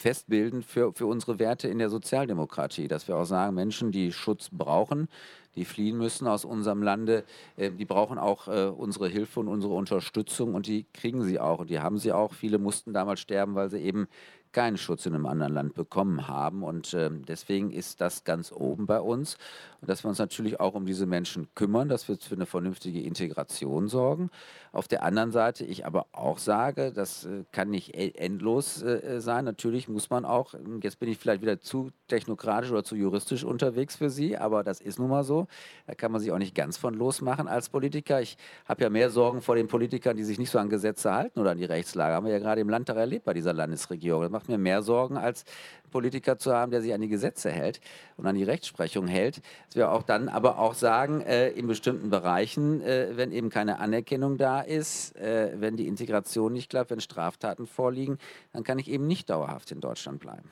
festbildend 0.00 0.64
für, 0.64 0.92
für 0.94 1.06
unsere 1.06 1.38
Werte 1.38 1.68
in 1.68 1.78
der 1.78 1.90
Sozialdemokratie, 1.90 2.88
dass 2.88 3.06
wir 3.06 3.16
auch 3.16 3.26
sagen, 3.26 3.54
Menschen, 3.54 3.92
die 3.92 4.12
Schutz 4.12 4.48
brauchen, 4.50 5.08
die 5.56 5.64
fliehen 5.64 5.98
müssen 5.98 6.26
aus 6.26 6.44
unserem 6.44 6.82
Lande, 6.82 7.24
äh, 7.56 7.70
die 7.70 7.84
brauchen 7.84 8.18
auch 8.18 8.48
äh, 8.48 8.66
unsere 8.66 9.08
Hilfe 9.08 9.40
und 9.40 9.48
unsere 9.48 9.74
Unterstützung 9.74 10.54
und 10.54 10.66
die 10.66 10.86
kriegen 10.92 11.22
sie 11.22 11.40
auch 11.40 11.60
und 11.60 11.70
die 11.70 11.80
haben 11.80 11.98
sie 11.98 12.12
auch. 12.12 12.34
Viele 12.34 12.58
mussten 12.58 12.92
damals 12.92 13.20
sterben, 13.20 13.54
weil 13.54 13.70
sie 13.70 13.78
eben 13.78 14.08
keinen 14.52 14.78
Schutz 14.78 15.06
in 15.06 15.14
einem 15.14 15.26
anderen 15.26 15.52
Land 15.52 15.74
bekommen 15.74 16.28
haben. 16.28 16.62
Und 16.62 16.92
äh, 16.94 17.10
deswegen 17.10 17.70
ist 17.70 18.00
das 18.00 18.24
ganz 18.24 18.52
oben 18.52 18.86
bei 18.86 19.00
uns. 19.00 19.36
Und 19.80 19.88
dass 19.88 20.04
wir 20.04 20.08
uns 20.08 20.18
natürlich 20.18 20.60
auch 20.60 20.74
um 20.74 20.86
diese 20.86 21.06
Menschen 21.06 21.48
kümmern, 21.54 21.88
dass 21.88 22.08
wir 22.08 22.16
für 22.18 22.34
eine 22.34 22.46
vernünftige 22.46 23.00
Integration 23.00 23.88
sorgen. 23.88 24.30
Auf 24.72 24.88
der 24.88 25.02
anderen 25.02 25.30
Seite, 25.30 25.64
ich 25.64 25.86
aber 25.86 26.06
auch 26.12 26.38
sage, 26.38 26.92
das 26.92 27.26
äh, 27.26 27.44
kann 27.52 27.70
nicht 27.70 27.94
e-, 27.96 28.12
endlos 28.16 28.82
äh, 28.82 29.20
sein. 29.20 29.44
Natürlich 29.44 29.88
muss 29.88 30.10
man 30.10 30.24
auch, 30.24 30.54
jetzt 30.82 30.98
bin 30.98 31.08
ich 31.08 31.18
vielleicht 31.18 31.42
wieder 31.42 31.60
zu 31.60 31.90
technokratisch 32.08 32.70
oder 32.70 32.84
zu 32.84 32.96
juristisch 32.96 33.44
unterwegs 33.44 33.96
für 33.96 34.10
Sie, 34.10 34.36
aber 34.36 34.64
das 34.64 34.80
ist 34.80 34.98
nun 34.98 35.10
mal 35.10 35.24
so. 35.24 35.39
Da 35.86 35.94
kann 35.94 36.12
man 36.12 36.20
sich 36.20 36.32
auch 36.32 36.38
nicht 36.38 36.54
ganz 36.54 36.76
von 36.76 36.94
losmachen 36.94 37.48
als 37.48 37.68
Politiker. 37.68 38.20
Ich 38.20 38.36
habe 38.66 38.82
ja 38.82 38.90
mehr 38.90 39.10
Sorgen 39.10 39.42
vor 39.42 39.56
den 39.56 39.68
Politikern, 39.68 40.16
die 40.16 40.24
sich 40.24 40.38
nicht 40.38 40.50
so 40.50 40.58
an 40.58 40.68
Gesetze 40.68 41.12
halten 41.12 41.40
oder 41.40 41.52
an 41.52 41.58
die 41.58 41.64
Rechtslage. 41.64 42.14
Haben 42.14 42.26
wir 42.26 42.32
ja 42.32 42.38
gerade 42.38 42.60
im 42.60 42.68
Landtag 42.68 42.96
erlebt 42.96 43.24
bei 43.24 43.34
dieser 43.34 43.52
Landesregierung. 43.52 44.22
Das 44.22 44.30
macht 44.30 44.48
mir 44.48 44.58
mehr 44.58 44.82
Sorgen, 44.82 45.16
als 45.16 45.44
Politiker 45.90 46.38
zu 46.38 46.54
haben, 46.54 46.70
der 46.70 46.80
sich 46.80 46.94
an 46.94 47.00
die 47.00 47.08
Gesetze 47.08 47.50
hält 47.50 47.80
und 48.16 48.26
an 48.26 48.34
die 48.34 48.44
Rechtsprechung 48.44 49.06
hält. 49.06 49.42
Dass 49.66 49.76
wir 49.76 49.90
auch 49.90 50.02
dann 50.02 50.28
aber 50.28 50.58
auch 50.58 50.74
sagen, 50.74 51.20
äh, 51.20 51.50
in 51.50 51.66
bestimmten 51.66 52.10
Bereichen, 52.10 52.80
äh, 52.80 53.16
wenn 53.16 53.32
eben 53.32 53.50
keine 53.50 53.78
Anerkennung 53.78 54.38
da 54.38 54.60
ist, 54.60 55.16
äh, 55.16 55.52
wenn 55.56 55.76
die 55.76 55.86
Integration 55.86 56.52
nicht 56.52 56.70
klappt, 56.70 56.90
wenn 56.90 57.00
Straftaten 57.00 57.66
vorliegen, 57.66 58.18
dann 58.52 58.64
kann 58.64 58.78
ich 58.78 58.88
eben 58.88 59.06
nicht 59.06 59.30
dauerhaft 59.30 59.70
in 59.72 59.80
Deutschland 59.80 60.20
bleiben. 60.20 60.50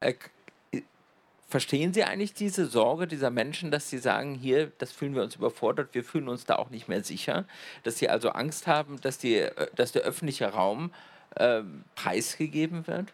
Äh, 0.00 0.14
verstehen 1.50 1.92
Sie 1.92 2.04
eigentlich 2.04 2.32
diese 2.32 2.66
Sorge 2.66 3.06
dieser 3.06 3.30
Menschen, 3.30 3.70
dass 3.70 3.90
sie 3.90 3.98
sagen, 3.98 4.34
hier, 4.34 4.72
das 4.78 4.92
fühlen 4.92 5.14
wir 5.14 5.22
uns 5.22 5.36
überfordert, 5.36 5.94
wir 5.94 6.04
fühlen 6.04 6.28
uns 6.28 6.46
da 6.46 6.56
auch 6.56 6.70
nicht 6.70 6.88
mehr 6.88 7.02
sicher, 7.02 7.44
dass 7.82 7.98
sie 7.98 8.08
also 8.08 8.30
Angst 8.30 8.66
haben, 8.66 9.00
dass, 9.00 9.18
die, 9.18 9.36
äh, 9.36 9.66
dass 9.74 9.92
der 9.92 10.02
öffentliche 10.02 10.46
Raum 10.46 10.92
äh, 11.34 11.62
preisgegeben 11.96 12.86
wird? 12.86 13.12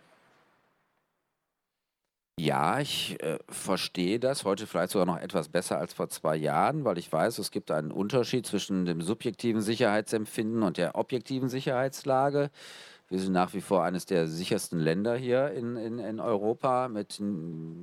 Ja, 2.38 2.80
ich 2.80 3.18
äh, 3.22 3.38
verstehe 3.48 4.20
das 4.20 4.44
heute 4.44 4.66
vielleicht 4.66 4.92
sogar 4.92 5.06
noch 5.06 5.18
etwas 5.18 5.48
besser 5.48 5.78
als 5.78 5.94
vor 5.94 6.10
zwei 6.10 6.36
Jahren, 6.36 6.84
weil 6.84 6.98
ich 6.98 7.10
weiß, 7.10 7.38
es 7.38 7.50
gibt 7.50 7.70
einen 7.70 7.90
Unterschied 7.90 8.46
zwischen 8.46 8.84
dem 8.84 9.00
subjektiven 9.00 9.62
Sicherheitsempfinden 9.62 10.62
und 10.62 10.76
der 10.76 10.96
objektiven 10.96 11.48
Sicherheitslage. 11.48 12.50
Wir 13.08 13.20
sind 13.20 13.32
nach 13.32 13.54
wie 13.54 13.60
vor 13.60 13.84
eines 13.84 14.04
der 14.06 14.26
sichersten 14.26 14.80
Länder 14.80 15.16
hier 15.16 15.52
in, 15.52 15.76
in, 15.76 15.98
in 15.98 16.20
Europa 16.20 16.88
mit 16.88 17.22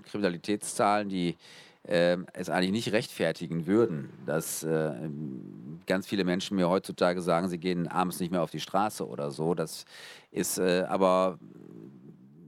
Kriminalitätszahlen, 0.03 1.07
die 1.07 1.37
äh, 1.83 2.17
es 2.33 2.49
eigentlich 2.49 2.71
nicht 2.71 2.91
rechtfertigen 2.91 3.65
würden, 3.65 4.09
dass 4.25 4.63
äh, 4.63 4.91
ganz 5.85 6.07
viele 6.07 6.25
Menschen 6.25 6.57
mir 6.57 6.69
heutzutage 6.69 7.21
sagen, 7.21 7.47
sie 7.47 7.57
gehen 7.57 7.87
abends 7.87 8.19
nicht 8.19 8.31
mehr 8.31 8.41
auf 8.41 8.51
die 8.51 8.59
Straße 8.59 9.07
oder 9.07 9.31
so. 9.31 9.53
Das 9.53 9.85
ist 10.31 10.57
äh, 10.57 10.85
aber 10.87 11.39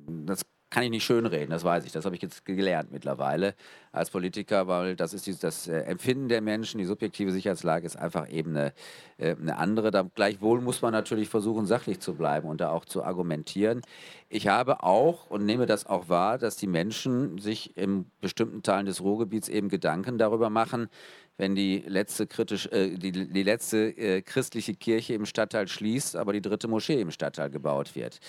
das 0.08 0.42
kann 0.70 0.84
ich 0.84 0.90
nicht 0.90 1.06
schönreden, 1.06 1.52
das 1.52 1.64
weiß 1.64 1.86
ich. 1.86 1.94
Das 1.94 2.04
habe 2.06 2.16
ich 2.16 2.22
jetzt 2.22 2.44
gelernt 2.44 2.92
mittlerweile 2.92 3.56
als 3.96 4.10
Politiker, 4.10 4.68
weil 4.68 4.96
das 4.96 5.14
ist 5.14 5.44
das 5.44 5.68
äh, 5.68 5.80
Empfinden 5.82 6.30
der 6.30 6.42
Menschen, 6.42 6.78
die 6.78 6.86
subjektive 6.86 7.32
Sicherheitslage 7.32 7.86
ist 7.86 7.96
einfach 7.96 8.30
eben 8.30 8.52
eine, 8.52 8.74
äh, 9.18 9.36
eine 9.36 9.58
andere. 9.58 9.92
Da, 9.92 10.04
gleichwohl 10.04 10.62
muss 10.62 10.82
man 10.82 10.92
natürlich 10.92 11.30
versuchen, 11.30 11.66
sachlich 11.66 12.00
zu 12.00 12.16
bleiben 12.16 12.48
und 12.48 12.62
da 12.62 12.70
auch 12.72 12.86
zu 12.86 13.04
argumentieren. 13.04 13.82
Ich 14.30 14.48
habe 14.48 14.84
auch 14.84 15.30
und 15.30 15.46
nehme 15.46 15.66
das 15.66 15.86
auch 15.86 16.10
wahr, 16.10 16.38
dass 16.38 16.58
die 16.58 16.68
Menschen 16.68 17.38
sich 17.38 17.78
in 17.78 18.06
bestimmten 18.22 18.64
Teilen 18.64 18.86
des 18.86 19.02
Ruhrgebiets 19.02 19.50
eben 19.50 19.70
Gedanken 19.70 20.18
darüber 20.18 20.50
machen, 20.50 20.90
wenn 21.38 21.56
die 21.56 21.84
letzte, 21.86 22.28
kritisch, 22.28 22.68
äh, 22.68 22.98
die, 22.98 23.12
die 23.12 23.44
letzte 23.44 23.90
äh, 23.98 24.22
christliche 24.22 24.74
Kirche 24.74 25.14
im 25.14 25.26
Stadtteil 25.26 25.68
schließt, 25.68 26.16
aber 26.16 26.34
die 26.34 26.42
dritte 26.42 26.68
Moschee 26.68 27.02
im 27.02 27.12
Stadtteil 27.12 27.50
gebaut 27.50 27.96
wird. 27.96 28.20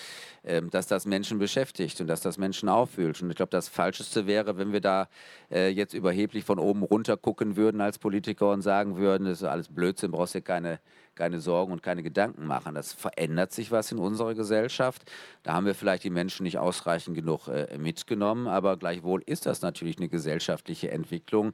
Ähm, 0.43 0.69
dass 0.69 0.87
das 0.87 1.05
Menschen 1.05 1.39
beschäftigt 1.39 2.01
und 2.01 2.07
dass 2.07 2.21
das 2.21 2.37
Menschen 2.37 2.69
aufwühlt. 2.69 3.21
Und 3.21 3.29
ich 3.29 3.35
glaube, 3.35 3.49
das 3.49 3.69
Falscheste 3.69 4.27
wäre, 4.27 4.57
wenn 4.57 4.73
wir 4.73 4.81
da 4.81 5.07
äh, 5.49 5.56
jetzt 5.69 5.93
überheblich 5.93 6.43
von 6.43 6.59
oben 6.59 6.83
runter 6.83 7.17
gucken 7.17 7.55
würden 7.55 7.81
als 7.81 7.99
Politiker 7.99 8.51
und 8.51 8.61
sagen 8.61 8.97
würden, 8.97 9.25
das 9.25 9.41
ist 9.41 9.47
alles 9.47 9.67
Blödsinn, 9.67 10.11
brauchst 10.11 10.35
dir 10.35 10.41
keine, 10.41 10.79
keine 11.15 11.39
Sorgen 11.39 11.71
und 11.71 11.83
keine 11.83 12.03
Gedanken 12.03 12.45
machen. 12.45 12.75
Das 12.75 12.93
verändert 12.93 13.51
sich 13.51 13.71
was 13.71 13.91
in 13.91 13.97
unserer 13.97 14.35
Gesellschaft. 14.35 15.09
Da 15.43 15.53
haben 15.53 15.65
wir 15.65 15.75
vielleicht 15.75 16.03
die 16.03 16.09
Menschen 16.09 16.43
nicht 16.43 16.57
ausreichend 16.57 17.15
genug 17.15 17.47
äh, 17.47 17.77
mitgenommen, 17.77 18.47
aber 18.47 18.77
gleichwohl 18.77 19.21
ist 19.25 19.45
das 19.45 19.61
natürlich 19.61 19.97
eine 19.97 20.09
gesellschaftliche 20.09 20.91
Entwicklung, 20.91 21.53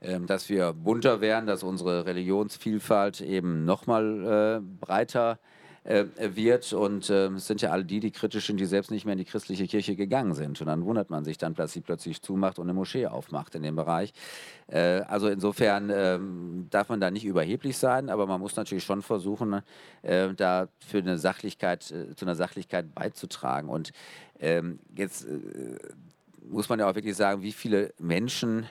ähm, 0.00 0.26
dass 0.26 0.48
wir 0.48 0.72
bunter 0.72 1.20
werden, 1.20 1.46
dass 1.46 1.62
unsere 1.62 2.06
Religionsvielfalt 2.06 3.20
eben 3.20 3.64
nochmal 3.64 4.60
äh, 4.60 4.84
breiter 4.84 5.32
äh, 5.32 5.61
wird. 5.84 6.72
Und 6.72 7.10
äh, 7.10 7.26
es 7.28 7.46
sind 7.46 7.60
ja 7.60 7.70
alle 7.70 7.84
die, 7.84 8.00
die 8.00 8.10
kritisch 8.10 8.46
sind, 8.46 8.60
die 8.60 8.66
selbst 8.66 8.90
nicht 8.90 9.04
mehr 9.04 9.14
in 9.14 9.18
die 9.18 9.24
christliche 9.24 9.66
Kirche 9.66 9.96
gegangen 9.96 10.34
sind. 10.34 10.60
Und 10.60 10.66
dann 10.68 10.84
wundert 10.84 11.10
man 11.10 11.24
sich 11.24 11.38
dann, 11.38 11.54
dass 11.54 11.72
sie 11.72 11.80
plötzlich 11.80 12.22
zumacht 12.22 12.58
und 12.58 12.66
eine 12.66 12.74
Moschee 12.74 13.06
aufmacht 13.06 13.54
in 13.54 13.62
dem 13.62 13.76
Bereich. 13.76 14.12
Äh, 14.68 15.00
also 15.08 15.28
insofern 15.28 15.90
ähm, 15.92 16.66
darf 16.70 16.88
man 16.88 17.00
da 17.00 17.10
nicht 17.10 17.24
überheblich 17.24 17.76
sein, 17.76 18.10
aber 18.10 18.26
man 18.26 18.40
muss 18.40 18.56
natürlich 18.56 18.84
schon 18.84 19.02
versuchen, 19.02 19.62
äh, 20.02 20.32
da 20.34 20.68
für 20.86 20.98
eine 20.98 21.18
Sachlichkeit, 21.18 21.90
äh, 21.90 22.14
zu 22.14 22.24
einer 22.24 22.36
Sachlichkeit 22.36 22.94
beizutragen. 22.94 23.68
Und 23.68 23.92
ähm, 24.38 24.78
jetzt 24.96 25.24
äh, 25.24 25.78
muss 26.48 26.68
man 26.68 26.78
ja 26.78 26.88
auch 26.88 26.94
wirklich 26.94 27.16
sagen, 27.16 27.42
wie 27.42 27.52
viele 27.52 27.92
Menschen 27.98 28.66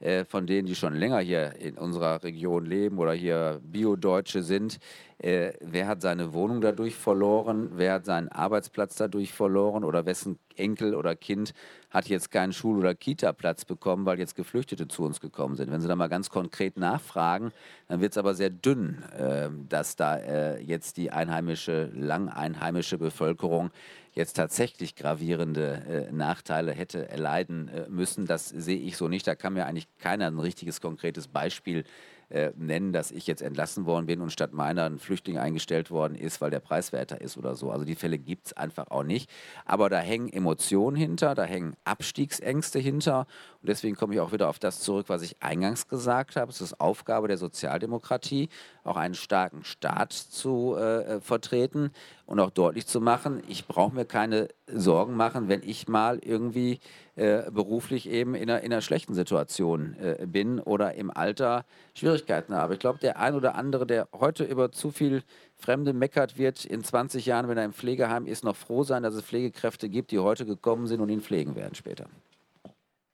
äh, 0.00 0.24
von 0.24 0.46
denen, 0.46 0.66
die 0.66 0.74
schon 0.74 0.94
länger 0.94 1.20
hier 1.20 1.54
in 1.58 1.78
unserer 1.78 2.22
Region 2.22 2.66
leben 2.66 2.98
oder 2.98 3.12
hier 3.12 3.60
Bio-Deutsche 3.62 4.42
sind, 4.42 4.78
äh, 5.18 5.52
wer 5.60 5.86
hat 5.86 6.02
seine 6.02 6.34
Wohnung 6.34 6.60
dadurch 6.60 6.94
verloren, 6.94 7.70
wer 7.76 7.94
hat 7.94 8.04
seinen 8.04 8.28
Arbeitsplatz 8.28 8.96
dadurch 8.96 9.32
verloren? 9.32 9.82
Oder 9.82 10.04
wessen 10.04 10.38
Enkel 10.56 10.94
oder 10.94 11.16
Kind 11.16 11.54
hat 11.90 12.08
jetzt 12.08 12.30
keinen 12.30 12.52
Schul- 12.52 12.78
oder 12.78 12.94
Kita-Platz 12.94 13.64
bekommen, 13.64 14.04
weil 14.04 14.18
jetzt 14.18 14.36
Geflüchtete 14.36 14.88
zu 14.88 15.04
uns 15.04 15.20
gekommen 15.20 15.56
sind. 15.56 15.70
Wenn 15.70 15.80
Sie 15.80 15.88
da 15.88 15.96
mal 15.96 16.08
ganz 16.08 16.28
konkret 16.28 16.76
nachfragen, 16.76 17.52
dann 17.88 18.02
wird 18.02 18.12
es 18.12 18.18
aber 18.18 18.34
sehr 18.34 18.50
dünn, 18.50 19.02
äh, 19.18 19.48
dass 19.68 19.96
da 19.96 20.18
äh, 20.18 20.60
jetzt 20.60 20.98
die 20.98 21.10
einheimische, 21.10 21.90
lang 21.94 22.28
einheimische 22.28 22.98
Bevölkerung 22.98 23.70
jetzt 24.16 24.32
tatsächlich 24.32 24.96
gravierende 24.96 26.08
äh, 26.08 26.12
Nachteile 26.12 26.72
hätte 26.72 27.08
erleiden 27.08 27.68
äh, 27.68 27.88
müssen. 27.88 28.26
Das 28.26 28.48
sehe 28.48 28.78
ich 28.78 28.96
so 28.96 29.08
nicht. 29.08 29.26
Da 29.26 29.34
kann 29.34 29.52
mir 29.52 29.66
eigentlich 29.66 29.86
keiner 29.98 30.26
ein 30.26 30.38
richtiges, 30.38 30.80
konkretes 30.80 31.28
Beispiel 31.28 31.84
äh, 32.28 32.50
nennen, 32.56 32.92
dass 32.92 33.10
ich 33.10 33.26
jetzt 33.26 33.42
entlassen 33.42 33.86
worden 33.86 34.06
bin 34.06 34.20
und 34.20 34.30
statt 34.32 34.52
meiner 34.52 34.84
ein 34.84 34.98
Flüchtling 34.98 35.38
eingestellt 35.38 35.90
worden 35.90 36.14
ist, 36.14 36.40
weil 36.40 36.50
der 36.50 36.60
preiswerter 36.60 37.20
ist 37.20 37.36
oder 37.36 37.54
so. 37.54 37.70
Also 37.70 37.84
die 37.84 37.94
Fälle 37.94 38.18
gibt 38.18 38.46
es 38.46 38.52
einfach 38.52 38.88
auch 38.90 39.04
nicht. 39.04 39.30
Aber 39.64 39.88
da 39.88 39.98
hängen 39.98 40.32
Emotionen 40.32 40.96
hinter, 40.96 41.34
da 41.34 41.44
hängen 41.44 41.76
Abstiegsängste 41.84 42.78
hinter. 42.78 43.26
Und 43.60 43.68
deswegen 43.68 43.96
komme 43.96 44.14
ich 44.14 44.20
auch 44.20 44.32
wieder 44.32 44.48
auf 44.48 44.58
das 44.58 44.80
zurück, 44.80 45.08
was 45.08 45.22
ich 45.22 45.40
eingangs 45.40 45.88
gesagt 45.88 46.36
habe. 46.36 46.50
Es 46.50 46.60
ist 46.60 46.80
Aufgabe 46.80 47.28
der 47.28 47.38
Sozialdemokratie, 47.38 48.48
auch 48.84 48.96
einen 48.96 49.14
starken 49.14 49.64
Staat 49.64 50.12
zu 50.12 50.74
äh, 50.76 51.16
äh 51.16 51.20
vertreten 51.20 51.90
und 52.26 52.40
auch 52.40 52.50
deutlich 52.50 52.86
zu 52.86 53.00
machen, 53.00 53.42
ich 53.48 53.66
brauche 53.66 53.94
mir 53.94 54.04
keine 54.04 54.48
Sorgen 54.66 55.14
machen, 55.14 55.48
wenn 55.48 55.62
ich 55.62 55.88
mal 55.88 56.18
irgendwie 56.18 56.80
äh, 57.16 57.50
beruflich 57.50 58.08
eben 58.10 58.34
in 58.34 58.50
einer, 58.50 58.60
in 58.60 58.72
einer 58.72 58.82
schlechten 58.82 59.14
Situation 59.14 59.96
äh, 59.98 60.26
bin 60.26 60.60
oder 60.60 60.94
im 60.94 61.10
Alter 61.10 61.64
Schwierigkeiten 61.94 62.54
habe. 62.54 62.74
Ich 62.74 62.80
glaube, 62.80 62.98
der 62.98 63.18
ein 63.18 63.34
oder 63.34 63.54
andere, 63.54 63.86
der 63.86 64.08
heute 64.12 64.44
über 64.44 64.70
zu 64.70 64.90
viel 64.90 65.22
Fremde 65.56 65.94
meckert, 65.94 66.36
wird 66.36 66.66
in 66.66 66.84
20 66.84 67.24
Jahren, 67.24 67.48
wenn 67.48 67.56
er 67.56 67.64
im 67.64 67.72
Pflegeheim 67.72 68.26
ist, 68.26 68.44
noch 68.44 68.54
froh 68.54 68.84
sein, 68.84 69.02
dass 69.02 69.14
es 69.14 69.22
Pflegekräfte 69.22 69.88
gibt, 69.88 70.10
die 70.10 70.18
heute 70.18 70.44
gekommen 70.44 70.86
sind 70.86 71.00
und 71.00 71.08
ihn 71.08 71.22
pflegen 71.22 71.56
werden 71.56 71.74
später. 71.74 72.06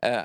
Äh, 0.00 0.24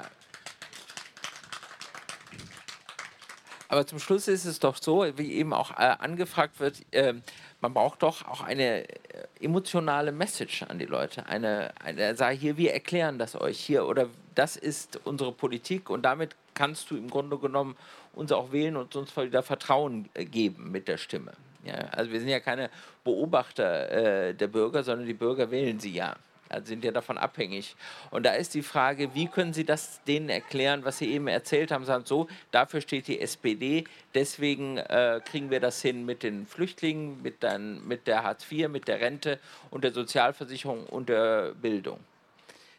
aber 3.70 3.86
zum 3.86 4.00
Schluss 4.00 4.28
ist 4.28 4.46
es 4.46 4.60
doch 4.60 4.78
so, 4.78 5.06
wie 5.18 5.34
eben 5.34 5.54
auch 5.54 5.72
äh, 5.72 5.96
angefragt 6.00 6.60
wird, 6.60 6.82
äh, 6.92 7.14
man 7.62 7.74
braucht 7.74 8.04
doch 8.04 8.26
auch 8.28 8.42
eine 8.42 8.88
äh, 8.88 8.94
emotionale 9.42 10.12
Message 10.12 10.64
an 10.64 10.80
die 10.80 10.86
Leute. 10.86 11.26
Eine, 11.26 11.72
eine 11.84 12.16
sei 12.16 12.36
hier, 12.36 12.58
wir 12.58 12.74
erklären 12.74 13.18
das 13.18 13.40
euch 13.40 13.60
hier 13.60 13.86
oder 13.86 14.08
das 14.36 14.56
ist 14.56 15.00
unsere 15.06 15.32
Politik 15.32 15.90
und 15.90 16.04
damit 16.04 16.36
kannst 16.54 16.92
du 16.92 16.98
im 16.98 17.10
Grunde 17.10 17.38
genommen 17.38 17.76
uns 18.14 18.32
auch 18.32 18.52
wählen 18.52 18.78
und 18.78 18.96
uns 18.96 19.16
wieder 19.18 19.44
Vertrauen 19.44 20.10
äh, 20.14 20.26
geben 20.26 20.72
mit 20.72 20.88
der 20.88 20.98
Stimme. 20.98 21.34
Ja, 21.64 21.76
also 21.92 22.12
wir 22.12 22.20
sind 22.20 22.30
ja 22.30 22.40
keine 22.40 22.70
Beobachter 23.04 23.92
äh, 23.92 24.34
der 24.34 24.48
Bürger, 24.48 24.84
sondern 24.84 25.08
die 25.08 25.14
Bürger 25.14 25.52
wählen 25.52 25.80
sie 25.80 25.92
ja 25.92 26.16
sind 26.64 26.84
ja 26.84 26.92
davon 26.92 27.18
abhängig. 27.18 27.76
Und 28.12 28.26
da 28.26 28.34
ist 28.34 28.54
die 28.54 28.62
Frage, 28.62 29.14
wie 29.14 29.28
können 29.28 29.54
Sie 29.54 29.66
das 29.66 30.04
denen 30.06 30.30
erklären, 30.30 30.86
was 30.86 30.98
Sie 30.98 31.12
eben 31.12 31.28
erzählt 31.28 31.72
haben? 31.72 31.86
Sagen 31.86 32.06
so, 32.06 32.28
dafür 32.52 32.82
steht 32.82 33.08
die 33.08 33.20
SPD, 33.20 33.84
deswegen 34.14 34.78
äh, 34.78 35.22
kriegen 35.24 35.50
wir 35.50 35.60
das 35.60 35.82
hin 35.82 36.06
mit 36.06 36.24
den 36.24 36.46
Flüchtlingen, 36.46 37.22
mit, 37.22 37.44
dann, 37.44 37.86
mit 37.88 38.08
der 38.08 38.24
Hartz 38.24 38.50
IV, 38.52 38.70
mit 38.70 38.88
der 38.88 39.00
Rente 39.00 39.40
und 39.70 39.84
der 39.84 39.92
Sozialversicherung 39.92 40.86
und 40.86 41.10
der 41.10 41.54
Bildung. 41.54 42.00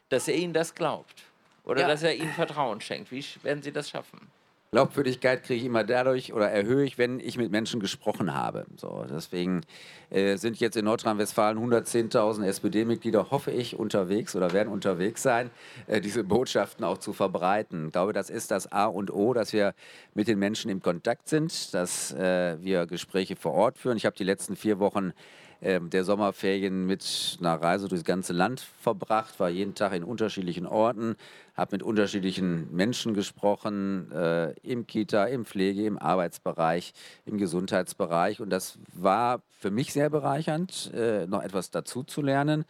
Dass 0.08 0.28
er 0.28 0.34
Ihnen 0.34 0.52
das 0.52 0.74
glaubt 0.74 1.24
oder 1.64 1.82
ja. 1.82 1.88
dass 1.88 2.02
er 2.02 2.14
Ihnen 2.14 2.32
Vertrauen 2.32 2.80
schenkt. 2.80 3.12
Wie 3.12 3.24
werden 3.42 3.62
Sie 3.62 3.72
das 3.72 3.90
schaffen? 3.90 4.37
Glaubwürdigkeit 4.70 5.44
kriege 5.44 5.60
ich 5.60 5.64
immer 5.64 5.82
dadurch 5.82 6.34
oder 6.34 6.50
erhöhe 6.50 6.84
ich, 6.84 6.98
wenn 6.98 7.20
ich 7.20 7.38
mit 7.38 7.50
Menschen 7.50 7.80
gesprochen 7.80 8.34
habe. 8.34 8.66
So, 8.76 9.06
deswegen 9.08 9.62
äh, 10.10 10.36
sind 10.36 10.60
jetzt 10.60 10.76
in 10.76 10.84
Nordrhein-Westfalen 10.84 11.58
110.000 11.58 12.44
SPD-Mitglieder, 12.44 13.30
hoffe 13.30 13.50
ich, 13.50 13.78
unterwegs 13.78 14.36
oder 14.36 14.52
werden 14.52 14.68
unterwegs 14.68 15.22
sein, 15.22 15.50
äh, 15.86 16.02
diese 16.02 16.22
Botschaften 16.22 16.84
auch 16.84 16.98
zu 16.98 17.14
verbreiten. 17.14 17.86
Ich 17.86 17.92
glaube, 17.92 18.12
das 18.12 18.28
ist 18.28 18.50
das 18.50 18.70
A 18.70 18.84
und 18.84 19.10
O, 19.10 19.32
dass 19.32 19.54
wir 19.54 19.72
mit 20.12 20.28
den 20.28 20.38
Menschen 20.38 20.70
im 20.70 20.82
Kontakt 20.82 21.30
sind, 21.30 21.72
dass 21.72 22.12
äh, 22.12 22.58
wir 22.60 22.84
Gespräche 22.84 23.36
vor 23.36 23.54
Ort 23.54 23.78
führen. 23.78 23.96
Ich 23.96 24.04
habe 24.04 24.16
die 24.16 24.24
letzten 24.24 24.54
vier 24.54 24.78
Wochen 24.80 25.14
ähm, 25.60 25.90
der 25.90 26.04
Sommerferien 26.04 26.86
mit 26.86 27.38
einer 27.40 27.60
Reise 27.60 27.88
durchs 27.88 28.04
ganze 28.04 28.32
Land 28.32 28.60
verbracht, 28.80 29.40
war 29.40 29.48
jeden 29.48 29.74
Tag 29.74 29.92
in 29.92 30.04
unterschiedlichen 30.04 30.66
Orten, 30.66 31.16
habe 31.58 31.74
mit 31.74 31.82
unterschiedlichen 31.82 32.74
Menschen 32.74 33.14
gesprochen, 33.14 34.12
äh, 34.12 34.52
im 34.60 34.86
Kita, 34.86 35.24
im 35.24 35.44
Pflege, 35.44 35.84
im 35.84 35.98
Arbeitsbereich, 35.98 36.92
im 37.26 37.36
Gesundheitsbereich. 37.36 38.40
Und 38.40 38.50
das 38.50 38.78
war 38.94 39.42
für 39.50 39.72
mich 39.72 39.92
sehr 39.92 40.08
bereichernd, 40.08 40.92
äh, 40.94 41.26
noch 41.26 41.42
etwas 41.42 41.70
dazu 41.70 42.04
zu 42.04 42.22
lernen. 42.22 42.64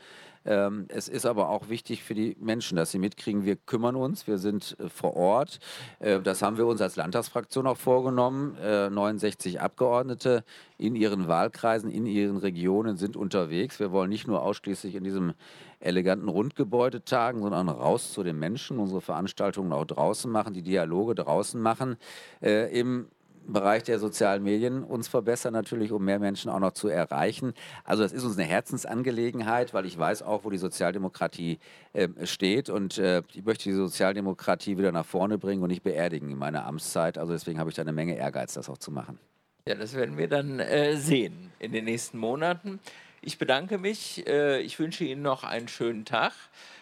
Ähm, 0.49 0.87
es 0.89 1.09
ist 1.09 1.27
aber 1.27 1.51
auch 1.51 1.69
wichtig 1.69 2.03
für 2.03 2.15
die 2.15 2.35
Menschen, 2.41 2.77
dass 2.77 2.91
sie 2.91 2.99
mitkriegen, 2.99 3.45
wir 3.45 3.57
kümmern 3.57 3.97
uns, 3.97 4.27
wir 4.27 4.39
sind 4.39 4.77
äh, 4.81 4.89
vor 4.89 5.15
Ort. 5.15 5.59
Äh, 5.99 6.21
das 6.21 6.41
haben 6.41 6.57
wir 6.57 6.67
uns 6.67 6.81
als 6.81 6.97
Landtagsfraktion 6.97 7.67
auch 7.67 7.77
vorgenommen. 7.77 8.57
Äh, 8.57 8.89
69 8.89 9.61
Abgeordnete 9.61 10.45
in 10.79 10.97
ihren 10.97 11.29
Wahlkreisen, 11.29 11.91
in 11.91 12.07
ihren 12.07 12.39
Regionen 12.39 12.97
sind 12.97 13.17
unterwegs. 13.17 13.79
Wir 13.79 13.93
wollen 13.93 14.09
nicht 14.09 14.27
nur 14.27 14.41
ausschließlich 14.41 14.95
in 14.95 15.05
diesem 15.05 15.35
eleganten 15.81 16.29
Rundgebäude 16.29 17.05
tagen, 17.05 17.43
sondern 17.43 17.69
raus 17.69 18.13
zu 18.13 18.23
den 18.23 18.39
Menschen, 18.39 18.79
unsere 18.79 19.01
Veranstaltungen 19.01 19.73
auch 19.73 19.85
draußen 19.85 20.31
machen, 20.31 20.55
die 20.55 20.63
Dialoge 20.63 21.15
draußen 21.15 21.61
machen. 21.61 21.97
Äh, 22.43 22.79
Im 22.79 23.09
Bereich 23.49 23.83
der 23.83 23.99
sozialen 23.99 24.43
Medien 24.43 24.85
uns 24.85 25.09
verbessern, 25.09 25.55
natürlich, 25.55 25.91
um 25.91 26.05
mehr 26.05 26.19
Menschen 26.19 26.51
auch 26.51 26.59
noch 26.59 26.73
zu 26.73 26.89
erreichen. 26.89 27.55
Also 27.83 28.03
das 28.03 28.13
ist 28.13 28.25
uns 28.25 28.37
eine 28.37 28.47
Herzensangelegenheit, 28.47 29.73
weil 29.73 29.87
ich 29.87 29.99
weiß 29.99 30.23
auch, 30.23 30.45
wo 30.45 30.51
die 30.51 30.59
Sozialdemokratie 30.59 31.59
äh, 31.95 32.09
steht 32.25 32.69
und 32.69 32.99
äh, 32.99 33.23
ich 33.33 33.45
möchte 33.45 33.65
die 33.65 33.75
Sozialdemokratie 33.75 34.77
wieder 34.77 34.93
nach 34.93 35.07
vorne 35.07 35.39
bringen 35.39 35.63
und 35.63 35.71
nicht 35.71 35.83
beerdigen 35.83 36.31
in 36.31 36.37
meiner 36.37 36.67
Amtszeit. 36.67 37.17
Also 37.17 37.33
deswegen 37.33 37.59
habe 37.59 37.71
ich 37.71 37.77
da 37.77 37.83
eine 37.83 37.93
Menge 37.93 38.17
Ehrgeiz, 38.17 38.53
das 38.53 38.69
auch 38.69 38.79
zu 38.79 38.91
machen. 38.91 39.19
Ja, 39.67 39.75
das 39.75 39.95
werden 39.95 40.19
wir 40.19 40.29
dann 40.29 40.61
äh, 40.61 40.97
sehen 40.97 41.51
in 41.59 41.73
den 41.73 41.87
nächsten 41.87 42.19
Monaten. 42.19 42.81
Ich 43.21 43.39
bedanke 43.39 43.79
mich. 43.79 44.27
Äh, 44.27 44.61
ich 44.61 44.79
wünsche 44.79 45.05
Ihnen 45.05 45.23
noch 45.23 45.43
einen 45.43 45.69
schönen 45.69 46.05
Tag. 46.05 46.33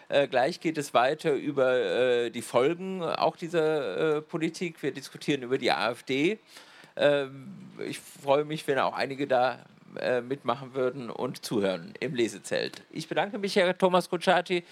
Äh, 0.09 0.27
gleich 0.27 0.59
geht 0.59 0.77
es 0.77 0.93
weiter 0.93 1.33
über 1.33 1.73
äh, 1.73 2.29
die 2.29 2.41
Folgen 2.41 3.03
auch 3.03 3.35
dieser 3.35 4.21
Politik. 4.21 4.81
Wir 4.83 4.91
diskutieren 4.91 5.41
über 5.41 5.57
die 5.57 5.71
AfD. 5.71 6.39
Ähm, 6.95 7.53
ich 7.85 7.99
freue 7.99 8.45
mich, 8.45 8.67
wenn 8.67 8.79
auch 8.79 8.95
einige 8.95 9.27
da 9.27 9.59
mitmachen 10.21 10.75
würden 10.75 11.09
und 11.09 11.43
zuhören 11.43 11.93
im 11.99 12.13
Lesezelt. 12.13 12.83
Ich 12.91 13.07
bedanke 13.07 13.39
mich, 13.39 13.55
Herr 13.55 13.75
Thomas 13.75 14.09
Kutschaty, 14.09 14.63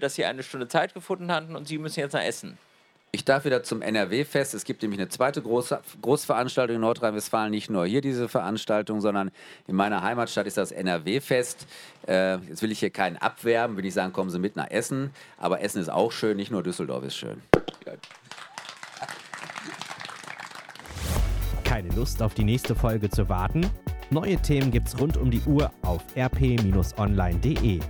dass 0.00 0.16
Sie 0.16 0.24
eine 0.24 0.42
Stunde 0.42 0.66
Zeit 0.66 0.94
gefunden 0.94 1.30
hatten 1.30 1.54
und 1.54 1.68
Sie 1.68 1.78
müssen 1.78 2.00
jetzt 2.00 2.14
nach 2.14 2.24
Essen. 2.24 2.58
Ich 3.14 3.26
darf 3.26 3.44
wieder 3.44 3.62
zum 3.62 3.82
NRW-Fest. 3.82 4.54
Es 4.54 4.64
gibt 4.64 4.80
nämlich 4.80 4.98
eine 4.98 5.10
zweite 5.10 5.42
Groß 5.42 5.74
Großveranstaltung 6.00 6.76
in 6.76 6.80
Nordrhein-Westfalen. 6.80 7.50
Nicht 7.50 7.68
nur 7.68 7.84
hier 7.84 8.00
diese 8.00 8.26
Veranstaltung, 8.26 9.02
sondern 9.02 9.30
in 9.66 9.76
meiner 9.76 10.02
Heimatstadt 10.02 10.46
ist 10.46 10.56
das 10.56 10.72
NRW-Fest. 10.72 11.66
Äh, 12.08 12.38
jetzt 12.38 12.62
will 12.62 12.72
ich 12.72 12.78
hier 12.78 12.88
keinen 12.88 13.18
abwerben, 13.18 13.76
will 13.76 13.84
ich 13.84 13.92
sagen, 13.92 14.14
kommen 14.14 14.30
Sie 14.30 14.38
mit 14.38 14.56
nach 14.56 14.70
Essen. 14.70 15.10
Aber 15.36 15.60
Essen 15.60 15.82
ist 15.82 15.90
auch 15.90 16.10
schön, 16.10 16.38
nicht 16.38 16.50
nur 16.50 16.62
Düsseldorf 16.62 17.04
ist 17.04 17.16
schön. 17.16 17.42
Keine 21.64 21.90
Lust 21.90 22.22
auf 22.22 22.32
die 22.32 22.44
nächste 22.44 22.74
Folge 22.74 23.10
zu 23.10 23.28
warten? 23.28 23.70
Neue 24.08 24.38
Themen 24.38 24.70
gibt's 24.70 24.98
rund 24.98 25.18
um 25.18 25.30
die 25.30 25.42
Uhr 25.42 25.70
auf 25.82 26.02
rp-online.de. 26.16 27.80